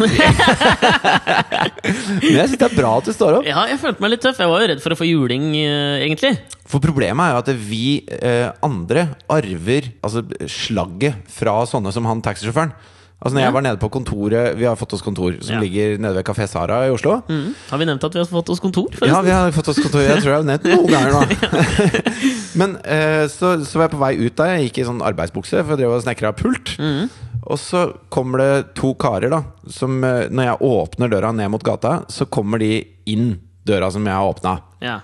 Men 2.22 2.38
jeg 2.38 2.48
syns 2.52 2.60
det 2.62 2.68
er 2.70 2.76
bra 2.78 2.94
at 3.02 3.10
du 3.10 3.14
står 3.16 3.40
opp. 3.40 3.48
ja, 3.50 3.66
jeg 3.72 3.80
følte 3.82 4.04
meg 4.06 4.14
litt 4.16 4.24
tøff. 4.26 4.40
Jeg 4.42 4.52
var 4.52 4.64
jo 4.64 4.70
redd 4.74 4.82
for 4.84 4.96
å 4.96 5.00
få 5.00 5.08
juling, 5.10 5.50
eh, 5.60 6.06
egentlig. 6.06 6.34
For 6.72 6.80
problemet 6.84 7.26
er 7.26 7.36
jo 7.36 7.42
at 7.44 7.52
vi 7.68 7.84
eh, 8.08 8.48
andre 8.64 9.10
arver 9.32 9.92
altså, 10.06 10.24
slagget 10.50 11.28
fra 11.32 11.60
sånne 11.70 11.92
som 11.96 12.08
han 12.10 12.24
taxisjåføren. 12.26 12.74
Altså 13.22 13.36
når 13.38 13.42
Ja. 13.44 13.46
jeg 13.52 13.54
var 13.54 13.62
nede 13.62 13.78
på 13.78 13.88
kontoret 13.94 14.56
Vi 14.58 14.66
har 14.66 14.74
fått 14.76 14.96
oss 14.98 15.04
kontor 15.06 15.36
som 15.46 15.54
Ja. 15.54 15.60
ligger 15.62 16.00
nede 16.02 16.16
ved 16.16 16.24
Kafé 16.26 16.48
Sara 16.50 16.88
i 16.88 16.90
Oslo. 16.90 17.20
Mm. 17.30 17.54
Har 17.70 17.78
vi 17.78 17.86
nevnt 17.86 18.04
at 18.08 18.14
vi 18.16 18.18
har 18.18 18.26
fått 18.26 18.50
oss 18.50 18.60
kontor? 18.60 18.88
Ja, 19.06 19.22
vi 19.22 19.30
har 19.30 19.52
fått 19.54 19.68
oss 19.70 19.78
kontor. 19.78 20.02
Jeg 20.02 20.24
tror 20.24 20.32
jeg 20.32 20.40
har 20.42 20.48
nevnt 20.50 20.66
noen 20.66 20.90
ganger 20.90 21.12
nå. 21.14 21.22
Men 22.60 22.78
eh, 22.82 23.28
så, 23.30 23.60
så 23.64 23.78
var 23.78 23.86
jeg 23.90 23.94
på 23.94 24.02
vei 24.02 24.14
ut 24.26 24.36
der. 24.42 24.56
Jeg 24.58 24.72
gikk 24.72 24.80
i 24.82 24.88
sånn 24.90 25.04
arbeidsbukse 25.06 25.62
for 25.62 25.76
jeg 25.76 25.84
drev 25.84 25.94
og 26.00 26.02
snekra 26.02 26.34
pult. 26.34 26.74
Mm. 26.82 27.12
Og 27.50 27.58
så 27.60 27.86
kommer 28.14 28.42
det 28.42 28.74
to 28.78 28.94
karer, 29.02 29.32
da. 29.34 29.44
Som 29.72 30.04
eh, 30.06 30.28
når 30.30 30.52
jeg 30.52 30.68
åpner 30.72 31.12
døra 31.12 31.32
ned 31.36 31.50
mot 31.54 31.64
gata, 31.66 32.02
så 32.12 32.28
kommer 32.30 32.62
de 32.62 32.76
inn 33.10 33.40
døra 33.68 33.90
som 33.94 34.06
jeg 34.06 34.14
har 34.14 34.30
åpna. 34.30 34.58
Ja. 34.82 35.00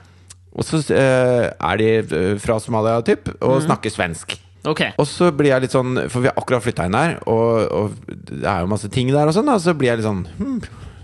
Og 0.58 0.66
så 0.66 0.82
eh, 0.94 1.48
er 1.54 1.80
de 1.82 1.90
eh, 2.02 2.36
fra 2.42 2.60
Somalia, 2.62 3.02
typ, 3.06 3.30
Mm. 3.30 3.42
og 3.50 3.64
snakker 3.66 3.94
svensk. 3.94 4.38
Okay. 4.68 4.92
Og 5.00 5.06
så 5.08 5.30
blir 5.32 5.54
jeg 5.54 5.64
litt 5.64 5.72
sånn 5.72 5.94
For 6.12 6.20
vi 6.20 6.28
har 6.28 6.36
akkurat 6.36 6.64
flytta 6.66 6.88
inn 6.90 6.96
her, 6.98 7.14
og, 7.30 7.70
og 7.72 8.18
det 8.28 8.42
er 8.44 8.66
jo 8.66 8.72
masse 8.72 8.90
ting 8.92 9.12
der 9.14 9.30
og 9.30 9.36
sånn, 9.38 9.48
da. 9.48 9.56
Så 9.64 9.76
blir 9.78 9.94
jeg 9.94 10.02
litt 10.02 10.08
sånn 10.08 10.26
hmm. 10.28 10.58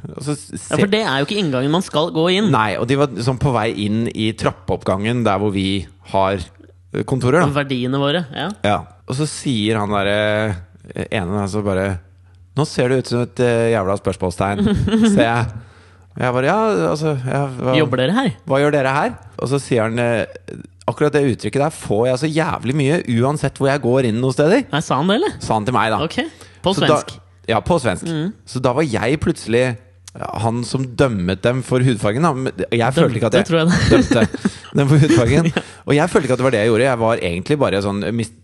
og 0.09 0.25
så 0.25 0.35
Ja, 0.35 0.79
For 0.81 0.89
det 0.91 1.03
er 1.05 1.21
jo 1.21 1.27
ikke 1.29 1.37
inngangen 1.39 1.71
man 1.71 1.85
skal 1.85 2.11
gå 2.15 2.25
inn. 2.33 2.49
Nei, 2.51 2.73
og 2.81 2.89
de 2.89 2.97
var 2.99 3.13
sånn 3.23 3.39
på 3.39 3.53
vei 3.55 3.69
inn 3.85 4.09
i 4.11 4.33
trappeoppgangen 4.35 5.23
der 5.23 5.39
hvor 5.39 5.53
vi 5.55 5.85
har 6.11 6.41
eh, 6.41 7.05
kontorer, 7.07 7.45
da. 7.45 7.53
Verdiene 7.55 8.01
våre. 8.01 8.25
Ja. 8.35 8.49
Ja. 8.67 8.77
Og 9.07 9.15
så 9.21 9.29
sier 9.29 9.79
han 9.79 9.93
derre 9.95 10.19
ene 10.91 11.37
der 11.39 11.47
så 11.51 11.63
bare 11.65 11.85
Nå 12.53 12.65
ser 12.69 12.91
du 12.91 12.99
ut 12.99 13.09
som 13.09 13.23
et 13.25 13.39
eh, 13.41 13.71
jævla 13.73 13.95
spørsmålstegn, 13.97 14.59
ser 15.15 15.23
jeg. 15.25 15.45
Jeg 16.21 16.33
bare 16.35 16.45
Ja, 16.45 16.57
altså 16.91 17.15
ja, 17.25 17.39
hva, 17.49 17.73
Jobber 17.79 18.03
dere 18.03 18.13
her? 18.13 18.35
hva 18.45 18.59
gjør 18.61 18.75
dere 18.75 18.91
her? 18.93 19.15
Og 19.41 19.49
så 19.49 19.57
sier 19.63 19.87
han 19.87 19.97
eh, 19.97 20.59
Akkurat 20.85 21.15
det 21.15 21.23
uttrykket 21.31 21.63
der 21.63 21.73
får 21.73 22.03
jeg 22.11 22.19
så 22.21 22.29
jævlig 22.29 22.75
mye 22.77 22.99
uansett 23.23 23.57
hvor 23.57 23.71
jeg 23.71 23.81
går 23.81 24.09
inn 24.09 24.17
noen 24.21 24.35
steder. 24.35 24.65
Nei, 24.69 24.81
Sa 24.83 24.99
han 24.99 25.09
det, 25.09 25.15
eller? 25.21 25.37
Sa 25.41 25.55
han 25.55 25.65
til 25.65 25.73
meg, 25.77 25.93
da. 25.95 26.01
Ok. 26.03 26.19
På 26.61 26.73
svensk. 26.75 27.13
Da, 27.15 27.45
ja, 27.55 27.61
på 27.63 27.77
svensk. 27.79 28.11
Så 28.51 28.59
da 28.61 28.73
var 28.75 28.83
jeg 28.83 29.21
plutselig 29.23 29.63
han 30.13 30.59
som 30.67 30.83
dømmet 30.99 31.41
dem 31.41 31.63
for 31.65 31.81
hudfargen. 31.81 32.27
Da. 32.27 32.51
Jeg 32.75 32.93
følte 32.93 33.17
ikke 33.17 33.31
at 33.31 33.37
jeg 33.39 33.47
jeg 33.49 33.71
dømte 33.89 34.25
dem 34.77 34.91
for 34.91 35.01
hudfargen. 35.01 35.49
Og 35.87 35.95
jeg 35.97 36.09
følte 36.09 36.27
ikke 36.29 36.33
at 36.37 36.39
det 36.41 36.45
var 36.47 36.53
det 36.55 36.59
jeg 36.63 36.69
gjorde. 36.71 36.85
Jeg 36.87 36.99
var 37.01 37.17
egentlig 37.29 37.57
bare 37.59 37.81
sånn 37.83 38.01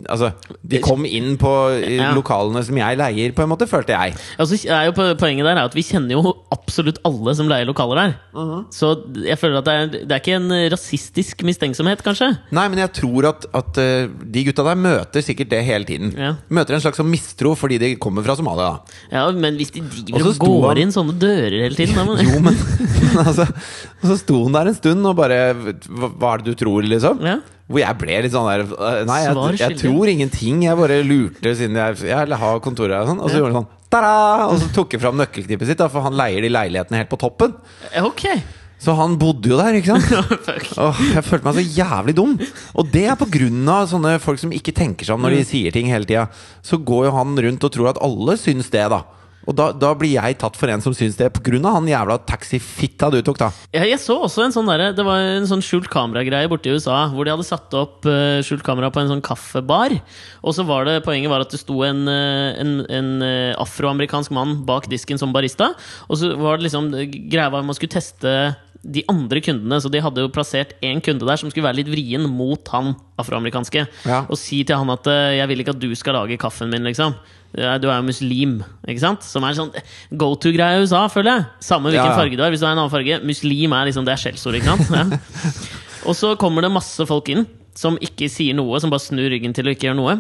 Altså, 0.10 0.32
de 0.67 0.80
kom 0.84 1.06
inn 1.06 1.38
på 1.39 1.52
Ja. 1.97 2.12
lokalene 2.15 2.63
som 2.65 2.75
jeg 2.78 2.97
leier, 2.99 3.32
på 3.36 3.43
en 3.43 3.49
måte, 3.49 3.67
følte 3.69 3.93
jeg. 3.95 4.15
Altså, 4.39 4.58
er 4.67 4.86
jo 4.89 4.91
poenget 5.15 5.45
der 5.45 5.56
er 5.58 5.63
at 5.65 5.73
Vi 5.75 5.84
kjenner 5.84 6.12
jo 6.17 6.34
absolutt 6.52 6.99
alle 7.06 7.34
som 7.36 7.47
leier 7.47 7.65
lokaler 7.69 7.95
der. 7.95 8.15
Mhm. 8.36 8.65
Så 8.73 8.91
jeg 9.23 9.38
føler 9.39 9.58
at 9.60 9.65
det 9.65 9.73
er, 9.73 9.88
det 10.06 10.12
er 10.12 10.19
ikke 10.23 10.36
en 10.39 10.49
rasistisk 10.73 11.43
mistenksomhet, 11.47 12.04
kanskje. 12.04 12.32
Nei, 12.52 12.67
men 12.67 12.80
jeg 12.80 12.91
tror 12.93 13.30
at, 13.30 13.45
at 13.54 13.78
eh, 13.78 14.08
de 14.08 14.43
gutta 14.49 14.63
der 14.67 14.75
møter 14.80 15.21
sikkert 15.25 15.49
det 15.49 15.63
hele 15.65 15.86
tiden. 15.86 16.13
Ja. 16.17 16.34
Møter 16.49 16.75
en 16.75 16.82
slags 16.84 16.97
sånn 16.99 17.10
mistro 17.12 17.56
fordi 17.56 17.78
de 17.80 17.93
kommer 18.02 18.23
fra 18.25 18.36
Somalia. 18.36 18.69
Da. 18.69 18.99
Ja, 19.12 19.32
Men 19.32 19.56
hvis 19.58 19.71
de 19.71 19.82
driver 19.82 20.28
og 20.34 20.39
går 20.43 20.67
han- 20.73 20.78
inn 20.84 20.91
sånne 20.91 21.15
dører 21.19 21.56
hele 21.63 21.75
tiden 21.75 21.95
da, 21.95 22.04
men, 22.06 22.17
Jo, 22.28 22.39
men, 22.39 22.56
men 23.15 23.25
altså 23.25 23.45
Og 23.47 24.06
så 24.10 24.17
sto 24.19 24.43
han 24.43 24.54
der 24.56 24.67
en 24.71 24.75
stund 24.78 25.06
og 25.06 25.15
bare 25.19 25.54
Hva, 25.54 26.10
hva 26.17 26.34
er 26.34 26.43
det 26.43 26.45
du 26.56 26.65
tror, 26.65 26.82
liksom? 26.84 27.21
ja. 27.25 27.29
Hvor 27.70 27.80
jeg 27.84 27.98
ble 28.02 28.16
litt 28.26 28.34
sånn 28.34 28.48
der 28.50 28.64
øh, 28.66 29.02
Nei, 29.06 29.20
jeg, 29.28 29.58
jeg 29.62 29.76
tror 29.84 30.10
ingenting. 30.10 30.64
Jeg 30.66 30.78
bare 30.80 31.02
lurte 31.06 31.52
siden 31.56 31.76
jeg, 31.78 32.00
jeg 32.10 32.40
har 32.44 32.64
kontoret 32.66 32.96
her 32.98 33.04
og 33.06 33.12
sånn. 33.12 33.20
Og 33.22 33.30
så 33.30 33.36
Ja. 33.38 33.44
gjorde 33.44 33.54
han 33.54 33.62
sånn 33.64 33.76
Tada! 33.90 34.48
Og 34.52 34.58
så 34.62 34.68
tok 34.74 34.92
jeg 34.94 35.02
fram 35.02 35.18
nøkkelknippet 35.18 35.66
sitt, 35.72 35.80
da, 35.80 35.88
for 35.90 36.06
han 36.06 36.14
leier 36.18 36.44
de 36.46 36.50
leilighetene 36.54 37.00
helt 37.02 37.10
på 37.10 37.18
toppen. 37.22 37.56
Okay. 37.90 38.04
Ok! 38.38 38.58
Så 38.80 38.94
han 38.96 39.18
bodde 39.20 39.50
jo 39.52 39.58
der, 39.60 39.76
ikke 39.76 39.98
sant? 39.98 40.06
Fuck. 40.48 40.68
Jeg 41.12 41.24
følte 41.28 41.44
meg 41.50 41.58
så 41.58 41.64
jævlig 41.82 42.14
dum. 42.16 42.36
Og 42.80 42.92
det 42.94 43.02
er 43.12 43.18
på 43.20 43.26
grunn 43.34 43.66
av 43.74 43.90
sånne 43.92 44.14
folk 44.24 44.40
som 44.40 44.54
ikke 44.56 44.72
tenker 44.78 45.04
seg 45.10 45.18
om 45.18 45.26
når 45.26 45.36
de 45.36 45.42
sier 45.50 45.74
ting 45.76 45.90
hele 45.92 46.08
tida. 46.08 46.28
Så 46.64 46.78
går 46.80 47.10
jo 47.10 47.16
han 47.18 47.34
rundt 47.48 47.66
og 47.68 47.74
tror 47.76 47.90
at 47.92 48.00
alle 48.06 48.38
syns 48.40 48.70
det, 48.72 48.86
da. 48.94 49.02
Og 49.47 49.56
da, 49.56 49.69
da 49.71 49.93
blir 49.97 50.12
jeg 50.17 50.38
tatt 50.41 50.58
for 50.60 50.71
en 50.71 50.84
som 50.84 50.93
syns 50.95 51.17
det, 51.19 51.30
av 51.30 51.75
han 51.75 51.88
jævla 51.88 52.19
taxifitta 52.28 53.10
du 53.13 53.19
tok, 53.25 53.39
da. 53.39 53.49
Ja, 53.73 53.86
jeg 53.88 53.99
så 54.04 54.17
også 54.25 54.43
en 54.45 54.54
sånn 54.56 54.69
der, 54.69 54.91
Det 54.95 55.06
var 55.06 55.23
en 55.23 55.47
sånn 55.49 55.63
skjult 55.63 55.89
kameragreie 55.91 56.49
borte 56.52 56.69
i 56.69 56.75
USA, 56.75 57.08
hvor 57.13 57.25
de 57.25 57.34
hadde 57.34 57.47
satt 57.47 57.73
opp 57.78 58.06
uh, 58.10 58.43
skjult 58.45 58.65
kamera 58.67 58.91
på 58.93 59.02
en 59.02 59.12
sånn 59.13 59.25
kaffebar. 59.25 59.95
Og 60.43 60.56
så 60.56 60.65
var 60.67 60.86
det 60.88 60.99
poenget 61.08 61.32
var 61.32 61.45
at 61.45 61.54
det 61.54 61.62
sto 61.62 61.82
en, 61.88 62.06
eh, 62.12 62.60
en, 62.62 62.71
en 62.86 63.10
eh, 63.25 63.58
afroamerikansk 63.60 64.32
mann 64.36 64.60
bak 64.67 64.88
disken 64.91 65.19
som 65.19 65.34
barista. 65.36 65.73
Og 66.08 66.19
så 66.19 66.34
var 66.39 66.58
det 66.58 66.67
liksom 66.67 66.91
greia 67.32 67.49
var 67.52 67.65
man 67.65 67.78
skulle 67.78 67.95
teste 67.95 68.34
de 68.80 69.04
andre 69.12 69.41
kundene. 69.43 69.80
Så 69.84 69.91
de 69.91 70.02
hadde 70.04 70.23
jo 70.23 70.32
plassert 70.32 70.75
én 70.86 71.04
kunde 71.04 71.28
der 71.28 71.39
som 71.39 71.52
skulle 71.52 71.67
være 71.67 71.82
litt 71.82 71.91
vrien 71.91 72.28
mot 72.32 72.71
han 72.73 72.93
afroamerikanske. 73.19 73.86
Ja. 74.08 74.23
Og 74.28 74.39
si 74.39 74.63
til 74.63 74.80
han 74.80 74.93
at 74.95 75.06
'jeg 75.06 75.47
vil 75.47 75.60
ikke 75.60 75.75
at 75.75 75.84
du 75.84 75.91
skal 75.95 76.15
lage 76.15 76.39
kaffen 76.39 76.71
min', 76.71 76.88
liksom. 76.88 77.15
Ja, 77.58 77.78
Du 77.82 77.88
er 77.90 77.98
jo 77.98 78.06
muslim, 78.06 78.60
ikke 78.88 79.02
sant? 79.02 79.24
Som 79.26 79.44
er 79.48 79.56
sånn 79.58 79.72
go 80.16 80.36
to-greie 80.38 80.78
i 80.78 80.84
USA, 80.86 81.08
føler 81.10 81.32
jeg. 81.40 81.46
Samme 81.66 81.90
hvilken 81.90 82.06
Ja, 82.06 82.12
ja. 82.14 82.18
farge 82.20 82.38
du 82.38 82.44
har. 82.44 82.52
Hvis 82.54 82.62
du 82.62 82.68
har 82.68 82.76
en 82.76 82.82
annen 82.84 82.94
farge 82.94 83.22
Muslim 83.26 83.74
er 83.74 83.86
liksom 83.90 84.06
det 84.06 84.14
er 84.14 84.22
skjellsord, 84.22 84.58
ikke 84.60 84.76
sant? 84.76 84.92
Ja. 84.94 85.20
Og 86.10 86.16
så 86.16 86.36
kommer 86.40 86.62
det 86.64 86.72
masse 86.72 87.06
folk 87.10 87.30
inn 87.34 87.48
som 87.76 87.98
ikke 88.04 88.28
sier 88.32 88.54
noe, 88.58 88.78
som 88.82 88.92
bare 88.92 89.02
snur 89.04 89.30
ryggen 89.32 89.54
til 89.56 89.68
og 89.68 89.74
ikke 89.76 89.88
gjør 89.90 89.98
noe. 89.98 90.18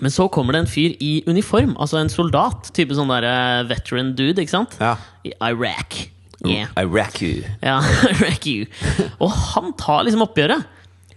Men 0.00 0.12
så 0.14 0.28
kommer 0.30 0.54
det 0.54 0.60
en 0.62 0.70
fyr 0.70 0.92
i 1.02 1.22
uniform, 1.26 1.72
altså 1.80 1.98
en 1.98 2.10
soldat. 2.12 2.68
Type 2.76 2.94
sånn 2.94 3.10
der 3.10 3.24
eh, 3.26 3.62
veteran 3.70 4.12
dude, 4.18 4.38
ikke 4.42 4.52
sant? 4.54 4.76
Ja. 4.80 4.94
I 5.26 5.32
Iraq. 5.50 6.04
Yeah. 6.46 6.68
I 6.78 6.84
wreck 6.86 7.20
you. 7.20 7.42
Ja, 7.64 7.80
Iraq 8.14 8.46
you. 8.46 8.66
Og 9.18 9.32
han 9.32 9.72
tar 9.80 10.04
liksom 10.06 10.22
oppgjøret. 10.22 10.66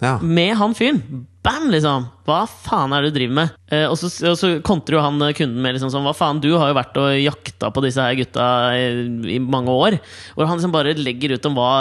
Ja. 0.02 0.16
med 0.22 0.56
han 0.58 0.74
fyren. 0.74 1.28
Bam, 1.46 1.72
liksom! 1.74 2.04
Hva 2.26 2.44
faen 2.50 2.92
er 2.94 3.02
det 3.02 3.12
du 3.12 3.16
driver 3.20 3.34
med? 3.38 3.54
Eh, 3.74 3.84
og, 3.90 3.96
så, 3.98 4.10
så 4.38 4.48
kontrer 4.66 4.98
jo 4.98 5.02
han 5.02 5.16
eh, 5.26 5.32
kunden 5.38 5.58
med 5.62 5.74
liksom 5.74 5.90
sånn 5.94 6.04
Hva 6.06 6.14
faen, 6.14 6.38
du 6.42 6.52
har 6.54 6.70
jo 6.70 6.76
vært 6.78 6.98
og 7.02 7.16
jakta 7.18 7.72
på 7.74 7.82
disse 7.86 8.02
her 8.06 8.18
gutta 8.18 8.46
i, 8.78 8.84
i 9.36 9.40
mange 9.42 9.74
år. 9.74 9.98
Hvor 10.36 10.46
han 10.50 10.58
liksom 10.60 10.74
bare 10.74 10.94
legger 10.98 11.34
ut 11.34 11.48
om 11.50 11.58
hva 11.58 11.72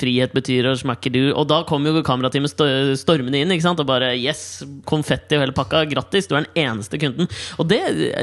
frihet 0.00 0.32
betyr, 0.36 0.70
og 0.72 0.80
smakker 0.80 1.12
du. 1.12 1.20
Og 1.34 1.48
da 1.52 1.62
kommer 1.68 1.92
jo 1.92 2.04
kamerateamet 2.04 2.52
sto- 2.52 2.68
stormende 3.00 3.40
inn 3.44 3.52
ikke 3.56 3.64
sant? 3.68 3.80
og 3.84 3.88
bare 3.92 4.14
Yes! 4.16 4.62
Konfetti 4.88 5.36
og 5.36 5.44
hele 5.44 5.56
pakka. 5.56 5.84
Grattis! 5.88 6.28
Du 6.28 6.36
er 6.36 6.46
den 6.48 6.64
eneste 6.68 7.00
kunden. 7.00 7.28
Og 7.60 7.68
det, 7.68 7.80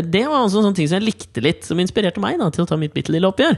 det 0.09 0.25
var 0.25 0.43
også 0.47 0.63
en 0.63 0.69
sånn 0.71 0.77
ting 0.81 0.89
som 0.89 0.97
jeg 1.01 1.11
likte 1.11 1.45
litt, 1.45 1.65
som 1.65 1.81
inspirerte 1.81 2.21
meg 2.21 2.41
da 2.41 2.49
til 2.53 2.65
å 2.65 2.69
ta 2.69 2.77
mitt 2.77 2.93
bitte 2.97 3.13
lille 3.13 3.29
oppgjør. 3.29 3.57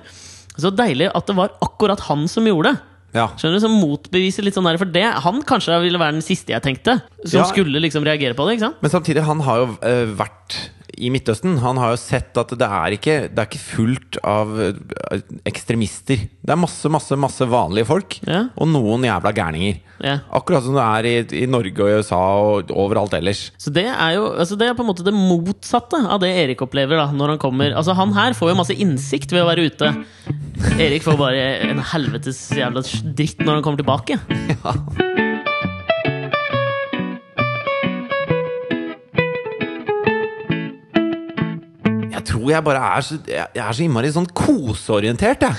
Så 0.59 0.71
deilig 0.75 1.07
at 1.15 1.27
det 1.27 1.39
var 1.39 1.55
akkurat 1.63 2.07
han 2.09 2.27
som 2.31 2.47
gjorde 2.47 2.73
det. 2.73 2.85
Ja. 3.15 3.27
Skjønner 3.39 3.57
du, 3.57 3.63
Som 3.63 3.77
motbeviser 3.81 4.45
litt 4.45 4.53
sånn 4.53 4.67
der 4.69 4.77
For 4.77 4.85
det, 4.85 5.05
han 5.25 5.41
kanskje 5.47 5.79
ville 5.81 5.97
være 6.01 6.19
den 6.19 6.25
siste 6.25 6.53
jeg 6.53 6.61
tenkte, 6.65 6.99
som 7.25 7.39
Ja. 7.41 7.47
skulle 7.49 7.81
liksom 7.81 8.05
reagere 8.05 8.35
på 8.37 8.45
det. 8.45 8.57
ikke 8.57 8.67
sant? 8.67 8.81
Men 8.83 8.91
samtidig, 8.93 9.23
han 9.25 9.39
har 9.41 9.63
jo 9.63 9.65
uh, 9.81 10.05
vært 10.19 10.59
i 10.99 11.09
Midtøsten. 11.13 11.57
Han 11.63 11.79
har 11.79 11.93
jo 11.93 11.99
sett 12.01 12.37
at 12.39 12.51
det 12.59 12.67
er 12.67 12.95
ikke, 12.95 13.15
det 13.31 13.41
er 13.41 13.47
ikke 13.49 13.61
fullt 13.61 14.19
av 14.27 14.51
eh, 14.61 15.21
ekstremister. 15.49 16.25
Det 16.43 16.53
er 16.53 16.59
masse, 16.59 16.91
masse, 16.91 17.17
masse 17.19 17.47
vanlige 17.49 17.87
folk. 17.89 18.19
Ja. 18.27 18.45
Og 18.59 18.69
noen 18.71 19.07
jævla 19.07 19.33
gærninger. 19.35 19.79
Ja. 20.03 20.17
Akkurat 20.35 20.63
som 20.65 20.77
det 20.77 20.85
er 20.85 21.07
i, 21.09 21.15
i 21.43 21.47
Norge 21.49 21.83
og 21.83 21.91
i 21.91 21.99
USA 21.99 22.19
og 22.39 22.73
overalt 22.75 23.15
ellers. 23.17 23.49
Så 23.59 23.73
det 23.75 23.87
er 23.89 24.15
jo 24.15 24.29
altså 24.31 24.57
det 24.59 24.69
er 24.69 24.77
på 24.77 24.85
en 24.85 24.91
måte 24.91 25.05
det 25.07 25.15
motsatte 25.15 25.99
av 26.07 26.21
det 26.23 26.31
Erik 26.45 26.63
opplever 26.63 27.01
da 27.01 27.09
når 27.11 27.35
han 27.35 27.41
kommer. 27.41 27.75
Altså 27.75 27.95
Han 27.99 28.15
her 28.15 28.37
får 28.37 28.53
jo 28.53 28.59
masse 28.59 28.77
innsikt 28.79 29.35
ved 29.35 29.43
å 29.43 29.49
være 29.49 29.67
ute. 29.71 29.93
Erik 30.79 31.03
får 31.05 31.19
bare 31.19 31.47
en 31.69 31.83
helvetes 31.93 32.45
jævla 32.55 32.83
dritt 33.15 33.43
når 33.43 33.59
han 33.59 33.65
kommer 33.65 33.83
tilbake. 33.83 35.25
Jeg 42.19 42.27
tror 42.33 42.49
jeg 42.51 42.65
bare 42.67 42.81
er 42.97 43.05
så, 43.05 43.19
jeg, 43.23 43.47
jeg 43.55 43.63
er 43.63 43.77
så 43.77 43.85
innmari 43.85 44.11
sånn 44.11 44.27
koseorientert, 44.35 45.47
jeg. 45.47 45.55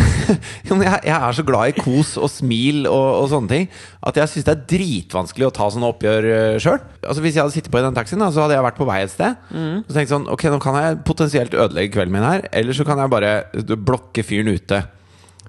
Jeg, 0.30 0.76
jeg 0.78 1.12
er 1.12 1.34
så 1.34 1.42
glad 1.44 1.72
i 1.72 1.82
kos 1.82 2.12
og 2.20 2.28
smil 2.30 2.84
og, 2.88 3.06
og 3.18 3.24
sånne 3.32 3.50
ting 3.50 3.64
at 4.06 4.20
jeg 4.20 4.30
syns 4.30 4.46
det 4.46 4.52
er 4.52 4.60
dritvanskelig 4.70 5.48
å 5.48 5.50
ta 5.56 5.66
sånne 5.74 5.88
oppgjør 5.90 6.28
uh, 6.28 6.58
sjøl. 6.62 6.78
Altså, 7.02 7.24
hvis 7.24 7.34
jeg 7.34 7.42
hadde 7.42 7.54
sittet 7.56 7.72
på 7.74 7.80
i 7.80 7.82
den 7.84 7.96
taxien, 7.98 8.22
da, 8.22 8.30
så 8.32 8.44
hadde 8.44 8.54
jeg 8.54 8.64
vært 8.64 8.78
på 8.78 8.86
vei 8.88 9.00
et 9.02 9.12
sted. 9.12 9.42
Og 9.82 9.90
så 9.90 9.96
tenkte 9.96 10.14
sånn 10.14 10.28
Ok, 10.32 10.46
nå 10.54 10.60
kan 10.62 10.78
jeg 10.78 11.00
potensielt 11.08 11.56
ødelegge 11.58 11.92
kvelden 11.96 12.14
min 12.14 12.24
her, 12.24 12.46
eller 12.62 12.78
så 12.78 12.86
kan 12.86 13.02
jeg 13.02 13.12
bare 13.12 13.32
uh, 13.50 13.74
blokke 13.90 14.24
fyren 14.24 14.54
ute. 14.54 14.80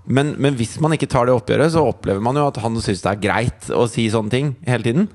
Men, 0.09 0.33
men 0.41 0.57
hvis 0.57 0.75
man 0.81 0.97
ikke 0.97 1.11
tar 1.13 1.29
det 1.29 1.37
oppgjøret, 1.37 1.75
så 1.75 1.85
opplever 1.93 2.25
man 2.25 2.41
jo 2.41 2.49
at 2.49 2.59
han 2.65 2.81
syns 2.81 3.05
det 3.05 3.13
er 3.13 3.23
greit 3.29 3.71
å 3.77 3.85
si 3.91 4.09
sånne 4.11 4.33
ting 4.33 4.51
hele 4.67 4.89
tiden. 4.89 5.07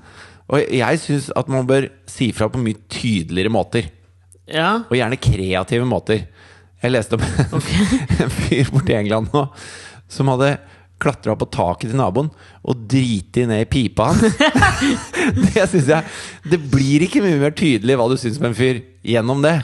Og 0.47 0.63
jeg 0.63 1.03
syns 1.03 1.29
at 1.35 1.51
man 1.51 1.67
bør 1.67 1.91
si 2.09 2.31
fra 2.35 2.47
på 2.49 2.63
mye 2.63 2.79
tydeligere 2.87 3.51
måter. 3.53 3.91
Ja, 4.47 4.83
Og 4.87 4.95
gjerne 4.95 5.19
kreative 5.19 5.87
måter. 5.87 6.25
Jeg 6.83 6.93
leste 6.93 7.17
om 7.17 7.23
en 8.23 8.33
fyr 8.33 8.69
borti 8.71 8.95
England 8.95 9.31
nå 9.33 9.47
som 10.07 10.29
hadde 10.31 10.53
klatra 11.01 11.35
på 11.37 11.45
taket 11.53 11.91
til 11.91 11.99
naboen 11.99 12.29
og 12.65 12.85
driti 12.89 13.43
ned 13.49 13.65
i 13.65 13.69
pipa 13.69 14.11
hans. 14.11 14.37
det 15.43 15.65
synes 15.69 15.89
jeg 15.91 16.05
Det 16.53 16.59
blir 16.71 17.05
ikke 17.05 17.21
mye 17.25 17.37
mer 17.41 17.53
tydelig 17.57 17.97
hva 17.99 18.07
du 18.09 18.15
syns 18.17 18.39
om 18.41 18.47
en 18.49 18.57
fyr 18.57 18.79
gjennom 19.05 19.43
det. 19.45 19.57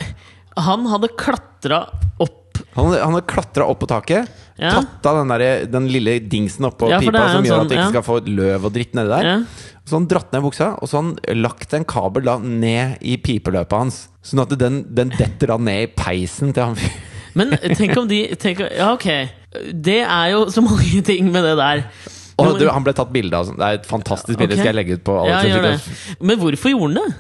Han 0.60 0.86
hadde 0.92 1.14
klatra 1.18 1.86
opp 2.22 2.60
Han, 2.76 2.92
han 2.94 3.16
hadde 3.16 3.30
klatra 3.30 3.66
opp 3.70 3.80
på 3.82 3.90
taket, 3.90 4.30
Ja. 4.60 4.70
tatt 4.78 5.06
av 5.10 5.18
den, 5.22 5.32
der, 5.34 5.66
den 5.66 5.88
lille 5.90 6.20
dingsen 6.30 6.68
oppå 6.70 6.90
Ja, 6.92 7.00
pipa 7.02 7.24
som 7.32 7.44
gjør 7.44 7.56
sånn- 7.56 7.62
at 7.66 7.70
du 7.72 7.76
ikke 7.76 7.86
ja. 7.88 7.94
skal 7.96 8.04
få 8.06 8.18
løv 8.28 8.66
og 8.70 8.74
dritt 8.76 8.94
nedi 8.94 9.10
der. 9.10 9.26
Ja. 9.26 9.38
Så 9.84 9.98
han 9.98 10.06
dratt 10.08 10.32
ned 10.32 10.44
buksa, 10.46 10.68
og 10.82 10.88
så 10.88 11.00
han 11.02 11.16
lagt 11.42 11.74
en 11.74 11.84
kabel 11.90 12.24
da 12.24 12.38
ned 12.40 12.98
i 13.02 13.18
pipeløpet 13.18 13.74
hans. 13.82 13.98
Sånn 14.24 14.44
at 14.46 14.54
den, 14.60 14.84
den 14.94 15.10
detter 15.18 15.48
da 15.56 15.58
ned 15.58 15.88
i 15.88 15.92
peisen 15.98 16.54
til 16.54 16.64
han 16.64 16.76
fyren. 16.80 17.10
Men 17.36 17.50
tenk 17.74 17.98
om 17.98 18.06
de 18.08 18.28
tenk, 18.38 18.60
Ja, 18.78 18.92
ok. 18.94 19.08
Det 19.74 20.02
er 20.06 20.28
jo 20.36 20.46
så 20.54 20.62
mange 20.62 21.02
ting 21.04 21.32
med 21.34 21.44
det 21.44 21.56
der. 21.58 21.84
Og 22.38 22.60
du, 22.60 22.68
han 22.70 22.84
ble 22.86 22.94
tatt 22.94 23.12
bilde 23.14 23.34
av. 23.38 23.46
sånn. 23.50 23.58
Det 23.58 23.66
er 23.66 23.80
et 23.82 23.86
fantastisk 23.90 24.38
bilde. 24.38 24.54
Okay. 24.54 24.62
Skal 24.62 24.70
jeg 24.72 24.78
legge 24.78 24.98
ut 25.00 25.04
på 25.06 25.18
Ja, 25.28 25.42
det. 25.42 25.80
Fritjof? 25.82 26.18
Men 26.22 26.40
hvorfor 26.42 26.70
gjorde 26.74 26.94
han 26.94 27.00
det? 27.02 27.16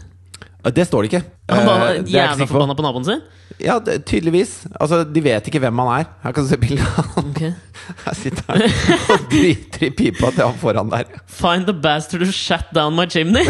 Det 0.71 0.86
står 0.88 1.04
det 1.04 1.10
ikke. 1.12 1.23
Han 1.52 1.65
var 1.67 1.82
er 1.89 1.97
jævla 2.08 2.45
forbanna 2.47 2.76
på 2.78 2.84
naboen 2.86 3.04
sin? 3.08 3.23
Ja, 3.62 3.76
det, 3.84 4.06
tydeligvis. 4.08 4.63
Altså, 4.80 5.04
De 5.04 5.21
vet 5.21 5.47
ikke 5.49 5.60
hvem 5.62 5.82
han 5.84 5.89
er. 5.99 6.06
Her 6.23 6.34
kan 6.36 6.45
du 6.45 6.49
se 6.49 6.58
bildet 6.62 6.86
av 6.88 7.10
han. 7.17 7.28
Okay. 7.34 7.52
Her 8.06 8.15
sitter 8.15 8.47
han 8.47 8.63
og 9.12 9.26
driter 9.34 9.84
i 9.89 9.91
pipa 9.97 10.32
til 10.32 10.45
han 10.47 10.56
foran 10.62 10.93
der. 10.93 11.10
Find 11.28 11.67
the 11.67 11.76
bastard 11.76 12.23
who 12.23 12.32
shat 12.32 12.71
down 12.73 12.95
my 12.95 13.06
chimney! 13.12 13.43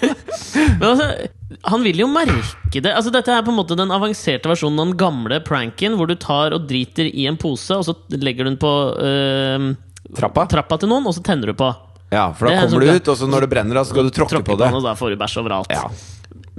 Men 0.80 0.86
altså, 0.88 1.10
han 1.68 1.84
vil 1.84 2.00
jo 2.02 2.08
merke 2.10 2.80
det. 2.80 2.88
Altså, 2.88 3.12
dette 3.14 3.34
er 3.36 3.44
på 3.44 3.52
en 3.52 3.58
måte 3.60 3.76
den 3.78 3.92
avanserte 3.94 4.48
versjonen 4.50 4.80
av 4.80 4.90
den 4.90 4.98
gamle 5.00 5.40
pranken, 5.44 5.98
hvor 5.98 6.08
du 6.08 6.16
tar 6.20 6.56
og 6.56 6.64
driter 6.70 7.10
i 7.10 7.28
en 7.28 7.38
pose, 7.40 7.76
og 7.76 7.84
så 7.86 7.94
legger 8.16 8.46
du 8.46 8.54
den 8.54 8.60
på 8.60 8.72
øh, 8.96 9.70
Trappa? 10.16 10.46
trappa 10.50 10.80
til 10.80 10.90
noen, 10.90 11.06
og 11.06 11.14
så 11.14 11.22
tenner 11.26 11.52
du 11.52 11.58
på. 11.58 11.68
Ja, 12.10 12.30
for 12.34 12.48
da 12.48 12.56
er 12.56 12.64
kommer 12.64 12.82
du 12.82 12.90
ut, 12.96 13.12
og 13.12 13.18
så 13.20 13.28
når 13.30 13.44
det 13.46 13.50
brenner, 13.52 13.84
så 13.84 13.92
skal 13.92 14.08
du 14.08 14.14
tråkke 14.14 14.40
på 14.46 14.56
det. 14.58 14.72
og 14.74 14.82
da 14.82 14.96
får 14.98 15.12
du 15.14 15.20
bæsj 15.20 15.36
overalt. 15.44 15.70
Ja. 15.70 15.84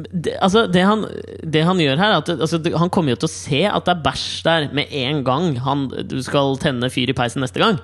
Det, 0.10 0.34
altså, 0.42 0.66
det, 0.72 0.84
han, 0.88 1.06
det 1.44 1.64
han 1.68 1.80
gjør 1.82 2.00
her, 2.00 2.16
er 2.16 2.24
at 2.24 2.30
altså, 2.34 2.60
han 2.78 2.92
kommer 2.94 3.14
jo 3.14 3.22
til 3.22 3.30
å 3.30 3.34
se 3.34 3.62
at 3.70 3.86
det 3.88 3.94
er 3.96 4.04
bæsj 4.06 4.26
der 4.48 4.68
med 4.78 4.94
en 5.04 5.22
gang 5.28 5.54
han, 5.66 5.86
du 6.08 6.18
skal 6.26 6.58
tenne 6.62 6.90
fyr 6.94 7.12
i 7.12 7.18
peisen 7.18 7.44
neste 7.46 7.62
gang. 7.62 7.80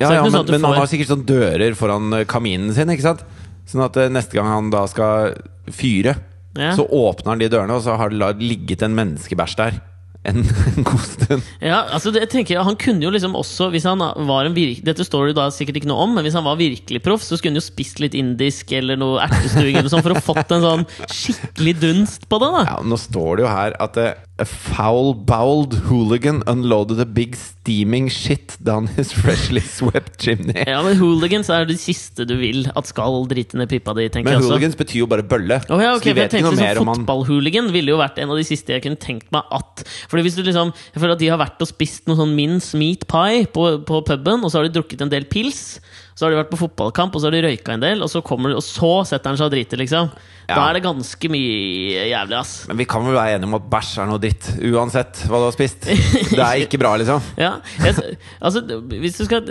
Ja, 0.00 0.10
ja, 0.10 0.22
men, 0.24 0.34
sånn 0.34 0.50
men 0.50 0.60
får... 0.60 0.68
han 0.72 0.82
har 0.82 0.90
sikkert 0.90 1.12
sånn 1.12 1.26
dører 1.28 1.74
foran 1.78 2.12
eh, 2.18 2.26
kaminen 2.28 2.74
sin, 2.74 2.90
ikke 2.90 3.06
sant? 3.06 3.24
Sånn 3.70 3.84
at 3.86 3.96
eh, 4.02 4.10
neste 4.12 4.34
gang 4.36 4.50
han 4.50 4.70
da 4.74 4.84
skal 4.90 5.36
fyre, 5.70 6.16
Ja. 6.54 6.74
så 6.78 6.84
åpner 6.86 7.32
han 7.32 7.40
de 7.42 7.48
dørene, 7.50 7.74
og 7.74 7.82
så 7.82 7.96
har 7.98 8.12
det 8.12 8.34
ligget 8.42 8.82
en 8.86 8.94
menneskebæsj 8.94 9.56
der. 9.58 9.78
En, 10.24 10.40
en 10.40 10.86
god 10.88 11.02
stund. 11.04 11.42
Ja, 11.60 11.82
altså 11.92 12.08
det, 12.14 12.22
jeg 12.24 12.30
tenker 12.32 12.62
Han 12.64 12.78
kunne 12.80 13.04
jo 13.04 13.10
liksom 13.12 13.34
også 13.36 13.66
Hvis 13.74 13.84
han 13.84 14.00
var 14.00 14.48
en 14.48 14.54
virke, 14.56 14.80
Dette 14.86 15.04
står 15.04 15.28
det 15.28 15.34
da 15.36 15.50
sikkert 15.52 15.82
ikke 15.82 15.90
noe 15.90 16.06
om, 16.06 16.14
men 16.16 16.24
hvis 16.24 16.36
han 16.38 16.46
var 16.46 16.56
virkelig 16.56 17.02
proff, 17.04 17.24
så 17.26 17.36
skulle 17.36 17.52
han 17.52 17.60
jo 17.60 17.64
spist 17.66 18.00
litt 18.00 18.16
indisk 18.16 18.72
eller 18.72 18.96
noe 19.00 19.20
ertestuing 19.26 19.76
eller 19.76 19.92
sånn 19.92 20.04
for 20.04 20.16
å 20.16 20.22
fått 20.24 20.54
en 20.56 20.64
sånn 20.64 20.86
skikkelig 21.12 21.76
dunst 21.82 22.28
på 22.30 22.40
det. 22.40 22.50
da 22.56 22.62
Ja, 22.70 22.78
nå 22.84 22.98
står 23.00 23.36
det 23.36 23.44
jo 23.44 23.52
her 23.52 23.76
at 23.84 24.00
A 24.34 24.44
foul-bowled 24.44 25.74
hooligan 25.86 26.40
unloaded 26.50 26.98
a 26.98 27.04
big 27.06 27.36
steaming 27.38 28.08
shit 28.10 28.56
down 28.58 28.88
his 28.96 29.12
freshly 29.22 29.60
swept 29.60 30.18
chimney. 30.18 30.64
Ja, 30.66 30.80
men 30.82 30.96
Hooligans 30.98 31.46
er 31.54 31.68
det 31.68 31.76
siste 31.78 32.26
du 32.26 32.34
vil 32.40 32.66
at 32.74 32.88
skal 32.90 33.28
drite 33.30 33.54
ned 33.60 33.70
pipa 33.70 33.94
di, 33.94 34.08
tenker 34.10 34.26
Men 34.26 34.34
jeg 34.34 34.42
også. 34.42 34.50
hooligans 34.50 34.78
betyr 34.80 35.04
jo 35.04 35.06
bare 35.12 35.22
bølle. 35.22 35.60
Oh, 35.70 35.78
ja, 35.78 35.92
okay, 35.94 36.10
så 36.10 36.16
de 36.16 36.18
vet 36.18 36.34
ikke 36.34 36.48
noe 36.48 36.58
mer 36.58 36.72
liksom 36.72 36.82
om 36.82 36.90
han 36.90 37.04
Fotballhooligan 37.04 37.70
ville 37.76 37.94
jo 37.94 38.00
vært 38.02 38.18
en 38.24 38.34
av 38.34 38.40
de 38.40 38.46
siste 38.48 38.74
jeg 38.74 38.82
kunne 38.82 38.98
tenkt 38.98 39.30
meg 39.34 39.46
at 39.54 39.84
Fordi 40.10 40.26
hvis 40.26 40.34
du 40.34 40.42
liksom 40.42 40.74
Jeg 40.74 40.98
føler 40.98 41.14
at 41.14 41.22
de 41.22 41.30
har 41.30 41.38
vært 41.44 41.62
og 41.62 41.70
spist 41.70 42.10
noe 42.10 42.18
sånn 42.18 42.34
mince 42.34 42.74
meat 42.80 43.06
pie 43.06 43.46
på, 43.54 43.68
på 43.86 44.02
puben, 44.10 44.42
og 44.42 44.50
så 44.50 44.58
har 44.58 44.66
de 44.66 44.74
drukket 44.80 45.06
en 45.06 45.14
del 45.14 45.30
pils. 45.30 45.78
Så 46.14 46.24
har 46.24 46.30
de 46.30 46.38
vært 46.38 46.52
på 46.52 46.60
fotballkamp, 46.60 47.14
og 47.16 47.20
så 47.22 47.26
har 47.26 47.34
de 47.34 47.42
røyka 47.42 47.74
en 47.74 47.82
del, 47.82 48.02
og 48.04 48.10
så, 48.10 48.20
kommer 48.22 48.54
og 48.54 48.62
så 48.62 48.90
setter 49.08 49.32
han 49.32 49.38
seg 49.40 49.48
og 49.48 49.54
driter, 49.56 49.80
liksom. 49.80 50.12
Da 50.46 50.60
er 50.68 50.76
det 50.76 50.82
ganske 50.84 51.30
mye 51.32 52.04
jævlig, 52.10 52.36
ass. 52.38 52.52
Men 52.70 52.78
vi 52.78 52.86
kan 52.88 53.02
vel 53.06 53.16
være 53.16 53.38
enige 53.38 53.48
om 53.48 53.56
at 53.58 53.66
bæsj 53.72 53.92
er 54.02 54.10
noe 54.10 54.20
dritt, 54.22 54.50
uansett 54.70 55.24
hva 55.26 55.40
du 55.40 55.46
har 55.48 55.56
spist. 55.56 55.88
Det 55.88 56.38
er 56.38 56.62
ikke 56.66 56.78
bra, 56.82 56.94
liksom. 57.00 57.24
Ja, 57.44 57.56
jeg, 57.82 58.16
altså, 58.38 58.62
hvis 58.92 59.18
du 59.18 59.24
skal 59.26 59.42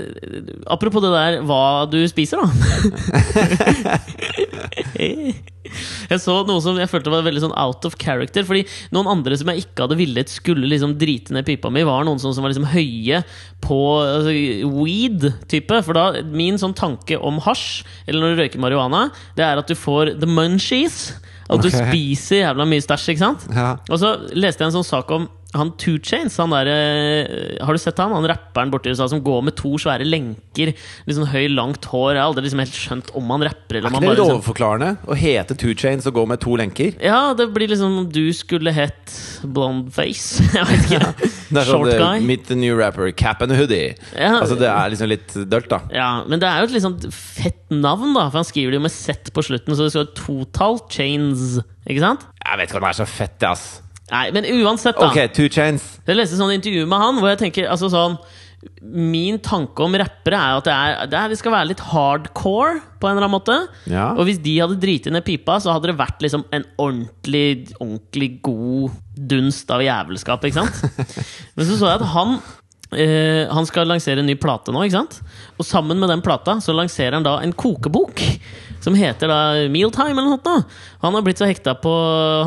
Apropos 0.71 1.03
det 1.03 1.11
der 1.13 1.41
hva 1.47 1.63
du 1.91 1.99
spiser, 2.09 2.39
da. 2.39 2.47
Jeg 6.09 6.21
så 6.23 6.35
noe 6.47 6.63
som 6.63 6.77
jeg 6.79 6.91
følte 6.91 7.13
var 7.13 7.25
veldig 7.25 7.43
sånn 7.45 7.55
out 7.59 7.87
of 7.87 7.97
character. 8.01 8.45
Fordi 8.47 8.63
noen 8.95 9.09
andre 9.11 9.37
som 9.39 9.51
jeg 9.51 9.65
ikke 9.65 9.85
hadde 9.85 9.99
villet 9.99 10.31
skulle 10.31 10.69
liksom 10.69 10.95
drite 11.01 11.35
ned 11.35 11.47
pipa 11.47 11.71
mi, 11.73 11.85
var 11.87 12.05
noen 12.07 12.21
som 12.21 12.33
var 12.39 12.53
liksom 12.53 12.69
høye 12.73 13.23
på 13.63 13.81
altså, 13.99 14.33
weed-type. 14.77 15.83
For 15.87 15.97
da, 15.97 16.07
min 16.33 16.59
sånn 16.61 16.75
tanke 16.77 17.19
om 17.19 17.41
hasj, 17.43 17.83
eller 18.07 18.23
når 18.23 18.33
du 18.33 18.43
røyker 18.43 18.63
marihuana, 18.63 19.07
det 19.37 19.47
er 19.47 19.61
at 19.61 19.69
du 19.69 19.77
får 19.77 20.15
the 20.21 20.29
munchies. 20.29 21.13
At 21.51 21.59
du 21.61 21.67
okay. 21.67 21.89
spiser 21.91 22.45
jævla 22.45 22.65
mye 22.69 22.83
stæsj, 22.83 23.09
ikke 23.13 23.25
sant? 23.25 23.47
Ja. 23.53 23.73
Og 23.91 23.99
så 24.01 24.15
leste 24.31 24.63
jeg 24.63 24.71
en 24.71 24.77
sånn 24.79 24.87
sak 24.87 25.11
om 25.13 25.27
han 25.53 25.71
Two 25.77 25.99
Chains. 26.01 26.37
Han 26.41 26.53
der, 26.53 26.67
eh, 26.67 27.65
har 27.65 27.73
du 27.73 27.79
sett 27.81 27.97
han? 28.01 28.13
Han 28.15 28.27
rapperen 28.27 28.71
borti 28.73 28.89
USA 28.89 29.07
som 29.09 29.21
går 29.23 29.43
med 29.43 29.55
to 29.59 29.75
svære 29.77 30.05
lenker. 30.07 30.73
Litt 30.73 31.17
sånn 31.17 31.29
høy, 31.29 31.47
langt 31.53 31.85
hår. 31.89 32.15
Jeg 32.15 32.21
har 32.21 32.29
aldri 32.29 32.45
liksom 32.47 32.63
helt 32.63 32.77
skjønt 32.77 33.11
om 33.17 33.29
han 33.35 33.45
rapper 33.45 33.79
eller 33.79 33.89
Er 33.89 33.93
ikke 33.93 34.01
det 34.01 34.09
litt 34.09 34.19
liksom 34.19 34.39
overforklarende? 34.39 34.89
Å 35.05 35.17
hete 35.17 35.57
two 35.59 35.75
chains 35.77 36.07
og 36.09 36.17
gå 36.17 36.25
med 36.29 36.41
to 36.43 36.57
lenker? 36.59 36.97
Ja, 37.03 37.33
det 37.37 37.49
blir 37.53 37.69
liksom 37.71 38.09
du 38.13 38.25
skulle 38.33 38.73
hett 38.73 39.13
Blonde 39.43 39.93
Face. 39.93 40.43
Jeg 40.57 40.69
vet 40.71 40.89
ikke. 40.89 41.29
Det 41.53 41.61
sånn 41.67 41.83
Short 41.83 41.91
eh, 41.93 42.01
guy. 42.01 42.23
Meet 42.25 42.47
the 42.49 42.57
new 42.57 42.73
rapper, 42.79 43.11
cap 43.13 43.43
and 43.45 43.53
hoodie. 43.53 43.93
Ja. 44.17 44.39
Altså 44.39 44.57
Det 44.57 44.69
er 44.69 44.89
liksom 44.89 45.11
litt 45.11 45.35
dølt, 45.51 45.69
da. 45.69 45.83
Ja, 45.93 46.09
men 46.25 46.41
det 46.41 46.49
er 46.49 46.63
jo 46.63 46.71
et 46.71 46.85
sånn 46.85 46.97
fett 47.13 47.61
navn, 47.69 48.15
da. 48.17 48.27
For 48.31 48.41
han 48.41 48.49
skriver 48.49 48.73
det 48.73 48.81
jo 48.81 48.87
med 48.87 48.95
Z 48.95 49.29
på 49.35 49.45
slutten, 49.45 49.77
så 49.77 49.85
det 49.85 49.93
skal 49.93 50.07
være 50.07 50.17
totall 50.17 50.81
chains. 50.89 51.59
Ikke 51.85 52.01
sant? 52.01 52.25
Jeg 52.41 52.59
vet 52.59 52.71
ikke 52.71 52.81
om 52.81 52.87
det 52.87 52.93
er 52.93 53.01
så 53.03 53.09
fett, 53.09 53.37
det, 53.37 53.53
ass. 53.53 53.82
Nei, 54.11 54.27
men 54.35 54.45
uansett, 54.59 54.97
da. 54.99 55.07
Ok, 55.07 55.31
two 55.35 55.49
chains. 55.51 55.93
Jeg 56.07 56.17
leste 56.17 56.39
sånn 56.39 56.53
intervju 56.57 56.87
med 56.89 56.99
han 56.99 57.19
hvor 57.21 57.31
jeg 57.31 57.39
tenker 57.45 57.69
altså 57.71 57.87
sånn 57.91 58.17
Min 58.83 59.39
tanke 59.43 59.83
om 59.83 59.95
rappere 59.99 60.39
er 60.39 60.57
at 60.57 60.67
det, 60.67 60.73
er, 60.73 61.07
det, 61.11 61.17
er, 61.19 61.31
det 61.31 61.37
skal 61.39 61.51
være 61.51 61.69
litt 61.73 61.81
hardcore, 61.83 62.77
på 62.99 63.09
en 63.09 63.17
eller 63.17 63.25
annen 63.25 63.33
måte. 63.35 63.57
Ja. 63.91 64.13
Og 64.15 64.29
hvis 64.29 64.39
de 64.43 64.53
hadde 64.61 64.77
driti 64.79 65.11
ned 65.11 65.25
pipa, 65.27 65.57
så 65.59 65.73
hadde 65.75 65.91
det 65.91 65.97
vært 65.99 66.23
liksom 66.23 66.45
en 66.55 66.63
ordentlig, 66.79 67.73
ordentlig 67.75 68.29
god 68.45 68.95
dunst 69.33 69.71
av 69.73 69.83
jævelskap, 69.83 70.47
ikke 70.47 70.63
sant? 70.63 70.79
Men 71.57 71.67
så 71.67 71.75
så 71.75 71.91
jeg 71.91 71.99
at 71.99 72.07
han 72.13 72.37
eh, 72.95 73.43
Han 73.51 73.67
skal 73.67 73.91
lansere 73.91 74.23
en 74.23 74.31
ny 74.31 74.37
plate 74.39 74.71
nå, 74.71 74.85
ikke 74.87 75.01
sant? 75.01 75.19
Og 75.59 75.67
sammen 75.67 75.99
med 75.99 76.11
den 76.13 76.23
plata 76.23 76.55
så 76.63 76.75
lanserer 76.75 77.19
han 77.19 77.27
da 77.27 77.41
en 77.43 77.51
kokebok. 77.51 78.23
Som 78.83 78.97
heter 78.99 79.31
da 79.31 79.39
Mealtime 79.71 80.11
eller 80.17 80.27
noe 80.27 80.39
sånt. 80.41 80.77
Han 81.03 81.15
har 81.15 81.23
blitt 81.25 81.39
så 81.39 81.47
hekta 81.47 81.75
på 81.79 81.91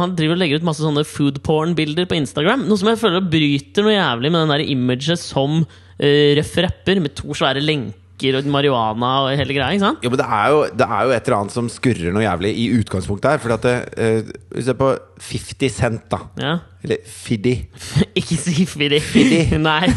Han 0.00 0.14
driver 0.18 0.36
og 0.36 0.42
legger 0.42 0.60
ut 0.60 0.68
masse 0.68 0.84
sånne 0.84 1.06
food 1.08 1.40
porn-bilder 1.46 2.08
på 2.08 2.18
Instagram. 2.18 2.66
Noe 2.68 2.80
som 2.80 2.90
jeg 2.92 3.00
føler 3.00 3.24
bryter 3.24 3.86
noe 3.86 3.96
jævlig 3.96 4.32
med 4.32 4.44
den 4.44 4.54
der 4.54 4.64
imaget 4.76 5.22
som 5.22 5.62
uh, 5.64 6.30
røff 6.38 6.56
rapper 6.64 7.00
med 7.02 7.16
to 7.16 7.36
svære 7.36 7.62
lenker 7.64 8.36
og 8.38 8.46
marihuana 8.48 9.10
og 9.26 9.30
hele 9.36 9.52
greia. 9.52 9.74
ikke 9.76 9.84
sant? 9.84 10.04
Jo, 10.04 10.08
men 10.12 10.20
det 10.20 10.26
er 10.38 10.52
jo, 10.52 10.60
det 10.72 10.86
er 10.88 11.02
jo 11.04 11.14
et 11.16 11.26
eller 11.28 11.38
annet 11.38 11.56
som 11.56 11.66
skurrer 11.72 12.14
noe 12.16 12.24
jævlig 12.24 12.52
i 12.56 12.66
utgangspunktet 12.78 13.34
her. 13.34 13.42
Fordi 13.44 13.56
at 13.56 13.66
det, 13.66 13.76
uh, 13.96 14.34
Hvis 14.52 14.68
du 14.68 14.70
ser 14.70 14.78
på 14.80 14.90
50 15.30 15.76
Cent, 15.76 16.04
da. 16.12 16.20
Ja. 16.40 16.52
Eller 16.84 17.00
Fiddy. 17.08 17.56
Ikke 18.20 18.38
si 18.40 18.68
Fiddy. 18.68 19.00
Fiddy. 19.04 19.42
Nei. 19.70 19.88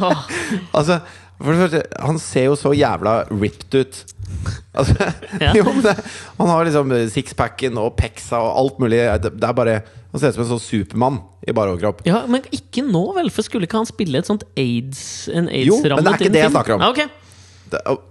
Oh. 0.00 0.24
Altså, 0.78 1.00
for 1.40 1.52
det 1.52 1.64
første, 1.64 1.80
han 2.00 2.18
ser 2.22 2.48
jo 2.48 2.56
så 2.58 2.72
jævla 2.76 3.24
ripped 3.32 3.74
ut. 3.80 4.04
Altså, 4.78 4.94
Ja. 5.40 5.52
jo, 5.54 5.64
det, 5.84 5.92
han 6.38 6.48
har 6.50 6.64
liksom 6.66 6.90
sixpacken 7.12 7.76
og 7.78 7.92
peksa 7.98 8.40
og 8.42 8.56
alt 8.58 8.80
mulig. 8.82 8.98
Det, 9.22 9.30
det 9.38 9.46
er 9.48 9.54
bare 9.54 9.76
Han 10.10 10.20
ser 10.22 10.32
ut 10.32 10.36
som 10.38 10.44
en 10.44 10.48
sånn 10.54 10.62
Supermann 10.62 11.20
i 11.46 11.52
bare 11.54 11.74
overkropp. 11.74 12.02
Ja, 12.06 12.24
Men 12.30 12.42
ikke 12.54 12.82
nå, 12.86 13.04
vel? 13.16 13.30
For 13.34 13.46
skulle 13.46 13.68
ikke 13.68 13.80
han 13.82 13.86
spille 13.90 14.18
et 14.22 14.26
sånt 14.30 14.44
aids 14.58 15.28
En 15.30 15.46
Jo, 15.50 15.78
men 15.82 16.02
det 16.04 16.12
er 16.12 16.18
ikke 16.20 16.32
det 16.34 16.42
jeg 16.44 16.54
snakker 16.54 16.76
om. 16.76 16.82
Ah, 16.86 16.90
okay. 16.94 17.06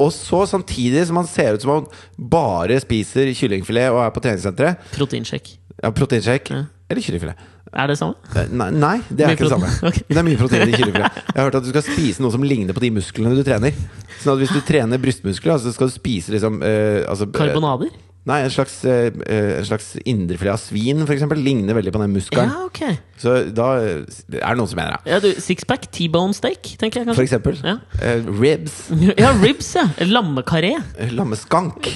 Og 0.01 0.09
så 0.11 0.41
samtidig 0.49 1.05
som 1.07 1.19
han 1.21 1.27
ser 1.29 1.55
ut 1.55 1.63
som 1.63 1.71
han 1.71 1.85
bare 2.17 2.79
spiser 2.83 3.29
kyllingfilet 3.37 3.91
og 3.93 4.01
er 4.03 4.11
på 4.15 4.23
treningssenteret. 4.25 4.89
Proteinsjekk. 4.95 5.53
Ja, 5.83 5.91
proteinsjekk 5.95 6.51
Ja. 6.51 6.63
Eller 6.91 7.01
kyllingfilet. 7.05 7.49
Er 7.73 7.89
det 7.89 7.97
samme? 7.99 8.15
Eh, 8.35 8.47
Nei, 8.53 8.69
nei, 8.71 8.95
det 9.09 9.25
er 9.25 9.31
Mye 9.33 9.37
ikke 9.37 9.47
det 9.49 9.53
samme. 9.55 9.71
Okay. 9.89 10.05
Det 10.09 10.17
er 10.21 10.27
mye 10.27 10.39
protein 10.39 10.69
i 10.69 10.77
kyllingfilet. 10.77 11.19
Jeg 11.33 11.35
har 11.39 11.47
hørt 11.49 11.59
at 11.59 11.65
du 11.65 11.69
skal 11.73 11.85
spise 11.89 12.23
noe 12.23 12.31
som 12.35 12.43
ligner 12.45 12.73
på 12.77 12.83
de 12.83 12.91
musklene 12.93 13.35
du 13.35 13.43
trener. 13.47 13.73
Sånn 14.21 14.35
at 14.35 14.41
Hvis 14.43 14.53
du 14.55 14.61
trener 14.67 15.01
brystmuskler, 15.01 15.57
så 15.63 15.73
skal 15.75 15.89
du 15.91 15.95
spise 15.95 16.33
liksom 16.35 16.61
eh, 16.63 17.01
altså, 17.09 17.27
eh, 17.29 17.37
Karbonader? 17.37 17.93
Nei, 18.23 18.37
en 18.45 18.51
slags, 18.55 18.77
eh, 18.87 19.09
eh, 19.27 19.57
en 19.57 19.65
slags 19.67 19.89
indrefilet 20.07 20.53
av 20.53 20.61
svin, 20.61 21.01
eksempel. 21.03 21.41
Ligner 21.43 21.75
veldig 21.75 21.91
på 21.91 21.99
den 22.05 22.13
muskelen. 22.15 22.53
Ja, 22.53 22.61
ok. 22.69 23.01
Så 23.19 23.33
da 23.51 23.67
er 23.81 24.05
det 24.07 24.55
noen 24.61 24.69
som 24.71 24.79
mener 24.79 24.95
det. 24.95 25.11
Ja, 25.11 25.19
du, 25.19 25.27
Sixpack, 25.43 25.89
T-bone 25.91 26.31
steak, 26.37 26.61
tenker 26.79 27.03
jeg 27.03 27.17
For 27.17 27.25
eksempel 27.25 27.59
Ja. 27.59 27.79
eh, 27.99 28.23
ribs. 28.39 28.85
Ja, 29.19 29.33
ribs, 29.43 29.73
ja. 29.75 29.89
Lammekaré. 30.07 30.77
Lammeskank. 31.11 31.91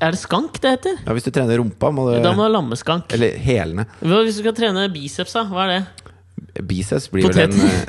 Er 0.00 0.14
det 0.14 0.20
skank 0.20 0.60
det 0.62 0.70
heter? 0.76 0.98
Ja, 1.06 1.14
hvis 1.16 1.24
du 1.26 1.30
trener 1.34 1.58
rumpa, 1.58 1.90
må 1.94 2.04
du 2.08 2.18
Da 2.22 2.30
må 2.32 2.44
du 2.44 2.46
ha 2.46 2.52
lammeskank. 2.60 3.10
Eller 3.16 3.34
hælene. 3.42 3.86
Hva 4.00 4.20
hvis 4.26 4.38
du 4.38 4.44
skal 4.44 4.54
trene 4.54 4.84
biceps, 4.94 5.32
da? 5.34 5.42
Hva 5.50 5.64
er 5.66 5.72
det? 5.74 6.64
Biceps 6.68 7.08
blir 7.10 7.26
vel 7.26 7.40
en 7.48 7.56
eh, 7.66 7.80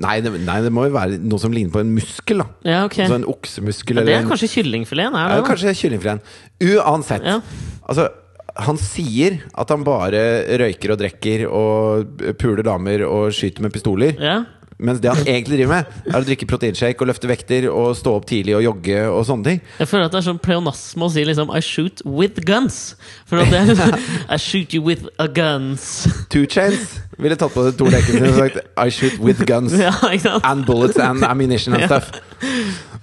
nei 0.00 0.14
det, 0.24 0.30
nei, 0.46 0.58
det 0.64 0.70
må 0.72 0.86
jo 0.88 0.94
være 0.94 1.18
noe 1.20 1.40
som 1.42 1.52
ligner 1.52 1.72
på 1.74 1.80
en 1.82 1.90
muskel, 1.96 2.40
da. 2.42 2.46
Ja, 2.68 2.80
ok. 2.88 2.96
Så 3.08 3.18
en 3.18 3.26
oksemuskel 3.28 3.98
Ja, 3.98 4.04
det 4.04 4.06
eller 4.06 4.18
er 4.20 4.24
en 4.24 4.30
kanskje 4.32 4.50
kyllingfileten? 4.54 5.16
Er 5.18 5.28
Ja, 5.28 5.36
det, 5.36 5.42
da? 5.44 5.48
kanskje 5.50 5.74
kyllingfileten. 5.82 6.22
Uansett. 6.72 7.24
Ja. 7.28 7.40
Altså, 7.88 8.08
han 8.68 8.80
sier 8.82 9.36
at 9.54 9.70
han 9.70 9.84
bare 9.86 10.22
røyker 10.64 10.94
og 10.96 10.98
drikker 11.04 11.44
og 11.52 12.22
puler 12.40 12.64
damer 12.66 13.04
og 13.06 13.28
skyter 13.36 13.62
med 13.62 13.74
pistoler. 13.76 14.16
Ja. 14.18 14.38
Mens 14.78 15.00
det 15.02 15.10
han 15.10 15.26
egentlig 15.26 15.58
driver 15.58 15.72
med, 15.74 15.96
er 16.06 16.20
å 16.20 16.26
drikke 16.26 16.46
proteinshake 16.46 17.02
og 17.02 17.10
løfte 17.10 17.30
vekter 17.30 17.66
og 17.72 17.96
stå 17.98 18.12
opp 18.20 18.28
tidlig 18.30 18.54
og 18.60 18.62
jogge 18.62 19.00
og 19.10 19.24
sånne 19.26 19.48
ting. 19.50 19.60
Jeg 19.80 19.90
føler 19.90 20.06
at 20.06 20.14
det 20.14 20.20
er 20.20 20.28
sånn 20.28 20.38
pleonasme 20.42 21.08
å 21.08 21.10
si 21.10 21.24
liksom 21.26 21.50
I 21.50 21.62
shoot 21.64 22.04
with 22.06 22.44
guns. 22.46 22.94
For 23.26 23.42
at 23.42 23.50
det 23.50 23.74
er 23.74 23.98
I 24.36 24.38
shoot 24.38 24.76
you 24.76 24.84
with 24.86 25.10
a 25.18 25.26
guns. 25.26 26.06
Two 26.30 26.46
Chains 26.46 27.00
ville 27.18 27.36
tatt 27.38 27.54
på 27.54 27.64
det 27.66 27.74
to 27.78 27.88
leker 27.90 28.22
og 28.28 28.36
sagt 28.36 28.58
I 28.78 28.88
shoot 28.94 29.18
with 29.22 29.44
guns. 29.48 29.74
Ja. 29.82 29.92
And 30.44 30.66
bullets 30.66 30.98
and 31.02 31.24
ammunition 31.26 31.74
and 31.74 31.84
stuff. 31.88 32.10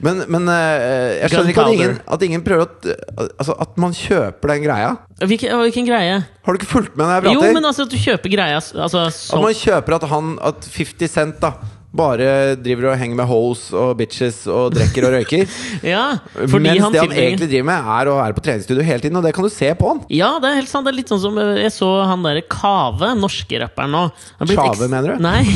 Men, 0.04 0.24
men 0.32 0.48
eh, 0.52 1.22
jeg 1.22 1.32
skjønner 1.32 1.52
ikke 1.52 1.66
at 1.66 1.76
ingen, 1.76 2.00
at 2.16 2.24
ingen 2.26 2.44
prøver 2.46 2.66
å 2.68 2.96
Altså 3.40 3.56
at 3.64 3.78
man 3.82 3.96
kjøper 3.96 4.52
den 4.54 4.66
greia. 4.68 4.92
Hvilken, 5.24 5.56
hvilken 5.64 5.88
greie? 5.88 6.18
Har 6.46 6.54
du 6.56 6.60
ikke 6.60 6.72
fulgt 6.72 6.98
med 6.98 7.08
når 7.08 7.30
jeg 7.30 7.38
Jo, 7.38 7.46
men 7.56 7.68
altså 7.70 7.86
at 7.88 7.94
du 7.94 7.98
kjøper 8.00 8.34
greia 8.36 8.60
altså, 8.60 9.06
At 9.08 9.42
man 9.42 9.56
kjøper 9.56 9.96
at 9.98 10.08
han 10.12 10.34
At 10.44 10.68
50 10.68 11.12
Cent 11.16 11.40
da 11.44 11.54
bare 11.98 12.28
driver 12.60 12.84
og 12.92 12.98
henger 13.02 13.18
med 13.22 13.28
hoes 13.30 13.62
og 13.76 13.90
bitches 14.00 14.38
og 14.52 14.64
drikker 14.76 15.02
og 15.10 15.14
røyker. 15.18 15.44
Ja, 15.86 16.06
Mens 16.36 16.82
han 16.82 16.94
det 16.94 17.00
han 17.04 17.12
egentlig 17.14 17.50
driver 17.52 17.68
med, 17.70 17.80
er 17.98 18.06
å 18.12 18.16
være 18.20 18.36
på 18.38 18.44
treningsstudio 18.46 18.84
hele 18.88 19.02
tiden. 19.04 19.18
Og 19.20 19.24
det 19.26 19.34
kan 19.38 19.46
du 19.46 19.50
se 19.54 19.70
på 19.78 19.86
han. 19.92 20.00
Ja, 20.14 20.32
det 20.42 20.48
er 20.52 20.56
helt 20.62 20.72
sant. 20.72 20.84
Det 20.88 20.92
er 20.94 21.00
litt 21.00 21.12
sånn 21.14 21.24
som 21.24 21.34
eh, 21.42 21.56
Jeg 21.64 21.72
så 21.76 21.90
han 22.10 22.20
derre 22.26 22.44
Kave, 22.52 23.08
norske 23.20 23.56
rapperen 23.64 23.92
nå. 23.96 24.04
Eks- 24.46 24.86
mener 24.92 25.08
du? 25.16 25.20
Nei. 25.26 25.42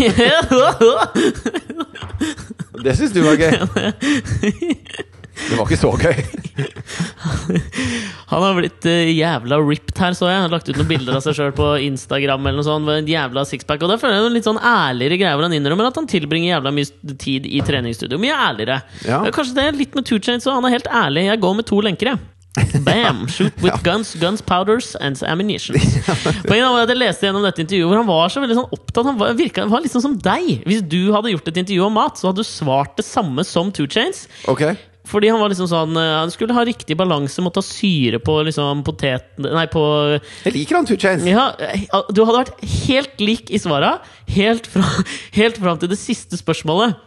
Det 2.79 2.93
syns 2.95 3.11
du 3.11 3.19
var 3.25 3.35
gøy. 3.39 3.53
Det 5.47 5.57
var 5.57 5.65
ikke 5.65 5.79
så 5.79 5.89
gøy. 5.97 6.19
Han 8.31 8.43
har 8.43 8.57
blitt 8.57 8.85
eh, 8.89 9.11
jævla 9.15 9.59
ripped 9.63 10.01
her, 10.01 10.15
så 10.17 10.29
jeg. 10.29 10.37
Han 10.37 10.47
har 10.47 10.53
lagt 10.53 10.69
ut 10.69 10.77
noen 10.77 10.89
bilder 10.89 11.17
av 11.17 11.25
seg 11.25 11.37
sjøl 11.37 11.53
på 11.57 11.69
Instagram. 11.87 12.45
eller 12.45 12.61
noe 12.61 12.67
sånt 12.67 12.85
med 12.85 13.01
en 13.01 13.09
jævla 13.09 13.45
sixpack 13.49 13.85
Og 13.85 13.93
da 13.93 13.99
føler 14.01 14.17
jeg 14.17 14.25
det 14.25 14.31
en 14.31 14.37
litt 14.37 14.49
sånn 14.49 14.61
ærligere 14.61 15.19
greie 15.21 15.37
hvor 15.37 15.47
han 15.47 15.57
innrømmer 15.57 15.89
at 15.89 16.01
han 16.01 16.09
tilbringer 16.09 16.55
jævla 16.55 16.73
mye 16.75 17.15
tid 17.21 17.47
i 17.49 17.61
treningsstudio. 17.65 18.21
Mye 18.21 18.41
ærligere. 18.49 18.81
Ja. 19.07 19.21
Kanskje 19.33 19.57
det 19.57 19.69
er 19.69 19.79
litt 19.79 19.95
med 19.97 20.09
two 20.09 20.19
chains, 20.21 20.45
så 20.45 20.57
han 20.57 20.67
er 20.67 20.77
helt 20.77 20.91
ærlig. 20.91 21.29
Jeg 21.29 21.43
går 21.45 21.57
med 21.61 21.69
to 21.69 21.81
lenker, 21.85 22.13
jeg. 22.13 22.25
Bam! 22.83 23.27
Shoot 23.33 23.55
with 23.61 23.83
guns, 23.85 24.15
guns, 24.15 24.41
powders 24.41 24.95
and 24.95 25.21
ammunition. 25.23 25.77
Poenget 26.47 26.65
var 26.65 26.83
at 26.83 26.91
Jeg 26.91 26.99
leste 26.99 27.27
gjennom 27.27 27.45
dette 27.45 27.63
intervjuet 27.63 27.91
hvor 27.91 28.01
han 28.01 28.09
var 28.09 28.33
så 28.33 28.43
veldig 28.43 28.57
sånn 28.57 28.73
opptatt 28.73 29.05
Han 29.05 29.19
var, 29.21 29.35
virka, 29.37 29.67
var 29.69 29.85
sånn 29.89 30.05
som 30.05 30.17
deg. 30.17 30.65
Hvis 30.67 30.83
du 30.89 31.11
hadde 31.15 31.33
gjort 31.33 31.49
et 31.51 31.61
intervju 31.63 31.85
om 31.85 31.97
mat, 31.97 32.19
så 32.19 32.31
hadde 32.31 32.43
du 32.43 32.49
svart 32.49 32.97
det 32.99 33.07
samme 33.07 33.45
som 33.47 33.73
Two 33.73 33.89
Chains. 33.89 34.25
Ok 34.49 34.65
Fordi 35.09 35.31
han 35.31 35.41
var 35.41 35.51
liksom 35.51 35.69
sånn 35.71 35.97
eh, 35.97 36.15
Han 36.21 36.31
skulle 36.33 36.55
ha 36.57 36.63
riktig 36.67 36.97
balanse, 36.99 37.41
måtte 37.41 37.63
ha 37.63 37.65
syre 37.65 38.21
på 38.21 38.39
liksom 38.47 38.83
poteten 38.87 39.47
Nei, 39.55 39.65
på 39.71 39.83
Jeg 40.45 40.55
liker 40.55 40.79
han 40.79 40.89
Tuchains. 40.89 41.25
Chains. 41.25 41.27
Ja, 41.29 41.49
eh, 41.57 41.85
du 42.13 42.23
hadde 42.23 42.43
vært 42.43 42.63
helt 42.85 43.21
lik 43.23 43.49
i 43.49 43.61
svara 43.61 43.97
helt, 44.29 44.69
fra, 44.69 44.85
helt 45.39 45.57
fram 45.61 45.79
til 45.81 45.91
det 45.91 45.99
siste 46.01 46.37
spørsmålet. 46.39 46.97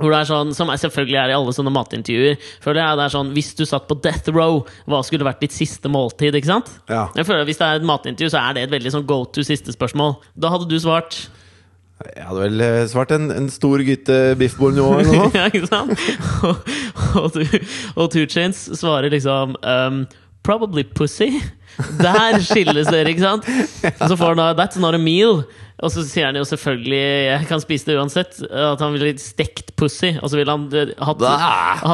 Hvor 0.00 0.12
det 0.14 0.20
er 0.22 0.28
sånn, 0.30 0.54
Som 0.56 0.72
er 0.72 0.80
selvfølgelig 0.80 1.18
er 1.22 1.32
i 1.32 1.36
alle 1.36 1.54
sånne 1.56 1.72
matintervjuer. 1.74 2.38
Føler 2.64 2.82
jeg 2.82 3.00
det 3.00 3.06
er 3.06 3.14
sånn 3.16 3.34
Hvis 3.36 3.52
du 3.58 3.66
satt 3.68 3.88
på 3.88 3.98
death 4.04 4.30
row, 4.32 4.62
hva 4.88 5.02
skulle 5.06 5.26
vært 5.28 5.42
ditt 5.44 5.56
siste 5.56 5.90
måltid? 5.92 6.36
ikke 6.36 6.52
sant? 6.52 6.70
Ja. 6.90 7.08
Jeg 7.16 7.28
føler 7.28 7.44
at 7.44 7.50
Hvis 7.50 7.60
det 7.60 7.68
er 7.68 7.82
et 7.82 7.90
matintervju, 7.90 8.32
så 8.32 8.40
er 8.44 8.56
det 8.56 8.66
et 8.66 8.74
veldig 8.74 8.94
sånn 8.96 9.08
go 9.08 9.22
to 9.28 9.44
siste 9.46 9.74
spørsmål. 9.76 10.18
Da 10.40 10.52
hadde 10.52 10.70
du 10.70 10.78
svart 10.80 11.26
Jeg 12.16 12.24
hadde 12.24 12.40
vel 12.46 12.60
eh, 12.64 12.86
svart 12.88 13.10
en, 13.12 13.28
en 13.34 13.48
stor 13.52 13.82
gutte 13.84 14.18
biff 14.40 14.54
bourguignon 14.56 15.00
eller 15.02 15.12
noe. 15.12 15.30
ja, 15.38 15.46
ikke 15.50 15.68
sant? 15.68 15.92
Og, 16.48 16.74
og, 17.20 17.40
og 17.96 18.10
Two 18.14 18.24
Chains 18.30 18.66
svarer 18.80 19.12
liksom 19.12 19.56
um, 19.60 20.04
Probably 20.46 20.86
pussy. 20.96 21.34
Der 22.00 22.38
skilles 22.40 22.88
dere, 22.88 23.10
ikke 23.12 23.20
sant? 23.26 23.44
Og 24.00 24.06
så 24.08 24.16
får 24.16 24.30
han 24.32 24.38
da 24.40 24.46
That's 24.56 24.80
not 24.80 24.96
a 24.96 25.00
meal. 25.00 25.42
Og 25.80 25.92
så 25.92 26.02
sier 26.04 26.26
han 26.30 26.36
jo 26.36 26.42
selvfølgelig 26.48 27.00
Jeg 27.28 27.46
kan 27.48 27.60
spise 27.62 27.88
det 27.90 27.96
uansett. 28.00 28.40
At 28.48 28.80
han 28.80 28.96
ville 28.96 29.12
stekt 29.20 29.74
pussy. 29.80 30.14
Og 30.22 30.32
så 30.32 30.40
ville 30.40 30.52
han 30.56 30.64
eh, 30.72 30.94
hatt, 31.04 31.20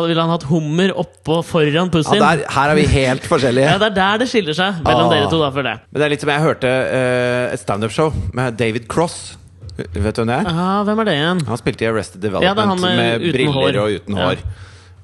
ville 0.07 0.23
han 0.23 0.31
hatt 0.37 0.47
hummer 0.47 0.95
oppå 1.03 1.41
foran 1.47 1.75
Ja, 1.75 1.85
pussyen. 1.97 2.23
der, 2.23 2.45
her 2.55 2.71
er 2.75 2.79
vi 2.79 2.87
helt 2.95 3.27
forskjellige. 3.27 3.67
Ja, 3.75 3.81
det 3.83 3.89
er 3.91 3.97
der 3.99 4.23
det 4.23 4.31
skiller 4.31 4.55
seg 4.59 4.79
mellom 4.87 5.11
Ah. 5.11 5.17
dere 5.17 5.33
to. 5.35 5.43
da, 5.43 5.51
for 5.59 5.67
det 5.67 5.75
Men 5.91 5.99
det 5.99 6.07
er 6.07 6.15
litt 6.15 6.23
som 6.23 6.33
jeg 6.37 6.47
hørte 6.47 6.71
uh, 6.71 7.51
et 7.51 7.65
standup-show 7.67 8.15
med 8.39 8.55
David 8.63 8.87
Cross. 8.91 9.19
Vet 9.77 9.93
du 9.93 10.01
hvem 10.22 10.29
det 10.31 10.37
er? 10.41 10.47
Ah, 10.49 10.83
hvem 10.89 11.01
er 11.01 11.05
det 11.05 11.14
igjen? 11.18 11.41
Han 11.47 11.59
spilte 11.61 11.85
i 11.85 11.89
Arrested 11.91 12.22
Ja, 12.24 12.31
Development 12.31 12.68
han 12.70 12.81
med 12.81 12.97
med, 13.20 13.33
briller 13.35 13.53
hår. 13.53 13.77
og 13.83 13.91
uten 14.01 14.16
Ja. 14.16 14.29
hår. 14.31 14.39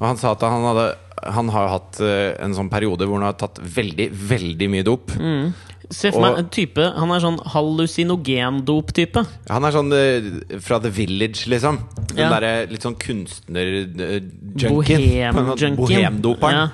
Og 0.01 0.07
han 0.09 0.17
sa 0.17 0.33
at 0.33 0.41
han 0.41 0.65
hadde 0.65 0.87
Han 1.33 1.49
har 1.55 1.69
hatt 1.69 2.01
eh, 2.01 2.33
en 2.43 2.55
sånn 2.57 2.69
periode 2.71 3.07
hvor 3.07 3.21
han 3.21 3.29
har 3.29 3.37
tatt 3.39 3.61
veldig, 3.63 4.09
veldig 4.11 4.69
mye 4.73 4.83
dop. 4.83 5.13
Mm. 5.15 5.53
Se 5.93 6.11
for 6.11 6.21
meg 6.25 6.39
en 6.41 6.49
type 6.49 6.83
Han 6.97 7.11
er 7.15 7.21
sånn 7.21 7.37
hallusinogendop-type. 7.53 9.23
Han 9.53 9.65
er 9.69 9.71
sånn 9.77 9.93
eh, 9.93 10.59
fra 10.59 10.79
The 10.83 10.91
Village, 10.91 11.47
liksom. 11.53 11.79
Den 12.15 12.25
Ja. 12.25 12.31
derre 12.41 12.67
litt 12.73 12.83
sånn 12.83 12.97
kunstner-junkien. 12.97 14.33
Bohem-junkien. 14.73 15.77
Bohemdoperen. 15.77 16.53
Ja. 16.53 16.69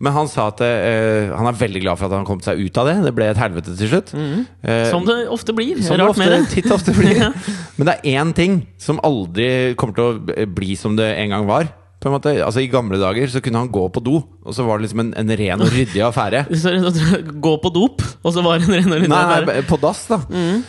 Men 0.00 0.14
han 0.16 0.28
sa 0.32 0.46
at 0.48 0.62
uh, 0.64 1.34
han 1.36 1.48
er 1.50 1.56
veldig 1.60 1.82
glad 1.84 1.98
for 2.00 2.08
at 2.08 2.14
han 2.16 2.24
kom 2.28 2.38
seg 2.40 2.56
ut 2.62 2.78
av 2.80 2.88
det. 2.88 2.94
Det 3.04 3.12
ble 3.16 3.26
et 3.28 3.40
helvete 3.40 3.74
til 3.76 3.90
slutt. 3.90 4.14
Eh, 4.16 4.86
Som 4.88 5.04
det 5.04 5.18
ofte 5.28 5.52
blir. 5.52 5.82
som 5.84 5.98
det 6.00 6.06
ofte, 6.08 6.22
med 6.24 6.32
det. 6.32 6.38
titt 6.54 6.70
ofte 6.72 6.94
blir. 6.96 7.18
Ja. 7.20 7.28
Men 7.76 7.90
det 7.90 7.96
er 7.98 8.16
én 8.22 8.32
ting 8.36 8.54
som 8.80 9.00
aldri 9.04 9.74
kommer 9.76 9.98
til 9.98 10.08
å 10.08 10.46
bli 10.48 10.72
som 10.80 10.96
det 10.96 11.10
en 11.20 11.34
gang 11.36 11.44
var. 11.50 11.68
På 12.00 12.08
en 12.08 12.14
måte, 12.16 12.32
altså 12.40 12.62
I 12.64 12.70
gamle 12.72 12.96
dager 12.96 13.28
så 13.28 13.42
kunne 13.44 13.60
han 13.60 13.68
gå 13.68 13.82
på 13.92 14.00
do, 14.00 14.22
og 14.40 14.54
så 14.56 14.64
var 14.64 14.78
det 14.80 14.86
liksom 14.86 15.02
en, 15.04 15.12
en 15.20 15.32
ren 15.36 15.60
og 15.60 15.68
ryddig 15.68 16.00
affære. 16.06 16.46
Gå 17.44 17.52
på 17.60 17.72
dop, 17.74 18.00
og 18.24 18.32
så 18.32 18.40
var 18.40 18.56
det 18.56 18.70
en 18.70 18.78
ren 18.78 18.94
og 18.94 19.02
ryddig 19.02 19.10
Nei, 19.12 19.18
affære. 19.20 19.48
nei, 19.50 19.64
på 19.68 19.76
dass, 19.84 20.06
da. 20.08 20.16
Mm. 20.32 20.62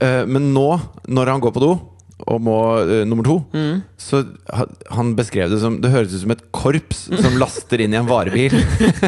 Uh, 0.00 0.22
men 0.24 0.46
nå, 0.56 0.64
når 1.04 1.34
han 1.34 1.44
går 1.44 1.52
på 1.52 1.60
do, 1.66 1.74
og 2.26 2.40
må 2.44 2.56
uh, 2.84 3.04
nummer 3.08 3.24
to, 3.26 3.36
Mm. 3.54 3.82
så 4.00 4.22
han 4.90 5.14
beskrev 5.16 5.50
det 5.52 5.60
som 5.62 5.78
Det 5.80 5.90
høres 5.92 6.12
ut 6.14 6.20
som 6.22 6.30
et 6.34 6.42
korps 6.52 7.02
som 7.20 7.38
laster 7.40 7.80
inn 7.84 7.94
i 7.94 7.98
en 8.00 8.08
varebil. 8.08 8.50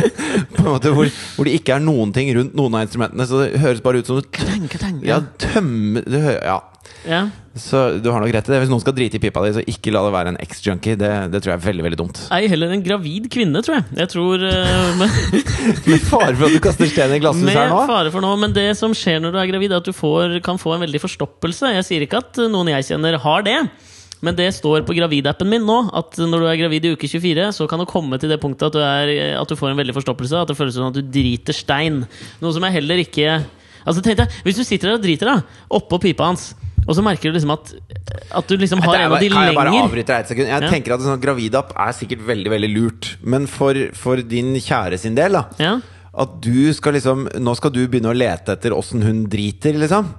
På 0.56 0.64
en 0.64 0.72
måte 0.74 0.92
hvor, 0.94 1.08
hvor 1.36 1.48
det 1.48 1.54
ikke 1.60 1.76
er 1.76 1.84
noen 1.84 2.12
ting 2.14 2.30
rundt 2.36 2.54
noen 2.58 2.74
av 2.78 2.86
instrumentene. 2.86 3.26
Så 3.28 3.42
det 3.44 3.60
høres 3.62 3.82
bare 3.84 4.02
ut 4.02 4.06
som 4.10 4.20
du 4.20 4.22
Ja, 5.06 5.16
ja. 5.16 5.20
tømme 5.38 6.02
det 6.06 6.22
hø 6.24 6.34
Ja. 6.40 6.58
ja. 7.08 7.22
Så 7.52 8.00
du 8.00 8.08
har 8.08 8.22
nok 8.22 8.32
rett 8.32 8.46
i 8.48 8.52
det. 8.54 8.58
Hvis 8.62 8.70
noen 8.72 8.80
skal 8.80 8.94
drite 8.96 9.18
i 9.18 9.20
pipa 9.20 9.42
di, 9.44 9.50
så 9.52 9.62
ikke 9.68 9.92
la 9.92 10.00
det 10.06 10.12
være 10.14 10.32
en 10.32 10.38
eks-junkie. 10.40 10.96
Det, 10.96 11.10
det 11.34 11.42
tror 11.44 11.52
jeg 11.52 11.58
er 11.58 11.64
veldig 11.66 11.84
veldig 11.84 11.98
dumt. 12.00 12.20
Ei 12.32 12.46
heller 12.48 12.72
en 12.72 12.84
gravid 12.84 13.28
kvinne, 13.32 13.60
tror 13.64 13.76
jeg. 13.76 13.86
Jeg 14.00 14.12
tror 14.14 14.44
uh, 14.48 15.02
Med 15.90 16.06
fare 16.08 16.32
for 16.32 16.46
at 16.48 16.56
du 16.56 16.62
kaster 16.64 16.88
stein 16.88 17.12
i 17.12 17.20
glasshus 17.20 17.50
her 17.52 17.68
nå. 17.68 17.82
Med 17.82 17.92
fare 17.92 18.12
for 18.14 18.24
nå, 18.24 18.32
men 18.40 18.56
det 18.56 18.70
som 18.80 18.96
skjer 18.96 19.20
når 19.20 19.36
du 19.36 19.40
er 19.42 19.52
gravid, 19.52 19.74
er 19.74 19.84
at 19.84 19.88
du 19.88 19.92
får, 19.96 20.38
kan 20.46 20.60
få 20.60 20.78
en 20.78 20.86
veldig 20.86 21.02
forstoppelse. 21.04 21.74
Jeg 21.76 21.88
sier 21.90 22.06
ikke 22.06 22.22
at 22.24 22.40
noen 22.52 22.72
jeg 22.72 22.88
kjenner 22.88 23.20
har 23.20 23.44
det. 23.44 23.58
Men 24.22 24.36
det 24.38 24.52
står 24.54 24.84
på 24.86 24.94
gravidappen 24.94 25.48
min 25.50 25.64
nå 25.66 25.80
at 25.98 26.16
når 26.22 26.44
du 26.44 26.48
er 26.48 26.60
gravid 26.60 26.84
i 26.86 26.92
uke 26.94 27.10
24, 27.10 27.48
så 27.58 27.66
kan 27.68 27.82
du 27.82 27.88
komme 27.90 28.16
til 28.22 28.30
det 28.30 28.38
punktet 28.40 28.70
at 28.70 28.76
du, 28.76 28.80
er, 28.80 29.10
at 29.40 29.50
du 29.50 29.58
får 29.58 29.72
en 29.72 29.80
veldig 29.82 29.96
forstoppelse. 29.98 30.44
At 30.44 30.52
det 30.52 30.56
føles 30.56 30.78
som 30.78 30.88
at 30.88 30.96
du 30.96 31.02
driter 31.04 31.56
stein. 31.56 32.04
Noe 32.40 32.54
som 32.54 32.64
jeg 32.64 32.80
heller 32.80 33.02
ikke 33.02 33.42
Altså 33.82 33.98
tenkte 33.98 34.22
jeg, 34.22 34.42
Hvis 34.46 34.58
du 34.60 34.62
sitter 34.62 34.92
der 34.92 35.00
og 35.00 35.02
driter 35.02 35.26
da 35.26 35.40
oppå 35.74 35.98
pipa 36.04 36.28
hans, 36.28 36.52
og 36.86 36.96
så 36.98 37.02
merker 37.04 37.30
du 37.30 37.36
liksom 37.38 37.52
at, 37.54 37.72
at 38.34 38.48
du 38.48 38.56
liksom 38.58 38.80
har 38.82 38.96
Det 38.96 39.00
en 39.04 39.12
av 39.12 39.20
de 39.20 39.28
de 39.28 39.34
kan 39.34 39.46
jeg 39.46 39.54
bare 39.54 39.70
lenger 39.70 39.86
avbryte 39.86 40.10
deg 40.10 40.24
et 40.24 40.30
sekund? 40.32 40.48
Jeg 40.50 40.62
Ja. 40.62 40.70
tenker 40.72 40.94
at 40.94 41.00
en 41.00 41.10
sånn 41.12 41.22
gravidapp 41.22 41.72
er 41.78 41.92
sikkert 41.92 42.24
veldig 42.26 42.50
veldig 42.50 42.70
lurt. 42.74 43.10
Men 43.22 43.46
for, 43.46 43.74
for 43.94 44.16
din 44.16 44.54
kjære 44.56 44.98
sin 44.98 45.14
del, 45.14 45.32
da. 45.38 45.44
ja. 45.58 45.80
At 46.12 46.34
du 46.44 46.72
skal 46.76 46.92
liksom 46.92 47.22
Nå 47.40 47.54
skal 47.56 47.70
du 47.72 47.86
begynne 47.88 48.10
å 48.12 48.16
lete 48.16 48.52
etter 48.52 48.74
åssen 48.76 49.00
hun 49.02 49.22
driter, 49.32 49.72
liksom. 49.80 50.10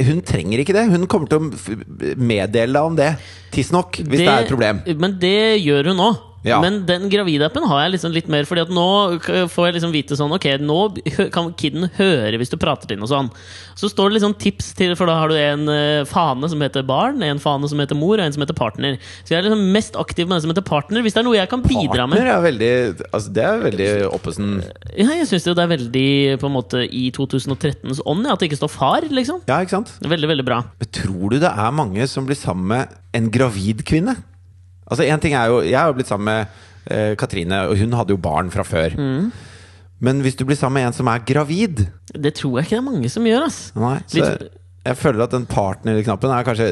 Hun 0.00 0.20
trenger 0.26 0.60
ikke 0.60 0.74
det. 0.76 0.82
Hun 0.90 1.06
kommer 1.06 1.30
til 1.30 1.38
å 1.38 2.16
meddele 2.20 2.74
deg 2.74 2.82
om 2.84 2.96
det 2.98 3.14
tidsnok, 3.54 3.96
hvis 4.02 4.20
det, 4.20 4.28
er 4.28 4.42
et 4.42 4.50
problem. 4.50 4.82
Men 5.00 5.14
det 5.22 5.62
gjør 5.64 5.88
hun 5.92 5.96
nå. 6.02 6.10
Ja. 6.46 6.56
Men 6.62 6.86
den 6.88 7.10
gravidappen 7.12 7.66
har 7.68 7.82
jeg 7.84 7.96
liksom 7.98 8.14
litt 8.14 8.28
mer 8.32 8.46
Fordi 8.48 8.62
at 8.64 8.70
nå 8.72 8.84
får 9.52 9.66
jeg 9.66 9.74
liksom 9.76 9.90
vite 9.92 10.16
sånn 10.16 10.32
Ok, 10.32 10.46
nå 10.64 10.78
kan 11.34 11.50
kiden 11.60 11.90
høre 11.98 12.38
hvis 12.40 12.52
du 12.52 12.56
prater 12.60 12.88
til 12.88 12.96
den 12.96 13.04
og 13.04 13.10
sånn. 13.10 13.28
Så 13.76 13.90
står 13.92 14.08
det 14.08 14.18
liksom 14.18 14.34
tips 14.40 14.70
til, 14.78 14.94
for 14.96 15.08
da 15.10 15.18
har 15.20 15.30
du 15.30 15.36
en 15.36 15.68
eh, 15.72 16.06
fane 16.08 16.48
som 16.52 16.62
heter 16.64 16.84
barn, 16.86 17.20
en 17.24 17.40
fane 17.42 17.68
som 17.68 17.80
heter 17.80 17.98
mor, 17.98 18.16
og 18.16 18.24
en 18.24 18.34
som 18.34 18.42
heter 18.44 18.56
partner. 18.56 18.96
Så 19.24 19.34
jeg 19.34 19.38
er 19.38 19.46
liksom 19.48 19.66
mest 19.74 19.98
aktiv 20.00 20.28
med 20.28 20.36
den 20.36 20.44
som 20.44 20.52
heter 20.52 20.64
partner, 20.66 21.04
hvis 21.04 21.16
det 21.16 21.22
er 21.22 21.26
noe 21.28 21.36
jeg 21.38 21.50
kan 21.52 21.64
bidra 21.64 22.06
med. 22.08 22.16
Partner 22.16 22.32
er 22.32 22.44
veldig 22.46 22.70
Altså, 23.10 23.34
det 23.36 23.44
er 23.44 23.62
veldig 23.64 23.90
oppesen 24.10 24.50
Ja, 24.94 25.10
jeg 25.20 25.28
syns 25.30 25.48
jo 25.48 25.56
det 25.56 25.64
er 25.64 25.72
veldig 25.74 26.08
på 26.40 26.48
en 26.48 26.56
måte 26.56 26.82
i 26.86 27.06
2013s 27.16 28.02
ånd, 28.08 28.28
at 28.30 28.40
det 28.40 28.50
ikke 28.50 28.60
står 28.62 28.72
far, 28.72 29.06
liksom. 29.10 29.44
Ja, 29.50 29.60
ikke 29.64 29.78
sant? 29.78 29.94
Veldig, 30.00 30.32
veldig 30.34 30.46
bra. 30.46 30.62
Men 30.80 30.92
tror 30.94 31.34
du 31.34 31.40
det 31.42 31.52
er 31.52 31.76
mange 31.76 32.08
som 32.10 32.28
blir 32.28 32.38
sammen 32.38 32.68
med 32.72 32.98
en 33.16 33.30
gravid 33.32 33.84
kvinne? 33.88 34.16
Altså, 34.90 35.06
en 35.06 35.22
ting 35.22 35.36
er 35.38 35.52
jo 35.52 35.60
Jeg 35.62 35.78
har 35.78 35.90
jo 35.90 35.96
blitt 35.98 36.10
sammen 36.10 36.26
med 36.26 36.90
eh, 36.90 37.14
Katrine, 37.18 37.62
og 37.70 37.78
hun 37.78 37.94
hadde 37.98 38.14
jo 38.14 38.20
barn 38.20 38.50
fra 38.50 38.66
før. 38.66 38.96
Mm. 38.98 39.30
Men 40.00 40.22
hvis 40.24 40.38
du 40.38 40.46
blir 40.48 40.58
sammen 40.58 40.80
med 40.80 40.88
en 40.88 40.96
som 40.96 41.10
er 41.12 41.20
gravid 41.28 41.82
Det 42.16 42.32
tror 42.38 42.58
jeg 42.58 42.66
ikke 42.66 42.76
det 42.78 42.80
er 42.80 42.86
mange 42.88 43.12
som 43.12 43.26
gjør, 43.28 43.46
ass. 43.46 43.60
Nei, 43.76 43.98
så 44.08 44.22
jeg, 44.22 44.50
jeg 44.86 44.96
føler 44.96 45.26
at 45.26 45.34
den 45.36 45.46
partnerknappen 45.48 46.32
er 46.34 46.46
kanskje 46.46 46.70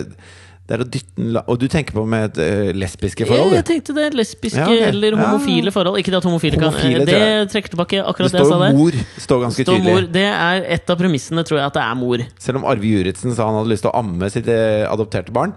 Det 0.69 0.77
er 0.77 0.83
å 0.85 0.87
dytte 0.93 1.27
la 1.33 1.41
Og 1.49 1.57
du 1.62 1.64
tenker 1.73 1.95
på 1.97 2.03
med 2.05 2.27
et 2.29 2.39
eh, 2.45 2.71
lesbiske 2.77 3.25
forhold, 3.25 3.55
Jeg 3.57 3.64
tenkte 3.71 3.95
det. 3.97 4.11
Lesbiske 4.19 4.61
Ja, 4.61 4.66
okay. 4.69 4.83
eller 4.91 5.14
Ja. 5.16 5.31
homofile 5.31 5.73
forhold. 5.73 5.97
Ikke 5.97 6.12
det 6.12 6.19
at 6.21 6.27
homofile, 6.29 6.59
Homofile, 6.61 6.99
kan 6.99 7.07
Det 7.09 7.51
trekker 7.55 7.73
tilbake 7.73 8.03
akkurat 8.05 8.35
Det 8.35 8.43
jeg 8.43 8.51
sa 8.51 8.59
der. 8.61 8.77
mor. 8.77 8.93
Står 9.16 9.41
ganske 9.47 9.64
Står 9.64 9.79
mor, 9.81 10.03
tydelig. 10.03 10.12
det 10.12 10.27
er 10.29 10.66
et 10.77 10.91
av 10.93 10.99
premissene, 11.01 11.45
tror 11.49 11.57
jeg, 11.59 11.66
at 11.71 11.79
det 11.79 11.83
er 11.87 11.95
mor. 11.97 12.19
Selv 12.39 12.61
om 12.61 12.64
Arve 12.69 12.85
Juritzen 12.85 13.35
sa 13.35 13.47
han 13.49 13.57
hadde 13.62 13.73
lyst 13.73 13.87
til 13.87 13.91
å 13.95 13.97
amme 14.03 14.31
sitt 14.31 14.47
eh, 14.53 14.85
adopterte 14.93 15.33
barn. 15.33 15.55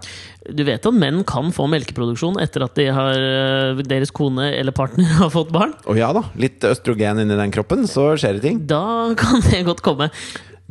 Du 0.48 0.64
vet 0.64 0.84
at 0.88 0.94
menn 0.96 1.22
kan 1.28 1.52
få 1.52 1.68
melkeproduksjon 1.70 2.40
etter 2.40 2.64
at 2.64 2.74
de 2.74 2.88
har, 2.90 3.12
øh, 3.14 3.82
deres 3.84 4.10
kone 4.10 4.48
eller 4.58 4.72
partner 4.72 5.04
har 5.20 5.28
fått 5.30 5.52
barn? 5.52 5.74
Å 5.86 5.94
ja 5.94 6.08
da, 6.16 6.24
litt 6.40 6.64
østrogen 6.64 7.20
inni 7.20 7.36
den 7.36 7.52
kroppen, 7.52 7.84
så 7.86 8.16
skjer 8.16 8.40
det 8.40 8.42
ting. 8.48 8.64
Da 8.66 9.12
kan 9.14 9.44
det 9.44 9.60
godt 9.68 9.82
komme. 9.84 10.08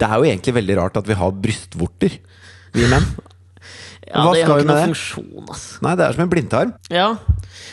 Det 0.02 0.10
er 0.10 0.18
jo 0.18 0.26
egentlig 0.26 0.56
veldig 0.58 0.78
rart 0.82 0.98
at 0.98 1.06
vi 1.06 1.14
har 1.14 1.32
brystvorter, 1.32 2.18
vi 2.74 2.88
menn. 2.90 3.06
Ja, 4.12 4.26
Hva 4.26 4.34
det 4.36 4.42
skal 4.44 4.52
har 4.52 4.58
vi 4.58 4.64
ikke 4.64 4.68
med 4.68 4.76
noen 4.76 4.82
det? 4.82 4.90
funksjon, 4.92 5.50
ass. 5.56 5.66
Nei, 5.82 5.96
det 5.96 6.06
er 6.10 6.14
som 6.18 6.24
en 6.26 6.30
blindtarm. 6.34 6.74
Ja. 6.92 7.10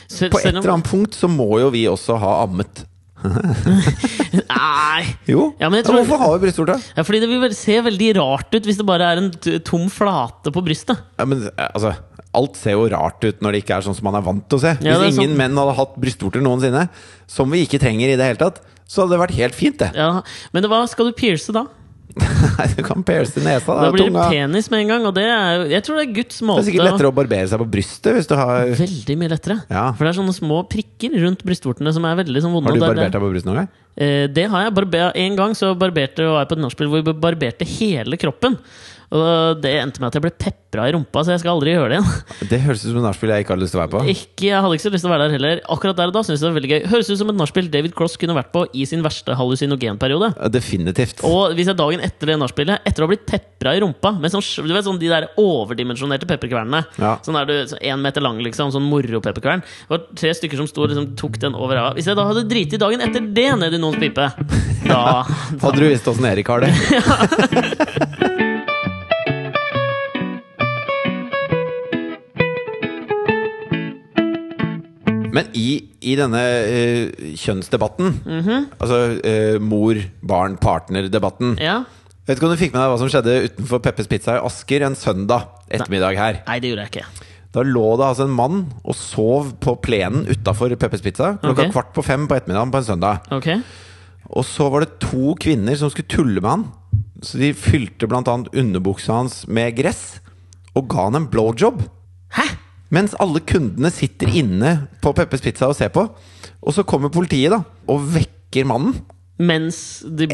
Se- 0.08 0.28
På 0.30 0.38
et 0.38 0.44
selv 0.46 0.56
om- 0.58 0.62
eller 0.62 0.74
annet 0.78 0.90
punkt 0.92 1.14
så 1.18 1.28
må 1.28 1.48
jo 1.60 1.70
vi 1.74 1.84
også 1.90 2.18
ha 2.22 2.42
ammet. 2.46 2.84
Nei! 4.48 5.16
Jo. 5.28 5.48
Ja, 5.58 5.68
men 5.68 5.80
jeg 5.80 5.86
tror- 5.88 5.98
Hvorfor 6.04 6.18
har 6.22 6.38
vi 6.38 6.46
brystvorte? 6.46 6.76
Ja, 6.96 7.02
fordi 7.02 7.20
det 7.20 7.28
vil 7.30 7.40
vel 7.42 7.54
se 7.54 7.80
veldig 7.82 8.10
rart 8.16 8.54
ut 8.54 8.62
hvis 8.68 8.78
det 8.78 8.86
bare 8.86 9.02
er 9.12 9.16
en 9.22 9.30
t- 9.32 9.58
tom 9.64 9.88
flate 9.90 10.52
på 10.54 10.62
brystet. 10.64 11.00
Ja, 11.18 11.24
men 11.24 11.48
eh, 11.56 11.68
altså 11.74 11.96
Alt 12.38 12.56
ser 12.60 12.72
jo 12.76 12.84
rart 12.92 13.24
ut 13.24 13.40
når 13.40 13.52
det 13.56 13.62
ikke 13.64 13.78
er 13.78 13.80
sånn 13.86 13.96
som 13.96 14.04
man 14.04 14.14
er 14.14 14.20
vant 14.22 14.44
til 14.48 14.58
å 14.58 14.60
se. 14.60 14.74
Ja, 14.84 14.98
det 14.98 15.08
Hvis 15.08 15.16
er 15.18 15.22
ingen 15.24 15.30
sant. 15.32 15.38
menn 15.40 15.56
hadde 15.56 15.74
hatt 15.78 15.94
brystvorter 15.98 16.42
noensinne, 16.44 16.88
som 17.26 17.50
vi 17.50 17.64
ikke 17.66 17.80
trenger 17.80 18.12
i 18.12 18.16
det 18.20 18.26
hele 18.28 18.36
tatt, 18.38 18.60
så 18.86 19.02
hadde 19.02 19.16
det 19.16 19.22
vært 19.22 19.34
helt 19.38 19.54
fint, 19.56 19.78
det. 19.80 19.88
Ja. 19.96 20.20
Men 20.52 20.62
hva 20.68 20.82
skal 20.88 21.06
du 21.08 21.12
pierce 21.16 21.50
da? 21.56 21.64
Nei, 22.58 22.66
du 22.76 22.82
kan 22.86 23.02
pierce 23.06 23.40
nesa. 23.42 23.74
Da 23.74 23.88
Da, 23.88 23.90
blir 23.94 24.10
det 24.12 24.24
penis 24.32 24.68
med 24.72 24.84
en 24.84 24.92
gang, 24.92 25.06
og 25.08 25.14
det 25.16 25.24
er 25.30 25.64
Jeg 25.70 25.84
tror 25.86 25.98
det 26.00 26.04
er 26.08 26.12
Guds 26.18 26.38
Det 26.40 26.54
er 26.54 26.66
sikkert 26.68 26.86
lettere 26.88 27.10
å 27.10 27.16
barbere 27.16 27.48
seg 27.50 27.62
på 27.62 27.68
brystet 27.76 28.18
hvis 28.18 28.28
du 28.30 28.34
har 28.38 28.68
Veldig 28.78 29.16
mye 29.20 29.32
lettere. 29.34 29.58
Ja. 29.70 29.84
For 29.94 30.04
det 30.06 30.12
er 30.12 30.18
sånne 30.20 30.36
små 30.36 30.60
prikker 30.70 31.16
rundt 31.24 31.44
brystvortene 31.46 31.92
som 31.96 32.06
er 32.08 32.18
veldig 32.22 32.44
sånn 32.44 32.54
vonde. 32.56 32.70
Har 32.72 32.78
du 32.78 32.82
er- 32.84 32.92
barbert 32.94 33.16
deg 33.16 33.24
på 33.24 33.32
brystet 33.32 33.50
noen 33.50 33.60
gang? 33.62 33.70
Eh, 33.98 34.26
det 34.30 34.46
har 34.50 34.68
jeg. 34.68 34.74
Barber 34.78 35.12
en 35.18 35.36
gang 35.36 35.56
så 35.58 35.72
barberte 35.78 36.22
jeg 36.22 36.48
på 36.50 36.58
et 36.58 36.62
nachspiel 36.62 36.92
hvor 36.92 37.02
vi 37.02 37.16
barberte 37.18 37.66
hele 37.66 38.18
kroppen. 38.20 38.58
Og 39.08 39.60
det 39.62 39.70
endte 39.80 40.02
med 40.02 40.10
at 40.10 40.16
jeg 40.18 40.24
ble 40.26 40.30
pepra 40.36 40.84
i 40.88 40.92
rumpa, 40.92 41.22
så 41.24 41.32
jeg 41.32 41.40
skal 41.40 41.54
aldri 41.54 41.72
gjøre 41.72 41.88
det 41.88 41.96
igjen. 41.96 42.48
Det 42.50 42.58
høres 42.60 42.82
ut 42.82 42.90
som 42.90 42.98
et 43.00 43.06
nachspiel 43.06 43.30
jeg 43.32 43.44
ikke 43.44 43.54
hadde 43.54 43.64
lyst 43.64 43.72
til 43.72 43.80
å 43.80 43.82
være 43.82 43.92
på. 43.94 44.02
Ikke, 44.12 44.48
jeg 44.50 44.60
hadde 44.64 44.76
ikke 44.76 44.84
så 44.84 44.92
lyst 44.92 45.04
til 45.06 45.08
å 45.08 45.12
være 45.14 45.28
der 45.28 45.34
heller. 45.38 45.62
Akkurat 45.72 45.96
der 45.96 46.10
og 46.12 46.16
da 46.18 46.22
synes 46.26 46.36
jeg 46.36 46.44
det 46.44 46.50
var 46.50 46.58
veldig 46.58 46.70
gøy. 46.74 46.80
Høres 46.92 47.08
ut 47.08 47.20
som 47.22 47.32
et 47.32 47.38
nachspiel 47.40 47.70
David 47.72 47.94
Cross 47.96 48.18
kunne 48.20 48.36
vært 48.36 48.50
på 48.52 48.64
i 48.76 48.84
sin 48.90 49.04
verste 49.06 49.36
hallusinogenperiode. 49.38 50.28
Definitivt. 50.52 51.24
Og 51.28 51.56
hvis 51.56 51.70
jeg 51.72 51.78
dagen 51.80 52.04
etter 52.04 52.32
det 52.32 52.36
nachspielet, 52.42 52.84
etter 52.84 53.04
å 53.04 53.08
ha 53.08 53.12
blitt 53.14 53.24
pepra 53.30 53.72
i 53.78 53.80
rumpa 53.84 54.12
med 54.20 54.34
sånn, 54.34 54.44
du 54.68 54.74
vet, 54.76 54.84
sånn 54.84 55.00
de 55.00 55.08
der 55.14 55.30
overdimensjonerte 55.40 56.28
pepperkvernene 56.28 56.84
Ja. 57.00 57.14
Sånn 57.24 57.40
er 57.40 57.48
du 57.48 57.56
én 57.80 58.04
meter 58.04 58.24
lang, 58.24 58.42
liksom. 58.44 58.74
Sånn 58.76 58.84
moro-pepperkvern. 58.92 59.64
Det 59.64 59.92
var 59.94 60.04
tre 60.20 60.34
stykker 60.36 60.60
som 60.60 60.68
sto 60.68 60.84
og 60.84 60.92
liksom, 60.92 61.14
tok 61.16 61.40
den 61.40 61.56
over 61.56 61.80
av. 61.80 61.90
Hvis 61.96 62.10
jeg 62.12 62.18
da 62.18 62.28
hadde 62.28 62.44
driti 62.50 62.80
dagen 62.80 63.00
etter 63.08 63.24
det 63.24 63.48
ned 63.56 63.72
i 63.72 63.80
noens 63.80 63.96
pipe, 64.04 64.28
da 64.88 65.02
Hadde 65.24 65.78
du 65.80 65.88
visst 65.88 66.08
åssen 66.12 66.28
Erik 66.28 66.52
har 66.52 66.66
det? 66.66 66.74
Men 75.34 75.48
i, 75.56 75.68
i 76.00 76.14
denne 76.18 76.40
uh, 76.40 77.34
kjønnsdebatten, 77.38 78.14
Mhm. 78.24 78.66
altså 78.80 78.98
uh, 79.20 79.58
mor-barn-partner-debatten 79.62 81.58
Ja. 81.60 81.82
Vet 82.28 82.36
ikke 82.36 82.44
om 82.48 82.52
du 82.52 82.60
fikk 82.60 82.74
med 82.74 82.82
deg 82.82 82.90
hva 82.92 82.98
som 83.00 83.08
skjedde 83.08 83.34
utenfor 83.48 83.80
Peppers 83.80 84.08
Pizza 84.10 84.34
i 84.36 84.42
Asker 84.44 84.82
en 84.84 84.96
søndag 84.98 85.46
ettermiddag 85.72 86.18
her? 86.20 86.40
Nei, 86.46 86.58
det 86.60 86.70
gjorde 86.74 86.84
jeg 86.84 86.92
ikke. 86.92 87.26
Da 87.56 87.62
lå 87.64 87.84
det 87.96 88.04
altså 88.04 88.26
en 88.28 88.34
mann 88.36 88.58
og 88.84 88.94
sov 88.98 89.54
på 89.64 89.72
plenen 89.80 90.26
utafor 90.28 90.74
Peppers 90.76 91.00
Pizza 91.00 91.30
klokka 91.40 91.62
okay. 91.64 91.72
kvart 91.72 91.94
på 91.96 92.04
fem 92.04 92.26
på 92.28 92.36
ettermiddagen 92.36 92.74
på 92.74 92.82
en 92.82 92.88
søndag. 92.90 93.22
Ok. 93.32 93.48
Og 94.28 94.44
så 94.44 94.68
var 94.68 94.84
det 94.84 94.98
to 95.00 95.32
kvinner 95.40 95.78
som 95.80 95.88
skulle 95.88 96.12
tulle 96.12 96.42
med 96.44 96.50
han. 96.50 96.66
Så 97.24 97.40
de 97.40 97.54
fylte 97.56 98.06
bl.a. 98.06 98.20
underbuksa 98.20 99.16
hans 99.22 99.40
med 99.48 99.72
gress 99.80 100.18
og 100.76 100.84
ga 100.92 101.08
han 101.08 101.16
en 101.22 101.30
blowjob. 101.32 101.80
Hæ? 102.36 102.44
Mens 102.94 103.14
alle 103.20 103.42
kundene 103.44 103.90
sitter 103.92 104.30
inne 104.40 104.72
på 105.04 105.12
Peppes 105.16 105.42
Pizza 105.44 105.68
og 105.68 105.76
ser 105.76 105.92
på. 105.92 106.06
Og 106.62 106.74
så 106.74 106.84
kommer 106.88 107.12
politiet 107.12 107.52
da 107.52 107.62
og 107.88 108.06
vekker 108.14 108.68
mannen 108.68 108.96
Mens 109.38 110.00
de, 110.02 110.26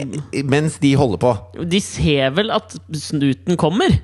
mens 0.48 0.78
de 0.80 0.94
holder 0.96 1.20
på. 1.20 1.32
de 1.68 1.80
ser 1.84 2.30
vel 2.32 2.48
at 2.55 2.72
snuten 2.96 3.59
kommer? 3.61 3.98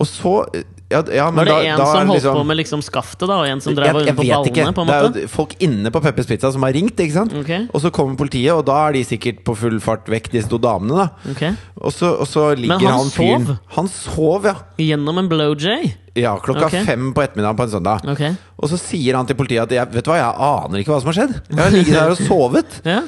Og 0.00 0.08
så 0.08 0.64
ja, 0.94 1.00
ja, 1.12 1.30
men 1.30 1.36
Var 1.36 1.44
det 1.44 1.52
da- 1.52 1.62
en 1.72 1.78
da 1.78 1.86
som 1.86 2.08
holdt 2.08 2.22
liksom- 2.22 2.36
på 2.36 2.46
med 2.46 2.56
liksom 2.56 2.82
skaftet, 2.82 3.26
da, 3.26 3.34
og 3.40 3.46
en 3.48 3.60
som 3.60 3.74
drev 3.74 3.96
og 3.96 4.06
jeg 4.06 4.14
på 4.14 4.22
ballene? 4.22 4.50
ikke. 4.52 4.74
på 4.74 4.80
en 4.82 4.86
måte? 4.86 5.12
Det 5.12 5.16
er 5.16 5.26
jo 5.26 5.28
folk 5.28 5.54
inne 5.60 5.90
på 5.90 6.02
Peppers 6.02 6.26
Pizza 6.26 6.52
som 6.52 6.62
har 6.62 6.72
ringt. 6.72 6.96
ikke 6.96 7.12
sant? 7.12 7.32
Okay. 7.32 7.66
Og 7.72 7.80
så 7.80 7.90
kommer 7.90 8.16
politiet, 8.16 8.52
og 8.52 8.64
da 8.66 8.88
er 8.88 8.92
de 8.92 9.04
sikkert 9.04 9.44
på 9.44 9.56
full 9.56 9.80
fart 9.80 10.04
vekk, 10.06 10.30
disse 10.30 10.48
to 10.48 10.58
damene. 10.58 10.94
da 10.94 11.30
okay. 11.30 11.56
Og 11.80 11.92
så, 11.92 12.20
og 12.20 12.26
så 12.26 12.54
ligger 12.54 12.78
Men 12.78 12.86
han 12.86 12.98
han 12.98 13.10
fyren 13.10 13.46
sov? 13.46 13.58
Han 13.76 13.88
sov, 13.88 14.44
ja. 14.44 14.54
Gjennom 14.78 15.18
en 15.18 15.28
blowjay? 15.28 15.94
ja 16.16 16.38
klokka 16.38 16.66
okay. 16.66 16.84
fem 16.84 17.12
på 17.12 17.22
ettermiddagen 17.22 17.56
på 17.56 17.62
en 17.64 17.70
søndag. 17.70 18.36
Og 18.58 18.68
så 18.68 18.78
sier 18.78 19.16
han 19.16 19.26
til 19.26 19.34
politiet 19.34 19.62
at 19.62 19.70
jeg, 19.70 19.92
vet 19.92 20.04
du 20.04 20.10
hva, 20.10 20.16
jeg 20.16 20.34
aner 20.38 20.78
ikke 20.78 20.92
hva 20.92 21.00
som 21.00 21.10
har 21.10 21.18
skjedd. 21.18 21.42
Jeg 21.50 21.58
har 21.58 21.70
ligget 21.70 21.94
der 21.94 22.10
og 22.10 22.18
sovet. 22.18 22.80
Ja. 22.84 23.02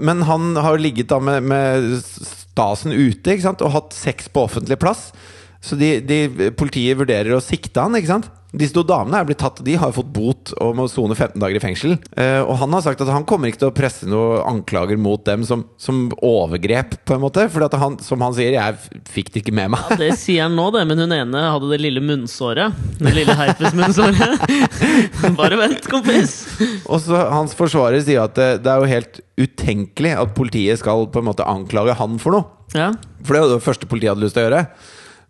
Men 0.00 0.22
han 0.22 0.56
har 0.56 0.76
ligget 0.76 1.08
da 1.08 1.18
med, 1.18 1.42
med 1.42 2.02
stasen 2.02 2.92
ute 2.92 3.32
ikke 3.32 3.42
sant? 3.42 3.62
og 3.62 3.70
hatt 3.72 3.92
sex 3.94 4.28
på 4.28 4.42
offentlig 4.44 4.78
plass. 4.78 5.12
Så 5.60 5.76
de, 5.76 5.98
de, 6.00 6.50
politiet 6.56 6.98
vurderer 6.98 7.36
å 7.36 7.42
sikte 7.44 7.82
han, 7.84 7.96
ikke 7.98 8.14
sant? 8.14 8.30
Disse 8.50 8.74
to 8.74 8.82
damene 8.82 9.20
er 9.20 9.26
blitt 9.28 9.38
tatt, 9.38 9.60
de 9.62 9.76
har 9.78 9.92
fått 9.94 10.08
bot 10.10 10.50
og 10.58 10.72
må 10.74 10.88
sone 10.90 11.14
15 11.14 11.38
dager 11.38 11.60
i 11.60 11.62
fengsel. 11.62 11.92
Eh, 12.18 12.40
og 12.40 12.56
han 12.58 12.72
har 12.74 12.82
sagt 12.82 13.04
at 13.04 13.12
han 13.12 13.26
kommer 13.28 13.50
ikke 13.50 13.60
til 13.62 13.70
å 13.70 13.76
presse 13.76 14.08
noen 14.10 14.42
anklager 14.42 14.98
mot 14.98 15.22
dem 15.26 15.44
som, 15.46 15.62
som 15.78 16.08
overgrep, 16.16 16.96
på 17.06 17.14
en 17.14 17.22
måte. 17.22 17.46
For 17.52 17.62
han, 17.78 18.00
som 18.02 18.26
han 18.26 18.34
sier, 18.34 18.56
jeg 18.56 19.06
fikk 19.12 19.30
det 19.30 19.44
ikke 19.44 19.54
med 19.54 19.70
meg. 19.76 19.86
Ja, 19.92 20.00
det 20.02 20.10
sier 20.18 20.48
han 20.48 20.58
nå, 20.58 20.66
det, 20.74 20.82
men 20.90 21.04
hun 21.04 21.14
ene 21.14 21.46
hadde 21.46 21.70
det 21.70 21.78
lille 21.84 22.02
munnsåret. 22.02 22.74
Det 22.98 23.14
lille 23.14 23.38
herpesmunnsåret. 23.38 24.46
Bare 25.40 25.62
vent, 25.62 25.86
kompis! 25.92 26.40
Og 26.90 26.98
så 27.04 27.26
Hans 27.30 27.54
forsvarer 27.54 28.02
sier 28.02 28.24
at 28.24 28.34
det, 28.34 28.52
det 28.64 28.72
er 28.72 28.82
jo 28.82 28.94
helt 28.96 29.26
utenkelig 29.38 30.16
at 30.18 30.34
politiet 30.34 30.82
skal 30.82 31.06
på 31.12 31.22
en 31.22 31.30
måte 31.30 31.46
anklage 31.46 31.94
han 32.00 32.18
for 32.18 32.34
noe. 32.34 32.50
Ja. 32.74 32.90
For 33.22 33.36
det 33.36 33.44
var 33.44 33.54
det 33.54 33.62
første 33.62 33.86
politiet 33.86 34.16
hadde 34.16 34.26
lyst 34.26 34.34
til 34.34 34.42
å 34.42 34.50
gjøre. 34.50 34.64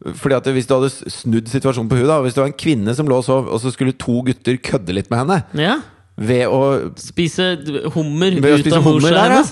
Fordi 0.00 0.36
at 0.38 0.50
Hvis 0.54 0.68
du 0.68 0.76
hadde 0.78 0.90
snudd 1.12 1.48
situasjonen 1.52 1.90
på 1.90 2.00
huet, 2.00 2.12
hvis 2.24 2.36
det 2.36 2.44
var 2.44 2.50
en 2.50 2.60
kvinne 2.60 2.96
som 2.96 3.08
lå 3.08 3.20
og 3.20 3.26
sov, 3.26 3.48
og 3.52 3.60
så 3.60 3.72
skulle 3.74 3.96
to 4.00 4.22
gutter 4.26 4.56
kødde 4.56 4.96
litt 4.96 5.10
med 5.12 5.20
henne 5.20 5.66
ja. 5.66 5.74
ved 6.16 6.46
å 6.48 6.60
Spise 7.00 7.50
hummer 7.92 8.38
Ved 8.40 8.48
å 8.48 8.60
ut 8.60 8.64
spise 8.64 8.80
av 8.80 8.86
morsa 8.86 9.26
ja. 9.28 9.42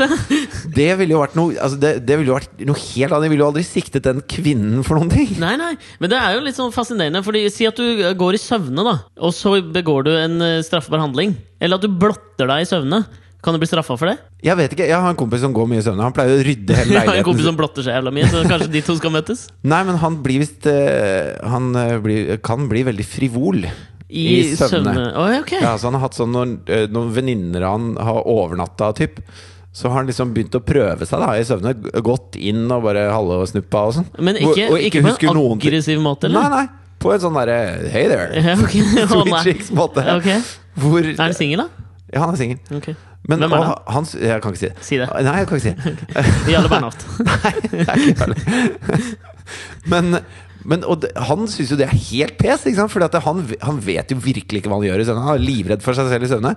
Det 0.78 0.88
ville 1.01 1.16
jo 1.16 1.20
vært 1.20 1.36
noe 1.36 1.59
altså 1.61 1.80
det, 1.82 1.92
det 2.09 2.18
ville 2.20 2.32
jo 2.32 2.38
vært 2.38 2.64
noe 2.64 2.80
helt 2.80 3.12
annet. 3.12 3.28
Jeg 3.28 3.34
ville 3.34 3.44
jo 3.44 3.51
aldri 3.51 3.66
siktet 3.66 4.09
den 4.09 4.24
kvinnen 4.24 4.82
for 4.86 4.99
noen 4.99 5.12
ting. 5.12 5.36
Nei, 5.42 5.55
nei, 5.61 5.74
men 6.01 6.12
det 6.12 6.18
er 6.20 6.36
jo 6.36 6.42
litt 6.46 6.57
sånn 6.57 6.74
fascinerende. 6.74 7.24
Fordi 7.26 7.44
Si 7.53 7.68
at 7.68 7.78
du 7.78 8.03
går 8.18 8.38
i 8.38 8.42
søvne, 8.42 8.84
da, 8.86 8.99
og 9.20 9.36
så 9.36 9.59
begår 9.61 10.09
du 10.09 10.12
en 10.16 10.44
eh, 10.44 10.61
straffbar 10.64 11.03
handling. 11.03 11.36
Eller 11.61 11.80
at 11.80 11.84
du 11.84 11.92
blotter 11.92 12.49
deg 12.49 12.64
i 12.64 12.68
søvne. 12.68 13.03
Kan 13.49 13.57
du 13.57 13.62
bli 13.62 13.66
straffa 13.70 13.94
for 13.96 14.11
det? 14.11 14.18
Jeg 14.44 14.59
vet 14.59 14.72
ikke, 14.74 14.84
jeg 14.90 15.01
har 15.01 15.09
en 15.09 15.16
kompis 15.16 15.40
som 15.40 15.55
går 15.57 15.68
mye 15.70 15.80
i 15.80 15.84
søvne. 15.86 16.05
Han 16.05 16.12
pleier 16.12 16.36
å 16.36 16.42
rydde 16.44 16.74
hele 16.76 16.92
Jeg 16.99 17.09
har 17.09 17.20
en 17.22 17.24
kompis 17.24 17.46
som 17.49 17.57
blotter 17.57 17.86
seg 17.86 17.94
jævla 17.96 18.11
mye, 18.12 18.26
så 18.28 18.42
kanskje 18.44 18.66
de 18.74 18.82
to 18.84 18.96
skal 18.99 19.14
møtes? 19.14 19.44
Nei, 19.72 19.78
men 19.88 19.96
han 20.03 20.18
blir 20.26 20.42
visst 20.42 20.68
eh, 20.68 21.30
Han 21.49 21.70
eh, 21.80 21.94
blir, 22.05 22.34
kan 22.44 22.66
bli 22.68 22.82
veldig 22.90 23.07
frivol 23.09 23.62
I, 23.64 23.70
i 24.12 24.42
søvne. 24.53 24.92
søvne. 24.92 25.07
Oi, 25.22 25.38
ok. 25.40 25.55
Ja, 25.62 25.72
så 25.80 25.88
han 25.88 25.96
har 25.96 26.05
hatt 26.05 26.18
sånn 26.20 26.36
når, 26.36 26.53
eh, 26.68 26.84
når 26.92 27.09
venninner 27.16 27.64
av 27.64 27.78
han 27.78 27.88
har 28.11 28.20
overnatta, 28.34 28.92
typ. 29.01 29.22
Så 29.72 29.88
har 29.88 30.03
han 30.03 30.12
liksom 30.12 30.36
begynt 30.36 30.61
å 30.61 30.62
prøve 30.68 31.09
seg 31.09 31.24
da 31.24 31.32
i 31.40 31.49
søvne. 31.49 31.72
Gått 32.05 32.36
inn 32.36 32.66
og 32.68 32.84
bare 32.84 33.09
halve 33.09 33.40
og 33.46 33.49
snuppa 33.49 33.86
og 33.88 33.96
sånn. 33.96 34.12
Men 34.20 34.36
ikke, 34.42 34.68
og 34.68 34.84
ikke 34.92 35.07
på 35.09 35.16
en 35.32 35.42
aggressiv 35.57 36.05
måte, 36.05 36.28
Nei, 36.28 36.44
eller? 36.44 36.68
nei. 36.68 36.86
På 37.01 37.16
en 37.16 37.24
sånn 37.24 37.36
derre 37.40 37.59
Hey 37.88 38.12
there. 38.12 38.28
okay. 38.64 38.84
ok. 38.84 39.12
Sweet 39.16 39.44
chicks-måte. 39.49 40.05
Okay. 40.18 40.40
Er 41.16 41.22
han 41.22 41.36
singel, 41.36 41.64
da? 41.64 41.86
Ja, 42.12 42.24
han 42.24 42.32
er 42.32 42.40
singel. 42.40 42.59
Ok. 42.74 42.92
Men 43.29 43.43
Hvem 43.45 43.53
er 43.53 43.61
og 43.61 43.64
det? 43.68 43.95
han 43.95 44.07
s- 44.09 44.16
Jeg 44.16 44.41
kan 44.43 44.55
ikke 44.55 44.61
si 44.62 44.68
det. 44.70 44.85
Si 44.89 44.97
det. 45.01 45.09
Nei, 45.26 45.35
jeg 45.43 45.49
kan 45.51 45.59
ikke 45.59 45.66
si 45.66 45.74
det. 45.76 46.22
Jarle 46.55 46.70
Bernhoft. 46.72 47.03
Nei, 47.29 47.55
det 47.68 47.83
er 47.85 48.05
ikke 48.05 48.20
Jarle. 48.22 48.37
Men, 49.93 50.18
men 50.68 50.83
og 50.85 51.01
det, 51.05 51.11
han 51.29 51.47
syns 51.49 51.70
jo 51.72 51.76
det 51.81 51.87
er 51.87 51.95
helt 52.11 52.35
pes, 52.41 52.66
for? 52.93 53.05
Han, 53.24 53.39
han 53.64 53.79
vet 53.85 54.11
jo 54.12 54.18
virkelig 54.20 54.61
ikke 54.61 54.68
hva 54.72 54.76
han 54.81 54.89
gjør 54.89 55.01
i 55.01 55.07
søvne. 55.09 55.22
Han 55.24 55.39
er 55.39 55.45
livredd 55.45 55.85
for 55.85 55.97
seg 55.97 56.11
selv 56.12 56.26
i 56.26 56.29
søvne. 56.29 56.53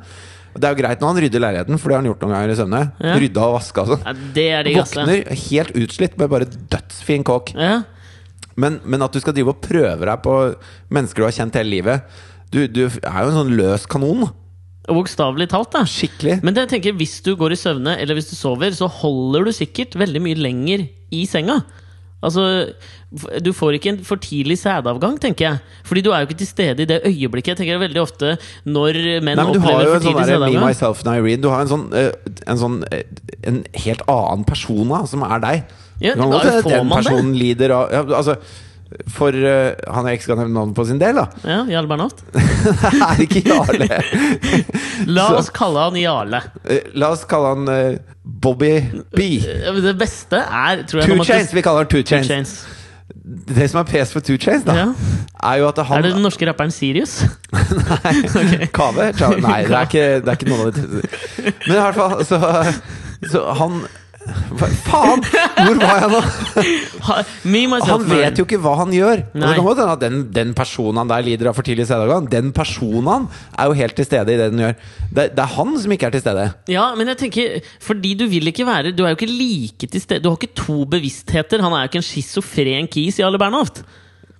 Det 0.51 0.67
er 0.67 0.73
jo 0.75 0.79
greit 0.81 0.99
når 0.99 1.13
han 1.13 1.21
rydder 1.23 1.39
leiligheten, 1.45 1.79
for 1.79 1.87
det 1.87 1.95
har 1.95 2.01
han 2.03 2.09
gjort 2.09 2.25
noen 2.25 2.33
ganger 2.35 2.51
i 2.51 2.57
søvne. 2.59 2.81
Ja. 2.99 3.13
Rydda 3.23 3.45
og 3.47 3.53
vaska 3.55 3.85
og 3.85 3.93
sånn. 3.93 4.03
Ja, 4.03 4.13
det 4.35 4.47
er 4.57 4.67
det. 4.67 4.73
Våkner 4.81 5.23
helt 5.45 5.77
utslitt 5.79 6.17
med 6.19 6.33
bare 6.33 6.49
dødsfin 6.75 7.23
kåk. 7.27 7.53
Ja. 7.55 7.77
Men, 8.59 8.81
men 8.83 9.05
at 9.07 9.15
du 9.15 9.21
skal 9.23 9.35
drive 9.37 9.53
og 9.55 9.61
prøve 9.63 10.03
deg 10.11 10.23
på 10.25 10.35
mennesker 10.91 11.23
du 11.23 11.27
har 11.29 11.37
kjent 11.37 11.55
hele 11.55 11.71
livet 11.71 12.17
Du, 12.51 12.57
du 12.67 12.81
er 12.83 12.91
jo 13.23 13.29
en 13.31 13.37
sånn 13.37 13.53
løs 13.55 13.85
kanon. 13.87 14.25
Bokstavelig 14.89 15.49
talt, 15.51 15.69
da. 15.75 15.83
Skikkelig. 15.85 16.39
Men 16.43 16.55
jeg 16.57 16.71
tenker, 16.71 16.95
hvis 16.97 17.19
du 17.25 17.35
går 17.37 17.53
i 17.53 17.59
søvne, 17.59 17.97
eller 18.01 18.17
hvis 18.17 18.31
du 18.31 18.35
sover, 18.35 18.73
så 18.73 18.87
holder 18.89 19.45
du 19.45 19.51
sikkert 19.53 19.93
veldig 19.99 20.21
mye 20.25 20.39
lenger 20.41 20.87
i 21.13 21.25
senga. 21.29 21.59
Altså, 22.21 22.73
Du 23.43 23.49
får 23.51 23.75
ikke 23.75 23.89
en 23.91 23.97
for 24.07 24.15
tidlig 24.21 24.55
sædavgang, 24.61 25.17
tenker 25.19 25.45
jeg. 25.47 25.57
Fordi 25.83 26.01
du 26.05 26.11
er 26.13 26.21
jo 26.21 26.27
ikke 26.29 26.37
til 26.37 26.47
stede 26.47 26.83
i 26.83 26.87
det 26.87 27.01
øyeblikket. 27.05 27.53
Jeg 27.53 27.57
tenker 27.57 27.79
veldig 27.81 28.01
ofte 28.01 28.35
når 28.65 28.99
menn 29.25 29.35
Nei, 29.35 29.45
men 29.45 29.53
du 29.53 29.59
har 29.59 29.73
opplever 29.73 29.83
jo 29.83 29.91
for 29.91 29.99
sånn 29.99 30.05
tidlig 30.05 30.15
der 30.15 30.31
Me, 30.31 30.33
sædavgang. 30.37 30.67
Myself 30.67 31.01
and 31.05 31.13
Irene. 31.17 31.41
Du 31.43 31.49
har 31.51 31.61
en 31.65 31.71
sånn, 31.71 31.85
eh, 31.97 32.11
en, 32.47 32.57
sånn 32.61 32.77
eh, 32.91 33.03
en 33.51 33.57
helt 33.85 34.03
annen 34.07 34.45
person 34.47 34.93
da, 34.93 35.01
som 35.09 35.25
er 35.27 35.43
deg. 35.43 35.63
Ja, 36.01 36.13
Det 36.13 36.17
kan 36.21 36.31
godt 36.31 36.45
hende 36.49 36.63
den 36.69 36.87
man 36.87 37.03
det. 37.03 37.09
personen 37.11 37.33
lider 37.37 37.73
av 37.75 37.91
ja, 37.93 38.03
altså, 38.21 38.37
For 39.07 39.31
uh, 39.31 39.71
han 39.95 40.07
jeg 40.09 40.17
ikke 40.19 40.25
skal 40.27 40.39
nevne 40.41 40.53
navnet 40.57 40.75
på 40.75 40.83
sin 40.89 40.99
del, 40.99 41.15
da. 41.15 41.25
Ja, 41.53 41.59
Jarle 41.69 41.87
Bernhoft. 41.87 42.23
Er 42.35 43.21
ikke 43.23 43.41
Jarle. 43.47 43.87
La 45.15 45.27
Så- 45.29 45.37
oss 45.39 45.49
kalle 45.55 45.85
han 45.87 45.95
Jarle. 46.01 46.41
Eh, 46.67 46.81
La 46.99 47.13
oss 47.15 47.23
kalle 47.29 47.53
han 47.55 47.71
uh, 47.71 47.97
Bobby 48.23 48.73
B. 49.15 49.29
Det 49.81 49.95
beste 49.99 50.41
er 50.43 50.83
tror 50.89 51.01
jeg, 51.05 51.09
Two 51.15 51.23
Chains. 51.27 51.55
Vi 51.55 51.63
kaller 51.65 51.85
han 51.85 51.91
Two 51.93 52.01
Two 52.03 52.07
Chains. 52.15 52.27
Chains. 52.27 52.53
Det 53.21 53.67
som 53.69 53.79
er 53.81 53.87
pes 53.87 54.11
for 54.13 54.23
Two 54.23 54.37
Chains, 54.41 54.63
da, 54.67 54.73
Ja. 54.75 54.85
er 55.51 55.55
jo 55.61 55.67
at 55.69 55.77
han 55.85 55.97
Er 55.97 56.01
det 56.07 56.13
den 56.15 56.23
norske 56.25 56.47
rapperen 56.47 56.71
Sirius? 56.71 57.21
Nei. 57.53 58.67
Kave? 58.73 59.11
Nei, 59.41 59.57
det 59.67 59.75
er, 59.75 59.87
ikke, 59.87 60.05
det 60.23 60.31
er 60.31 60.37
ikke 60.39 60.49
noen 60.49 60.67
av 60.67 60.71
de 60.75 60.85
Men 61.67 61.75
i 61.75 61.81
hvert 61.81 61.99
fall, 61.99 62.23
så, 62.25 62.39
så 63.31 63.43
han 63.59 63.81
Hva 64.21 64.67
faen! 64.85 65.23
Hvor 65.25 65.79
var 65.81 66.01
jeg 66.03 66.09
nå? 66.11 66.19
Han 67.87 68.03
vet 68.05 68.37
jo 68.37 68.45
ikke 68.45 68.59
hva 68.61 68.75
han 68.81 68.91
gjør. 68.93 69.23
Den, 70.01 70.19
den 70.33 70.51
personen 70.57 71.09
der 71.09 71.25
lider 71.25 71.49
av 71.49 71.57
for 71.57 71.65
tidlig 71.65 71.87
sædavgang, 71.89 72.27
den 72.31 72.51
personen 72.55 73.27
er 73.57 73.71
jo 73.71 73.77
helt 73.79 73.97
til 73.97 74.07
stede 74.07 74.35
i 74.35 74.37
det 74.39 74.51
den 74.53 74.61
gjør. 74.65 74.75
Det, 75.09 75.25
det 75.37 75.43
er 75.43 75.55
han 75.55 75.73
som 75.81 75.95
ikke 75.95 76.09
er 76.11 76.15
til 76.15 76.23
stede. 76.23 76.45
Ja, 76.71 76.91
men 76.97 77.09
jeg 77.11 77.19
tenker 77.23 77.73
Fordi 77.83 78.13
du 78.19 78.23
vil 78.31 78.47
ikke 78.47 78.63
være 78.67 78.93
Du 78.95 79.03
er 79.03 79.11
jo 79.11 79.17
ikke 79.17 79.27
like 79.27 79.89
til 79.91 80.01
stede 80.01 80.23
Du 80.23 80.29
har 80.29 80.37
ikke 80.39 80.55
to 80.55 80.85
bevisstheter. 80.85 81.63
Han 81.63 81.73
er 81.75 81.83
jo 81.83 81.91
ikke 81.91 82.01
en 82.03 82.07
schizofren 82.07 82.87
kis 82.91 83.19
i 83.19 83.25
alle 83.25 83.41
Bernhoft. 83.41 83.83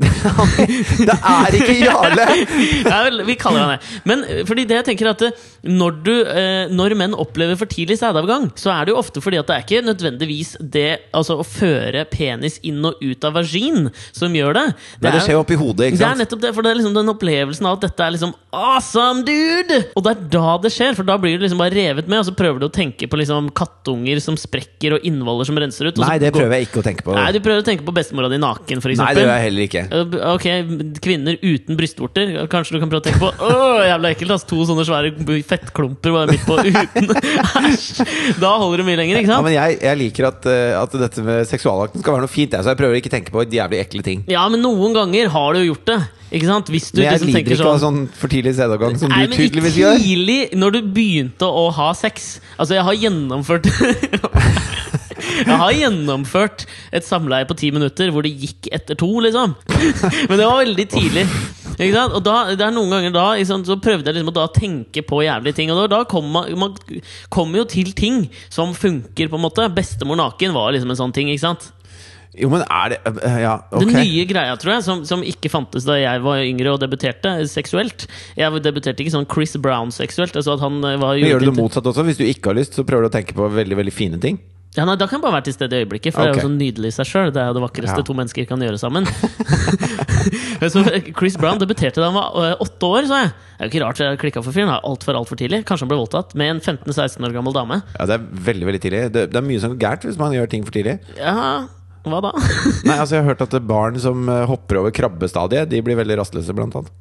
Det 0.01 1.15
er 1.15 1.57
ikke 1.57 1.75
Jarle! 1.81 2.25
Ja, 2.91 3.01
vel, 3.05 3.21
vi 3.27 3.35
kaller 3.39 3.63
han 3.65 3.71
det. 3.75 3.99
Men 4.09 4.23
eh, 4.27 4.41
fordi 4.47 4.65
det 4.69 4.77
jeg 4.79 4.87
tenker 4.91 5.09
at 5.11 5.23
eh, 5.27 5.35
når, 5.67 5.97
du, 6.05 6.11
eh, 6.27 6.71
når 6.73 6.95
menn 6.99 7.15
opplever 7.17 7.57
for 7.59 7.69
tidlig 7.71 7.97
sædavgang, 8.01 8.49
så 8.59 8.71
er 8.73 8.87
det 8.87 8.93
jo 8.95 8.99
ofte 9.01 9.21
fordi 9.23 9.39
at 9.41 9.49
det 9.49 9.55
er 9.57 9.65
ikke 9.65 9.83
nødvendigvis 9.87 10.53
det 10.73 10.87
altså 11.17 11.39
å 11.41 11.45
føre 11.47 12.03
penis 12.11 12.57
inn 12.67 12.81
og 12.87 13.01
ut 13.01 13.27
av 13.27 13.35
vagin 13.39 13.89
som 14.15 14.33
gjør 14.35 14.57
det. 14.57 14.65
Nei, 14.71 15.07
det 15.07 15.13
er- 15.21 15.27
skjer 15.29 15.41
oppi 15.41 15.57
hodet, 15.59 15.91
ikke 15.91 16.01
Det 16.01 16.07
er 16.09 16.21
nettopp 16.23 16.43
det, 16.45 16.53
for 16.57 16.65
det 16.65 16.73
er 16.73 16.79
liksom 16.81 16.97
den 16.97 17.13
opplevelsen 17.13 17.69
av 17.69 17.77
at 17.79 17.85
dette 17.87 18.07
er 18.07 18.15
liksom 18.17 18.33
awesome, 18.51 19.23
dude! 19.27 19.81
Og 19.95 20.05
det 20.05 20.15
er 20.15 20.23
da 20.33 20.55
det 20.65 20.73
skjer, 20.75 20.95
for 20.97 21.07
da 21.07 21.17
blir 21.21 21.37
du 21.37 21.45
liksom 21.45 21.61
bare 21.61 21.75
revet 21.75 22.09
med, 22.11 22.21
og 22.21 22.27
så 22.29 22.35
prøver 22.37 22.61
du 22.63 22.67
å 22.67 22.73
tenke 22.73 23.07
på 23.11 23.19
liksom 23.21 23.51
kattunger 23.57 24.19
som 24.23 24.37
sprekker, 24.39 24.97
og 24.97 25.05
innvoller 25.07 25.47
som 25.47 25.57
renser 25.61 25.91
ut. 25.91 26.01
Nei, 26.01 26.17
det 26.21 26.33
prøver 26.35 26.57
jeg 26.57 26.69
ikke 26.69 26.81
å 26.81 26.85
tenke 26.85 27.05
på. 27.07 27.15
Nei, 27.15 27.29
du 27.35 27.39
prøver 27.43 27.63
å 27.63 27.67
tenke 27.67 27.85
på 27.87 27.93
bestemora 27.95 28.29
di 28.31 28.39
naken, 28.41 28.81
for 28.83 28.91
Nei, 28.91 29.13
det 29.15 29.23
gjør 29.25 29.33
jeg 29.37 29.45
heller 29.47 29.67
ikke. 29.69 29.83
Uh, 29.91 30.15
Ok, 30.31 30.45
kvinner 31.03 31.35
uten 31.43 31.75
brystvorter. 31.79 32.31
Kanskje 32.51 32.77
du 32.77 32.79
kan 32.83 32.91
prøve 32.91 33.03
å 33.03 33.07
tenke 33.09 33.19
på 33.19 33.31
Åh, 33.31 33.81
jævla 33.89 34.11
ekkelt, 34.13 34.31
Altså, 34.37 34.47
To 34.51 34.63
sånne 34.69 34.85
svære 34.87 35.41
fettklumper 35.47 36.15
bare 36.15 36.31
midt 36.31 36.45
på 36.47 36.57
uten. 36.63 37.11
Æsj! 37.71 38.05
Da 38.41 38.53
holder 38.61 38.81
det 38.83 38.87
mye 38.87 39.01
lenger, 39.01 39.19
ikke 39.21 39.35
Ja, 39.35 39.41
men 39.43 39.55
jeg, 39.57 39.77
jeg 39.83 40.01
liker 40.05 40.29
at, 40.31 40.47
eh, 40.49 40.71
at 40.79 40.95
dette 41.03 41.25
med 41.25 41.43
seksualakten 41.49 42.03
skal 42.03 42.15
være 42.17 42.25
noe 42.25 42.31
fint, 42.31 42.55
jeg, 42.55 42.63
så 42.63 42.73
jeg 42.73 42.79
prøver 42.79 43.01
ikke 43.01 43.11
å 43.11 43.15
tenke 43.17 43.35
på 43.35 43.45
jævlig 43.51 43.83
ekle 43.83 44.05
ting. 44.07 44.23
Ja, 44.31 44.47
men 44.51 44.63
noen 44.63 44.95
ganger 44.95 45.31
har 45.33 45.53
du 45.53 45.61
jo 45.61 45.71
gjort 45.73 45.87
det. 45.91 45.99
Ikke 46.31 46.47
sant? 46.47 46.69
Hvis 46.71 46.87
du 46.93 47.01
Men 47.01 47.09
jeg 47.09 47.17
liksom 47.19 47.31
lider 47.33 47.55
ikke 47.57 47.65
av 47.67 47.81
sånn 47.81 47.81
sånn 47.83 48.03
for 48.15 48.31
tidlig 48.31 48.53
sædavgang 48.55 48.95
som 49.01 49.11
Nei, 49.11 49.25
du 49.27 49.35
tydeligvis 49.35 49.75
gjør. 49.81 49.97
tidlig, 49.99 50.37
når 50.55 50.77
du 50.77 50.79
begynte 50.95 51.49
å 51.49 51.65
ha 51.75 51.89
sex 51.97 52.37
Altså, 52.55 52.77
jeg 52.77 52.85
har 52.87 52.99
gjennomført 53.01 53.67
Jeg 55.47 55.59
har 55.63 55.73
gjennomført 55.77 56.67
et 56.91 57.07
samleie 57.07 57.47
på 57.49 57.57
ti 57.59 57.71
minutter 57.73 58.11
hvor 58.13 58.25
det 58.25 58.33
gikk 58.35 58.69
etter 58.73 58.99
to, 58.99 59.09
liksom. 59.23 59.55
Men 60.29 60.37
det 60.37 60.45
var 60.45 60.61
veldig 60.63 60.87
tidlig. 60.91 61.25
Og 61.81 62.21
da, 62.21 62.35
det 62.53 62.61
er 62.61 62.73
noen 62.75 62.91
ganger 62.93 63.13
da 63.15 63.25
sant, 63.47 63.65
Så 63.65 63.79
prøvde 63.81 64.11
jeg 64.11 64.19
liksom 64.19 64.33
å 64.35 64.47
tenke 64.53 65.03
på 65.07 65.23
jævlige 65.25 65.57
ting. 65.57 65.71
Og 65.73 65.83
da, 65.83 65.87
da 65.95 66.01
kommer 66.09 66.49
man, 66.51 66.59
man 66.59 67.03
kommer 67.33 67.63
jo 67.63 67.67
til 67.69 67.93
ting 67.97 68.25
som 68.53 68.75
funker, 68.77 69.31
på 69.31 69.39
en 69.39 69.45
måte. 69.47 69.69
Bestemor 69.73 70.19
naken 70.19 70.53
var 70.57 70.73
liksom 70.75 70.93
en 70.93 70.99
sånn 70.99 71.15
ting. 71.15 71.31
ikke 71.31 71.47
sant? 71.47 71.71
Jo, 72.37 72.47
men 72.47 72.61
er 72.63 72.93
det 72.93 72.99
eh, 73.27 73.39
Ja, 73.43 73.57
ok. 73.71 73.81
Den 73.83 73.97
nye 73.97 74.23
greia, 74.29 74.53
tror 74.59 74.77
jeg, 74.77 74.85
som, 74.85 75.01
som 75.07 75.23
ikke 75.27 75.51
fantes 75.51 75.83
da 75.87 75.97
jeg 75.99 76.21
var 76.23 76.43
yngre 76.45 76.75
og 76.75 76.79
debuterte 76.83 77.33
seksuelt. 77.51 78.07
Jeg 78.39 78.63
debuterte 78.63 79.03
ikke 79.03 79.15
sånn 79.17 79.27
Chris 79.31 79.57
Brown 79.59 79.91
seksuelt. 79.95 80.37
Altså 80.39 80.55
at 80.55 80.63
han 80.63 80.79
var 80.79 81.17
Men 81.17 81.27
gjør 81.27 81.43
du 81.43 81.49
det 81.49 81.57
motsatt 81.59 81.91
også? 81.91 82.05
Hvis 82.07 82.21
du 82.21 82.27
ikke 82.27 82.53
har 82.53 82.59
lyst, 82.61 82.77
så 82.77 82.87
prøver 82.87 83.07
du 83.07 83.11
å 83.11 83.15
tenke 83.17 83.35
på 83.35 83.51
veldig 83.51 83.81
veldig 83.81 83.95
fine 83.95 84.21
ting? 84.23 84.39
Ja, 84.77 84.85
nei, 84.87 84.95
Da 84.95 85.03
kan 85.03 85.17
jeg 85.19 85.23
bare 85.25 85.35
være 85.35 85.45
til 85.49 85.55
stede 85.57 85.75
i 85.75 85.83
øyeblikket, 85.83 86.13
for 86.15 86.23
det 86.23 86.31
er 86.31 86.37
jo 86.39 86.47
så 86.47 86.51
nydelig 86.53 86.91
i 86.93 86.95
seg 86.95 87.07
sjøl. 87.09 87.31
Det 87.35 87.41
er 87.41 87.49
jo 87.51 87.55
det 87.57 87.63
vakreste 87.65 87.97
Ja. 87.99 88.05
to 88.07 88.13
mennesker 88.15 88.45
kan 88.47 88.61
gjøre 88.63 88.79
sammen. 88.79 89.03
så 90.71 90.83
Chris 91.17 91.35
Brown 91.39 91.59
debuterte 91.59 91.99
da 91.99 92.07
han 92.07 92.15
var 92.15 92.37
øh, 92.39 92.63
åtte 92.63 92.87
år, 92.87 93.07
sa 93.09 93.19
jeg. 93.25 93.33
Det 93.33 93.59
er 93.59 93.67
jo 93.67 93.71
ikke 93.73 93.83
rart 93.83 93.99
jeg 94.01 94.21
klikka 94.21 94.43
for 94.45 94.55
fyren. 94.55 94.71
Altfor 94.79 95.19
altfor 95.19 95.39
tidlig. 95.41 95.59
Kanskje 95.67 95.85
han 95.85 95.91
ble 95.91 95.99
voldtatt 95.99 96.31
med 96.39 96.53
en 96.55 96.61
15-16 96.63 97.27
år 97.27 97.35
gammel 97.35 97.55
dame. 97.57 97.81
Ja, 97.97 98.07
det 98.09 98.15
er 98.15 98.25
veldig 98.47 98.69
veldig 98.71 98.81
tidlig. 98.87 99.03
Det, 99.11 99.25
det 99.33 99.41
er 99.41 99.47
mye 99.49 99.59
som 99.63 99.75
går 99.75 99.81
gærent 99.83 100.07
hvis 100.07 100.19
man 100.21 100.35
gjør 100.37 100.49
ting 100.55 100.63
for 100.67 100.77
tidlig. 100.77 100.97
Ja, 101.19 101.35
hva 102.07 102.23
da? 102.23 102.31
Nei, 102.87 102.95
altså 102.95 103.17
Jeg 103.19 103.25
har 103.25 103.29
hørt 103.33 103.43
at 103.45 103.59
barn 103.67 103.99
som 104.01 104.23
eh, 104.31 104.45
hopper 104.49 104.79
over 104.81 104.95
krabbestadiet, 104.95 105.69
De 105.69 105.83
blir 105.85 105.99
veldig 105.99 106.21
rastløse, 106.23 106.55
blant 106.57 106.79
annet. 106.79 106.95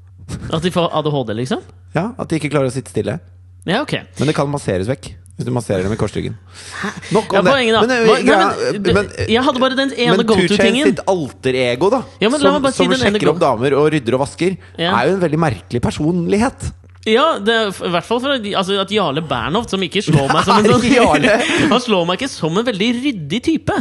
At 0.50 0.62
de 0.66 0.74
får 0.74 0.90
ADHD, 0.98 1.32
liksom? 1.38 1.62
Ja, 1.94 2.10
At 2.18 2.30
de 2.30 2.38
ikke 2.42 2.50
klarer 2.52 2.70
å 2.70 2.74
sitte 2.74 2.92
stille. 2.92 3.20
Ja, 3.68 3.82
ok. 3.84 3.94
Men 4.18 4.30
det 4.30 4.34
kan 4.36 4.50
masseres 4.50 4.88
vekk. 4.90 5.12
Hvis 5.40 5.48
du 5.48 5.54
masserer 5.56 5.86
dem 5.86 5.92
i 5.94 5.96
korsryggen. 5.96 6.34
Nok 7.16 7.32
Ja, 7.32 7.40
om 7.40 7.46
det. 7.46 7.52
poenget, 7.54 7.72
da. 7.72 7.80
Men, 7.80 7.90
eh, 7.96 8.24
nei, 8.28 8.80
men, 8.84 8.94
men, 8.98 9.06
jeg 9.32 9.44
hadde 9.46 9.62
bare 9.62 9.78
den 9.78 9.94
ene 9.96 10.16
men 10.18 10.26
go-to-tingen. 10.28 10.90
sitt 10.90 11.00
alter 11.08 11.56
ego, 11.56 11.88
da, 11.94 12.02
Ja, 12.20 12.28
men 12.28 12.42
som, 12.42 12.66
si 12.68 12.84
som 12.84 12.92
sjekker 13.00 13.32
opp 13.32 13.40
damer 13.40 13.72
og 13.78 13.88
rydder 13.94 14.18
og 14.18 14.26
vasker, 14.26 14.58
Ja. 14.76 14.92
er 15.00 15.08
jo 15.08 15.16
en 15.16 15.24
veldig 15.24 15.40
merkelig 15.40 15.80
personlighet. 15.80 16.68
Ja, 17.08 17.38
det 17.40 17.56
i 17.80 17.88
hvert 17.94 18.04
fall 18.04 18.20
for 18.20 18.36
altså, 18.36 18.76
at 18.82 18.90
Jarle 18.92 19.22
Bernhoft, 19.24 19.72
som 19.72 19.80
ikke 19.80 20.02
slår 20.04 20.28
meg 20.34 20.44
som 20.44 20.60
en 20.60 20.68
sånn 20.68 21.24
Han 21.72 21.80
slår 21.80 22.04
meg 22.04 22.20
ikke 22.20 22.28
som 22.28 22.58
en 22.60 22.68
veldig 22.68 22.90
ryddig 23.00 23.40
type. 23.48 23.78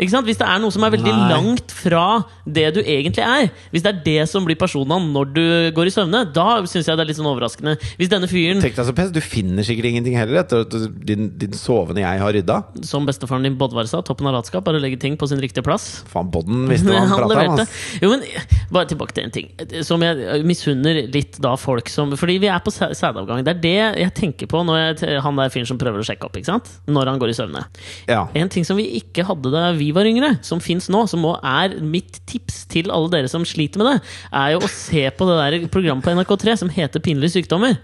Ikke 0.00 0.14
sant? 0.14 0.24
Hvis 0.28 0.38
det 0.40 0.46
er 0.48 0.60
noe 0.62 0.72
som 0.72 0.84
er 0.86 0.94
veldig 0.94 1.12
Nei. 1.12 1.28
langt 1.34 1.72
fra 1.76 2.04
det 2.48 2.66
du 2.74 2.80
egentlig 2.80 3.20
er, 3.22 3.50
hvis 3.70 3.84
det 3.84 3.90
er 3.92 3.98
det 4.06 4.28
som 4.30 4.46
blir 4.48 4.56
personen 4.58 5.10
når 5.14 5.28
du 5.36 5.42
går 5.76 5.90
i 5.90 5.92
søvne, 5.94 6.22
da 6.34 6.46
syns 6.64 6.88
jeg 6.88 6.96
det 6.96 7.04
er 7.04 7.10
litt 7.10 7.18
sånn 7.20 7.28
overraskende. 7.30 7.76
Hvis 8.00 8.08
denne 8.12 8.28
fyren, 8.30 8.62
Tenk 8.64 8.78
deg 8.78 8.88
så 8.88 8.94
pes, 8.96 9.12
Du 9.12 9.20
finner 9.20 9.66
sikkert 9.66 9.90
ingenting 9.90 10.16
heller 10.18 10.40
etter 10.42 10.64
at 10.64 10.72
din, 11.06 11.28
din 11.38 11.52
sovende 11.56 12.00
jeg 12.02 12.22
har 12.24 12.32
rydda. 12.36 12.56
som 12.86 13.04
bestefaren 13.08 13.44
din 13.44 13.58
Bodvar 13.60 13.86
sa, 13.90 14.00
toppen 14.02 14.26
av 14.30 14.38
latskap, 14.38 14.64
bare 14.64 14.80
legge 14.80 14.98
ting 15.00 15.16
på 15.20 15.28
sin 15.28 15.40
riktige 15.42 15.62
plass. 15.66 16.02
Faen, 16.08 16.30
Bodden 16.32 16.64
visste 16.70 16.88
hva 16.88 17.00
han 17.04 17.12
Han 17.12 17.28
prata 17.28 17.66
om. 17.66 17.76
Jo, 18.00 18.10
men 18.16 18.24
Bare 18.70 18.86
tilbake 18.86 19.12
til 19.16 19.24
en 19.26 19.32
ting 19.34 19.48
som 19.82 20.00
jeg 20.04 20.44
misunner 20.46 21.00
litt 21.10 21.40
da 21.42 21.56
folk 21.58 21.88
som 21.90 22.12
Fordi 22.16 22.36
vi 22.38 22.46
er 22.46 22.60
på 22.62 22.70
sædavgang. 22.70 23.42
Det 23.44 23.56
er 23.56 23.60
det 23.64 23.72
jeg 24.04 24.12
tenker 24.14 24.46
på 24.50 24.60
når 24.64 24.78
jeg, 24.78 25.18
han 25.24 25.36
der 25.40 25.50
fyren 25.50 25.66
som 25.66 25.78
prøver 25.80 26.00
å 26.02 26.06
sjekke 26.06 26.28
opp. 26.28 26.36
ikke 26.38 26.46
sant? 26.52 26.70
Når 26.86 27.10
han 27.10 27.18
går 27.18 27.32
i 27.32 27.36
søvne. 27.36 27.64
Ja. 28.08 28.24
En 28.38 28.48
ting 28.52 28.64
som 28.64 28.78
vi 28.78 28.86
ikke 29.00 29.26
hadde 29.26 29.50
da 29.52 29.72
vi 29.74 29.89
var 29.96 30.08
yngre, 30.08 30.34
som 30.46 30.60
fins 30.62 30.88
nå, 30.92 31.04
som 31.10 31.24
er 31.42 31.78
mitt 31.82 32.20
tips 32.30 32.64
til 32.70 32.90
alle 32.94 33.10
dere 33.12 33.30
som 33.30 33.44
sliter 33.48 33.82
med 33.82 33.90
det, 33.92 34.00
er 34.32 34.54
jo 34.54 34.64
å 34.64 34.70
se 34.72 35.06
på 35.16 35.28
det 35.28 35.38
der 35.40 35.68
programmet 35.72 36.04
på 36.06 36.14
NRK3 36.16 36.56
som 36.62 36.72
heter 36.72 37.02
Pinlige 37.04 37.38
sykdommer. 37.38 37.78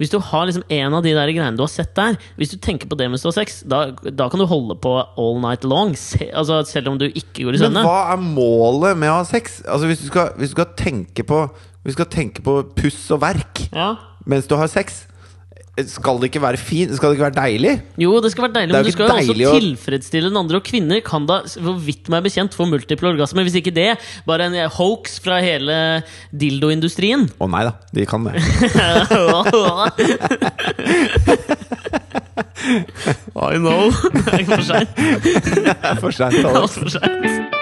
Hvis 0.00 0.10
du 0.10 0.16
har 0.24 0.46
liksom 0.48 0.64
en 0.72 0.94
av 0.96 1.02
de 1.04 1.12
der 1.14 1.30
greiene 1.30 1.54
du 1.54 1.60
har 1.62 1.70
sett 1.70 1.92
der 1.94 2.16
Hvis 2.40 2.50
du 2.50 2.56
tenker 2.56 2.88
på 2.88 2.96
det 2.98 3.10
mens 3.12 3.22
du 3.22 3.28
har 3.28 3.34
sex, 3.36 3.58
da, 3.68 3.82
da 3.92 4.26
kan 4.32 4.40
du 4.40 4.46
holde 4.48 4.74
på 4.82 4.94
all 5.20 5.36
night 5.38 5.66
long. 5.68 5.92
Se, 6.00 6.30
altså 6.32 6.62
Selv 6.66 6.88
om 6.90 6.96
du 6.98 7.04
ikke 7.10 7.44
går 7.44 7.58
i 7.58 7.60
Men 7.66 7.84
hva 7.84 7.98
er 8.14 8.22
målet 8.24 8.98
med 8.98 9.12
å 9.12 9.18
ha 9.20 9.26
sex? 9.28 9.60
Altså 9.68 9.90
Hvis 9.90 10.00
du 10.00 10.08
skal, 10.08 10.32
hvis 10.40 10.50
du 10.50 10.56
skal 10.56 10.72
tenke 10.80 11.26
på 11.28 11.42
Hvis 11.84 11.92
du 11.92 11.98
skal 12.00 12.10
tenke 12.16 12.42
på 12.42 12.56
puss 12.80 13.04
og 13.12 13.20
verk 13.22 13.66
Ja. 13.68 13.92
mens 14.26 14.48
du 14.48 14.56
har 14.56 14.72
sex, 14.72 15.02
skal 15.88 16.18
det 16.20 16.28
ikke 16.28 16.42
være 16.42 16.58
fint? 16.60 16.92
Skal 16.96 17.08
det 17.08 17.14
ikke 17.16 17.24
være 17.30 17.38
deilig? 17.38 17.80
Jo, 18.02 18.20
det 18.20 18.30
skal 18.34 18.42
være 18.44 18.54
deilig, 18.58 18.72
men 18.74 18.84
du 18.84 18.90
skal 18.92 19.06
jo 19.08 19.12
også 19.16 19.34
tilfredsstille 19.56 20.28
den 20.28 20.36
andre. 20.42 20.56
Og 20.60 20.64
kvinner 20.68 20.98
kan 21.04 21.26
da, 21.28 21.36
for 21.48 21.72
vidt 21.80 22.08
meg 22.12 22.20
bekjent, 22.26 22.52
få 22.56 22.64
multiple 22.68 23.08
orgasmer. 23.14 23.42
Hvis 23.48 23.56
ikke 23.62 23.72
det, 23.72 23.96
bare 24.28 24.42
en 24.50 24.56
hoax 24.76 25.16
fra 25.24 25.36
hele 25.40 25.76
dildoindustrien. 26.36 27.24
Å 27.40 27.46
nei 27.48 27.64
da, 27.70 27.74
de 27.96 28.04
kan 28.08 28.20
det. 28.28 28.34
I 33.34 33.58
know. 33.58 33.90
Det 34.12 34.40
er 34.40 34.44
for 34.44 34.62
seint. 34.62 34.96
Det 34.96 35.76
er 35.82 36.00
for 36.00 36.10
seint. 36.88 37.61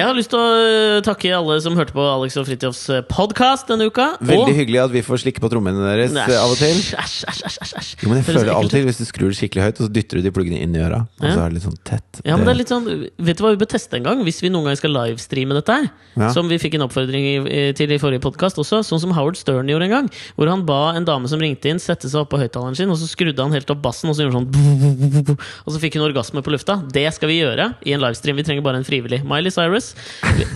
Jeg 0.00 0.06
har 0.08 0.16
lyst 0.16 0.30
til 0.32 0.40
å 0.40 0.44
øh, 0.56 0.98
takke 1.04 1.28
alle 1.36 1.58
som 1.60 1.74
hørte 1.76 1.92
på 1.92 2.00
Alex 2.00 2.38
og 2.40 2.46
Fridtjofs 2.48 2.86
podkast 3.10 3.68
denne 3.68 3.90
uka. 3.90 4.06
Veldig 4.24 4.54
hyggelig 4.56 4.78
at 4.80 4.92
vi 4.94 5.02
får 5.04 5.20
slikke 5.26 5.42
på 5.44 5.50
trommene 5.52 5.82
deres 5.84 6.14
Nei, 6.14 6.22
eh, 6.24 6.38
av 6.40 6.54
og 6.54 6.56
til. 6.56 6.78
Æsj, 6.96 7.16
æsj, 7.28 7.58
æsj. 7.66 7.90
Jo, 8.00 8.08
men 8.08 8.20
jeg 8.22 8.26
føler 8.30 8.48
av 8.54 8.64
og 8.64 8.70
til 8.72 8.86
Hvis 8.88 9.00
du 9.02 9.04
skrur 9.04 9.34
skikkelig 9.36 9.66
høyt, 9.66 9.82
og 9.82 9.84
så 9.90 9.92
dytter 9.92 10.16
du 10.20 10.24
de 10.24 10.32
pluggene 10.32 10.62
inn 10.64 10.72
i 10.72 10.80
øra, 10.80 11.02
og 11.20 11.26
Ja. 11.26 11.34
så 11.34 11.42
er 11.42 11.50
det 11.52 11.58
litt 11.58 11.66
sånn 11.66 11.76
tett 11.84 12.22
Ja, 12.24 12.38
men 12.38 12.46
det 12.48 12.54
er 12.54 12.58
litt 12.62 12.72
sånn 12.72 12.86
Vet 13.20 13.36
du 13.36 13.44
hva 13.44 13.50
vi 13.52 13.60
bør 13.60 13.68
teste 13.74 13.98
en 14.00 14.06
gang? 14.08 14.22
Hvis 14.24 14.40
vi 14.40 14.48
noen 14.54 14.70
gang 14.70 14.78
skal 14.80 14.94
livestreame 14.96 15.58
dette 15.58 15.76
her. 15.76 15.90
Ja. 16.16 16.30
Som 16.32 16.48
vi 16.48 16.56
fikk 16.62 16.78
en 16.78 16.86
oppfordring 16.86 17.28
til 17.76 17.92
i 17.92 17.98
forrige 18.00 18.24
podkast 18.24 18.56
også. 18.62 18.80
Sånn 18.86 19.02
som 19.04 19.12
Howard 19.16 19.36
Stern 19.36 19.68
gjorde 19.68 19.84
en 19.90 19.94
gang. 19.98 20.08
Hvor 20.38 20.48
han 20.48 20.64
ba 20.68 20.94
en 20.96 21.04
dame 21.04 21.28
som 21.28 21.42
ringte 21.42 21.68
inn, 21.68 21.82
sette 21.82 22.08
seg 22.08 22.24
opp 22.24 22.32
på 22.32 22.40
høyttaleren 22.40 22.78
sin, 22.78 22.90
og 22.90 22.96
så 23.00 23.08
skrudde 23.10 23.44
han 23.44 23.52
helt 23.52 23.68
opp 23.70 23.82
bassen, 23.84 24.08
og 24.10 24.16
så 24.16 24.24
gjorde 24.24 24.40
han 24.40 24.48
sånn 24.48 25.44
Og 25.66 25.74
så 25.74 25.80
fikk 25.82 25.98
hun 26.00 26.06
orgasme 26.08 26.40
på 26.44 26.54
lufta. 26.56 26.78
Det 26.88 27.04
skal 27.14 27.30
vi 27.30 27.40
gjøre 27.42 27.70
i 27.84 27.92
en 27.96 28.00
livestream. 28.02 28.40
Vi 28.40 28.46
trenger 28.48 28.64
bare 28.64 28.80
en 28.80 28.86
frivillig. 28.88 29.20
Miley 29.28 29.52
Cyrus, 29.54 29.89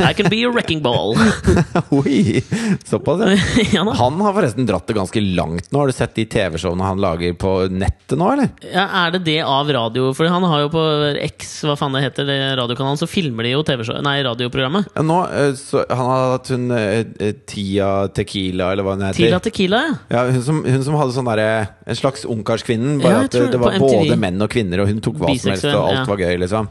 I 0.01 0.13
can 0.15 0.29
be 0.31 0.43
a 0.45 0.51
wrecking 0.51 0.83
ball. 0.83 1.17
Oi! 1.91 2.43
Såpass, 2.85 3.21
ja. 3.73 3.85
Han 3.99 4.21
har 4.21 4.35
forresten 4.35 4.67
dratt 4.67 4.87
det 4.87 4.97
ganske 4.97 5.21
langt 5.21 5.71
nå. 5.71 5.79
Har 5.79 5.87
du 5.87 5.93
sett 5.93 6.15
de 6.15 6.25
TV-showene 6.31 6.85
han 6.85 7.01
lager 7.01 7.35
på 7.39 7.53
nettet 7.73 8.17
nå, 8.19 8.31
eller? 8.33 8.49
Ja, 8.73 8.87
er 9.05 9.15
det 9.15 9.25
det 9.29 9.39
av 9.43 9.71
radio? 9.73 10.11
For 10.17 10.29
han 10.31 10.45
har 10.49 10.65
jo 10.65 10.71
på 10.73 10.85
X, 11.25 11.53
hva 11.69 11.77
faen 11.79 11.97
det 11.97 12.05
heter, 12.07 12.29
det 12.29 12.39
radiokanalen, 12.61 13.01
så 13.01 13.09
filmer 13.11 13.47
de 13.47 13.55
jo 13.55 13.63
TV-show 13.67 14.01
Nei, 14.05 14.17
radioprogrammet. 14.27 14.91
Ja, 14.95 15.05
nå, 15.07 15.21
eh, 15.31 15.53
så, 15.59 15.85
han 15.89 16.11
har 16.11 16.35
hatt 16.35 16.51
hun 16.55 16.67
eh, 16.75 17.05
eh, 17.21 17.37
Tia 17.49 17.93
Tequila, 18.15 18.73
eller 18.75 18.87
hva 18.87 18.97
hun 18.97 19.07
heter. 19.09 19.21
Tila 19.23 19.41
Tequila, 19.45 19.85
ja. 20.13 20.27
Hun, 20.31 20.43
som, 20.45 20.61
hun 20.67 20.85
som 20.87 20.99
hadde 20.99 21.17
sånn 21.17 21.29
derre 21.29 21.49
En 21.87 21.99
slags 21.99 22.25
ungkarskvinnen. 22.29 22.99
Bare 23.03 23.15
Ja, 23.15 23.25
at 23.29 23.37
det, 23.37 23.47
det 23.55 23.63
var 23.63 23.79
både 23.81 24.19
menn 24.21 24.43
og 24.45 24.53
kvinner, 24.53 24.85
og 24.85 24.91
hun 24.91 25.01
tok 25.05 25.19
hva 25.21 25.33
som 25.37 25.55
helst, 25.55 25.71
og 25.73 25.91
alt 25.93 26.11
var 26.11 26.25
gøy, 26.27 26.37
liksom. 26.45 26.71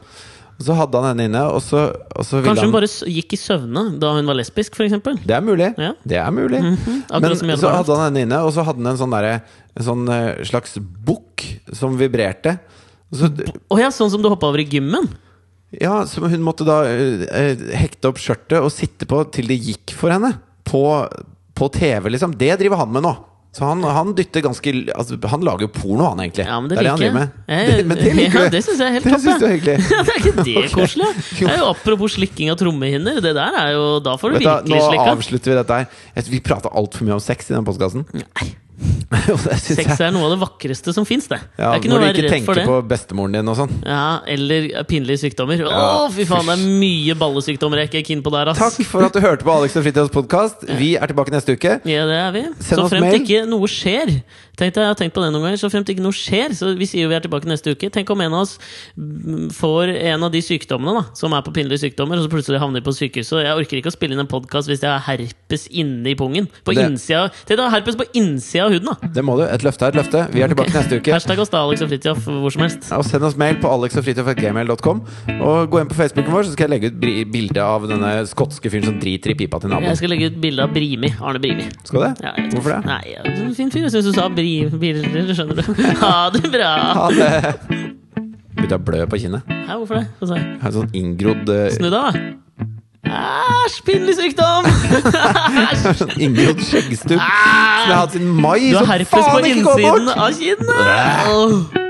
Og 0.59 0.67
så 0.67 0.75
hadde 0.77 0.99
han 1.01 1.09
henne 1.11 1.25
inne, 1.29 1.41
og 1.49 1.59
så, 1.65 1.87
og 2.13 2.27
så 2.27 2.39
Kanskje 2.45 2.67
hun 2.67 2.69
han 2.69 2.75
bare 2.75 2.89
gikk 3.15 3.33
i 3.35 3.39
søvne 3.41 3.83
da 3.99 4.13
hun 4.15 4.29
var 4.29 4.37
lesbisk, 4.37 4.77
f.eks.? 4.77 5.01
Det 5.25 5.35
er 5.35 5.43
mulig. 5.43 5.71
Ja. 5.81 5.91
Det 6.07 6.19
er 6.21 6.31
mulig. 6.35 6.61
Akkurat 7.09 7.43
Men 7.49 7.59
så 7.59 7.73
hadde 7.73 7.97
han 7.97 8.05
henne 8.07 8.23
inne, 8.27 8.39
og 8.45 8.53
så 8.55 8.65
hadde 8.67 8.83
han 8.83 8.93
en 8.93 9.01
sånn, 9.01 9.17
der, 9.17 9.41
en 9.73 9.87
sånn 9.89 10.05
eh, 10.13 10.29
slags 10.47 10.77
bukk 10.79 11.47
som 11.75 11.97
vibrerte. 11.99 12.57
Og 13.11 13.19
Så, 13.19 13.29
oh, 13.67 13.81
ja, 13.81 13.91
sånn 13.93 14.13
som 14.13 14.23
du 14.23 14.29
hoppa 14.31 14.49
over 14.53 14.63
i 14.63 14.69
gymmen? 14.69 15.09
ja, 15.81 16.03
som 16.05 16.25
hun 16.29 16.43
måtte 16.45 16.65
da 16.67 16.83
eh, 16.85 17.57
hekte 17.77 18.11
opp 18.11 18.21
skjørtet 18.21 18.59
og 18.61 18.71
sitte 18.73 19.07
på 19.09 19.23
til 19.33 19.49
det 19.49 19.57
gikk 19.57 19.95
for 19.97 20.13
henne. 20.13 20.35
På, 20.67 20.83
på 21.57 21.69
TV, 21.73 22.11
liksom. 22.13 22.35
Det 22.39 22.53
driver 22.61 22.83
han 22.83 22.93
med 22.93 23.05
nå. 23.05 23.13
Så 23.53 23.67
han, 23.69 23.83
han 23.85 24.15
dytter 24.17 24.41
ganske 24.41 24.71
altså, 24.95 25.19
Han 25.29 25.43
lager 25.45 25.67
jo 25.67 25.71
porno, 25.75 26.07
han, 26.09 26.23
egentlig. 26.23 26.45
Ja, 26.47 26.55
men 26.57 26.71
det, 26.71 26.77
er 26.79 26.87
det 26.87 26.93
han 26.93 27.01
driver 27.03 27.17
med. 27.19 27.35
Jeg- 27.53 27.75
Det, 27.77 27.85
men 27.85 27.99
det 27.99 28.13
liker 28.17 28.39
ja, 28.39 28.45
du. 28.49 28.55
det 28.55 28.61
syns 28.65 28.81
jeg 28.81 28.87
er 28.87 28.95
helt 28.95 29.05
Det 29.09 29.13
topp. 29.13 29.27
det 29.43 29.49
er 29.51 30.17
ikke 30.17 30.33
det 30.39 30.55
okay. 30.57 30.71
koselig? 30.73 31.11
Det 31.37 31.51
er 31.51 31.61
jo 31.61 31.67
Apropos 31.69 32.17
slikking 32.17 32.49
av 32.49 32.57
trommehinner. 32.57 33.21
Det 33.21 33.35
der 33.37 33.59
er 33.61 33.75
jo 33.75 33.85
Da 34.01 34.17
får 34.17 34.33
du 34.33 34.41
du, 34.41 34.47
hva, 34.49 34.57
nå 34.65 34.81
avslutter 35.05 35.53
vi 35.53 35.59
dette 35.61 35.79
her. 35.83 36.27
Vi 36.33 36.41
prater 36.41 36.73
altfor 36.73 37.05
mye 37.05 37.19
om 37.19 37.23
sex 37.23 37.51
i 37.51 37.57
den 37.57 37.67
postkassen. 37.67 38.07
Nei. 38.17 38.49
Sex 39.61 39.99
er 40.01 40.11
noe 40.13 40.25
av 40.27 40.33
det 40.33 40.39
vakreste 40.41 40.93
som 40.95 41.05
fins, 41.07 41.27
det. 41.31 41.37
Ja, 41.59 41.71
det 41.73 41.81
ikke 41.83 41.91
når 41.91 42.03
du 42.03 42.07
ikke 42.23 42.31
tenker 42.33 42.61
på 42.67 42.77
bestemoren 42.89 43.35
din 43.37 43.51
og 43.51 43.57
sånn. 43.59 43.73
Ja, 43.85 44.19
Eller 44.29 44.67
pinlige 44.89 45.21
sykdommer. 45.23 45.61
Å, 45.63 45.71
Ja, 45.73 46.07
fy 46.13 46.25
faen, 46.29 46.49
det 46.49 46.55
er 46.57 46.79
mye 46.81 47.15
ballesykdommer 47.19 47.83
jeg 47.83 47.91
ikke 47.91 48.01
er 48.01 48.07
keen 48.09 48.23
på 48.25 48.33
der, 48.33 48.51
ass. 48.53 48.61
Takk 48.61 48.89
for 48.89 49.05
at 49.07 49.15
du 49.15 49.21
hørte 49.23 49.45
på 49.47 49.53
Alex 49.53 49.77
og 49.79 49.85
Fritjofs 49.87 50.13
podkast. 50.13 50.65
Vi 50.81 50.93
er 50.97 51.13
tilbake 51.13 51.33
neste 51.35 51.55
uke. 51.57 51.77
Ja, 51.89 52.07
det 52.09 52.17
er 52.19 52.31
vi. 52.35 52.43
Send 52.59 52.81
så 52.81 52.89
fremt 52.91 53.07
mail. 53.07 53.21
ikke 53.21 53.45
noe 53.49 53.69
skjer. 53.71 54.17
Tenk 54.53 54.75
deg, 54.75 54.83
jeg 54.83 54.91
har 54.91 54.97
tenkt 54.99 55.15
på 55.15 55.21
det 55.23 55.31
noen 55.33 55.47
ganger 55.47 55.57
Så 55.57 55.69
fremt 55.73 55.89
ikke 55.89 56.03
noe 56.05 56.13
skjer, 56.13 56.53
så 56.53 56.73
vi 56.77 56.85
sier 56.85 57.07
jo 57.07 57.09
vi 57.09 57.15
er 57.17 57.23
tilbake 57.25 57.49
neste 57.49 57.73
uke. 57.73 57.89
Tenk 57.93 58.09
om 58.13 58.21
en 58.21 58.33
av 58.37 58.43
oss 58.45 58.57
får 59.57 59.89
en 60.13 60.23
av 60.27 60.31
de 60.33 60.41
sykdommene 60.45 60.93
da 60.99 61.03
som 61.17 61.33
er 61.33 61.41
på 61.45 61.53
pinlige 61.55 61.81
sykdommer, 61.85 62.19
og 62.19 62.27
så 62.27 62.31
plutselig 62.31 62.59
havner 62.61 62.81
de 62.81 62.85
på 62.85 62.93
sykehuset. 62.95 63.43
Jeg 63.47 63.57
orker 63.57 63.79
ikke 63.79 63.91
å 63.91 63.95
spille 63.95 64.13
inn 64.15 64.21
en 64.23 64.29
podkast 64.29 64.69
hvis 64.69 64.83
jeg 64.83 64.91
har 64.93 65.01
herpes 65.07 65.65
inne 65.71 66.11
i 66.13 66.15
pungen. 66.19 66.47
På 66.65 66.73
Det- 66.75 66.85
innsida 66.85 67.29
Tenk 67.47 67.57
deg 67.59 67.71
herpes 67.73 67.97
på 67.99 68.05
innsida 68.13 68.65
av 68.67 68.71
huden, 68.75 68.89
da! 68.93 69.07
Det 69.13 69.23
må 69.25 69.37
du. 69.37 69.43
Et 69.47 69.63
løfte 69.65 69.87
er 69.87 69.93
et 69.93 69.99
løfte. 70.01 70.21
Vi 70.33 70.41
er 70.45 70.47
tilbake 70.53 70.73
neste 70.73 70.99
uke. 71.01 71.13
Hashtag 71.13 71.39
oss 71.39 71.49
da, 71.49 71.63
Alex 71.63 71.81
og 71.81 71.89
Fridtjof, 71.89 72.23
hvor 72.25 72.51
som 72.53 72.61
helst. 72.65 72.89
Ja, 72.91 72.97
Og 73.01 73.05
send 73.05 73.23
oss 73.23 73.37
mail 73.37 73.55
på 73.63 73.69
alexogfritjof.gmail.com. 73.73 75.01
Og 75.41 75.69
gå 75.73 75.81
inn 75.81 75.89
på 75.91 75.97
Facebooken 75.97 76.31
vår, 76.33 76.45
så 76.47 76.53
skal 76.55 76.69
jeg 76.69 76.73
legge 76.75 76.91
ut 76.93 77.31
bilde 77.33 77.61
av 77.63 77.87
denne 77.89 78.13
skotske 78.29 78.69
fyren 78.71 78.85
som 78.91 78.99
driter 79.01 79.33
i 79.33 79.37
pipa 79.39 79.59
til 79.63 79.73
Jeg 79.81 79.97
skal 79.97 80.13
legge 80.13 80.29
ut 80.31 80.39
bilde 80.43 80.63
av 80.63 80.73
Brimi. 80.73 81.09
Arne 81.21 81.41
Brimi. 81.43 81.67
Skal 81.83 81.99
du 81.99 82.05
det? 82.07 82.13
Ja, 82.23 82.33
Hvorfor 82.53 82.75
det? 82.75 82.81
Nei, 82.85 83.01
ja, 83.15 83.23
Fin 83.53 83.71
fyr. 83.73 83.83
Jeg 83.87 83.91
syns 83.93 84.07
du 84.09 84.13
sa 84.15 84.27
bri, 84.33 84.42
bilder, 84.81 85.33
skjønner 85.33 85.59
du. 85.59 85.81
Ha 86.03 86.13
det 86.35 86.43
bra! 86.53 86.71
Ha 86.99 87.09
det! 87.15 87.31
Begynte 88.53 88.77
å 88.77 88.85
blø 88.87 89.03
på 89.09 89.19
kinnet. 89.23 89.49
Hæ, 89.49 89.75
hvorfor 89.81 89.99
det? 89.99 90.05
Få 90.19 90.29
se. 90.29 90.39
Jeg 90.39 90.61
har 90.63 90.73
sånn 90.77 90.93
inngrodd 90.95 91.51
eh, 91.51 91.67
Snu 91.75 91.89
deg, 91.89 91.99
da. 91.99 92.31
Æsj, 93.13 93.77
pinlig 93.85 94.15
sykdom! 94.17 94.67
sånn 96.01 96.13
inngrodd 96.23 96.61
skjeggstubb 96.63 97.19
som 97.19 97.23
jeg 97.23 97.91
har 97.91 97.99
hatt 97.99 98.15
siden 98.15 98.31
mai. 98.39 98.71
Du 98.71 98.79
har 98.79 98.91
herpes 98.93 99.11
på 99.11 99.23
faen 99.27 99.49
ikke 99.49 99.65
gå 99.67 99.77
innsiden 99.83 100.07
bort! 100.07 100.17
av 100.17 100.29
kinnet! 100.39 100.77
Åh. 101.33 101.82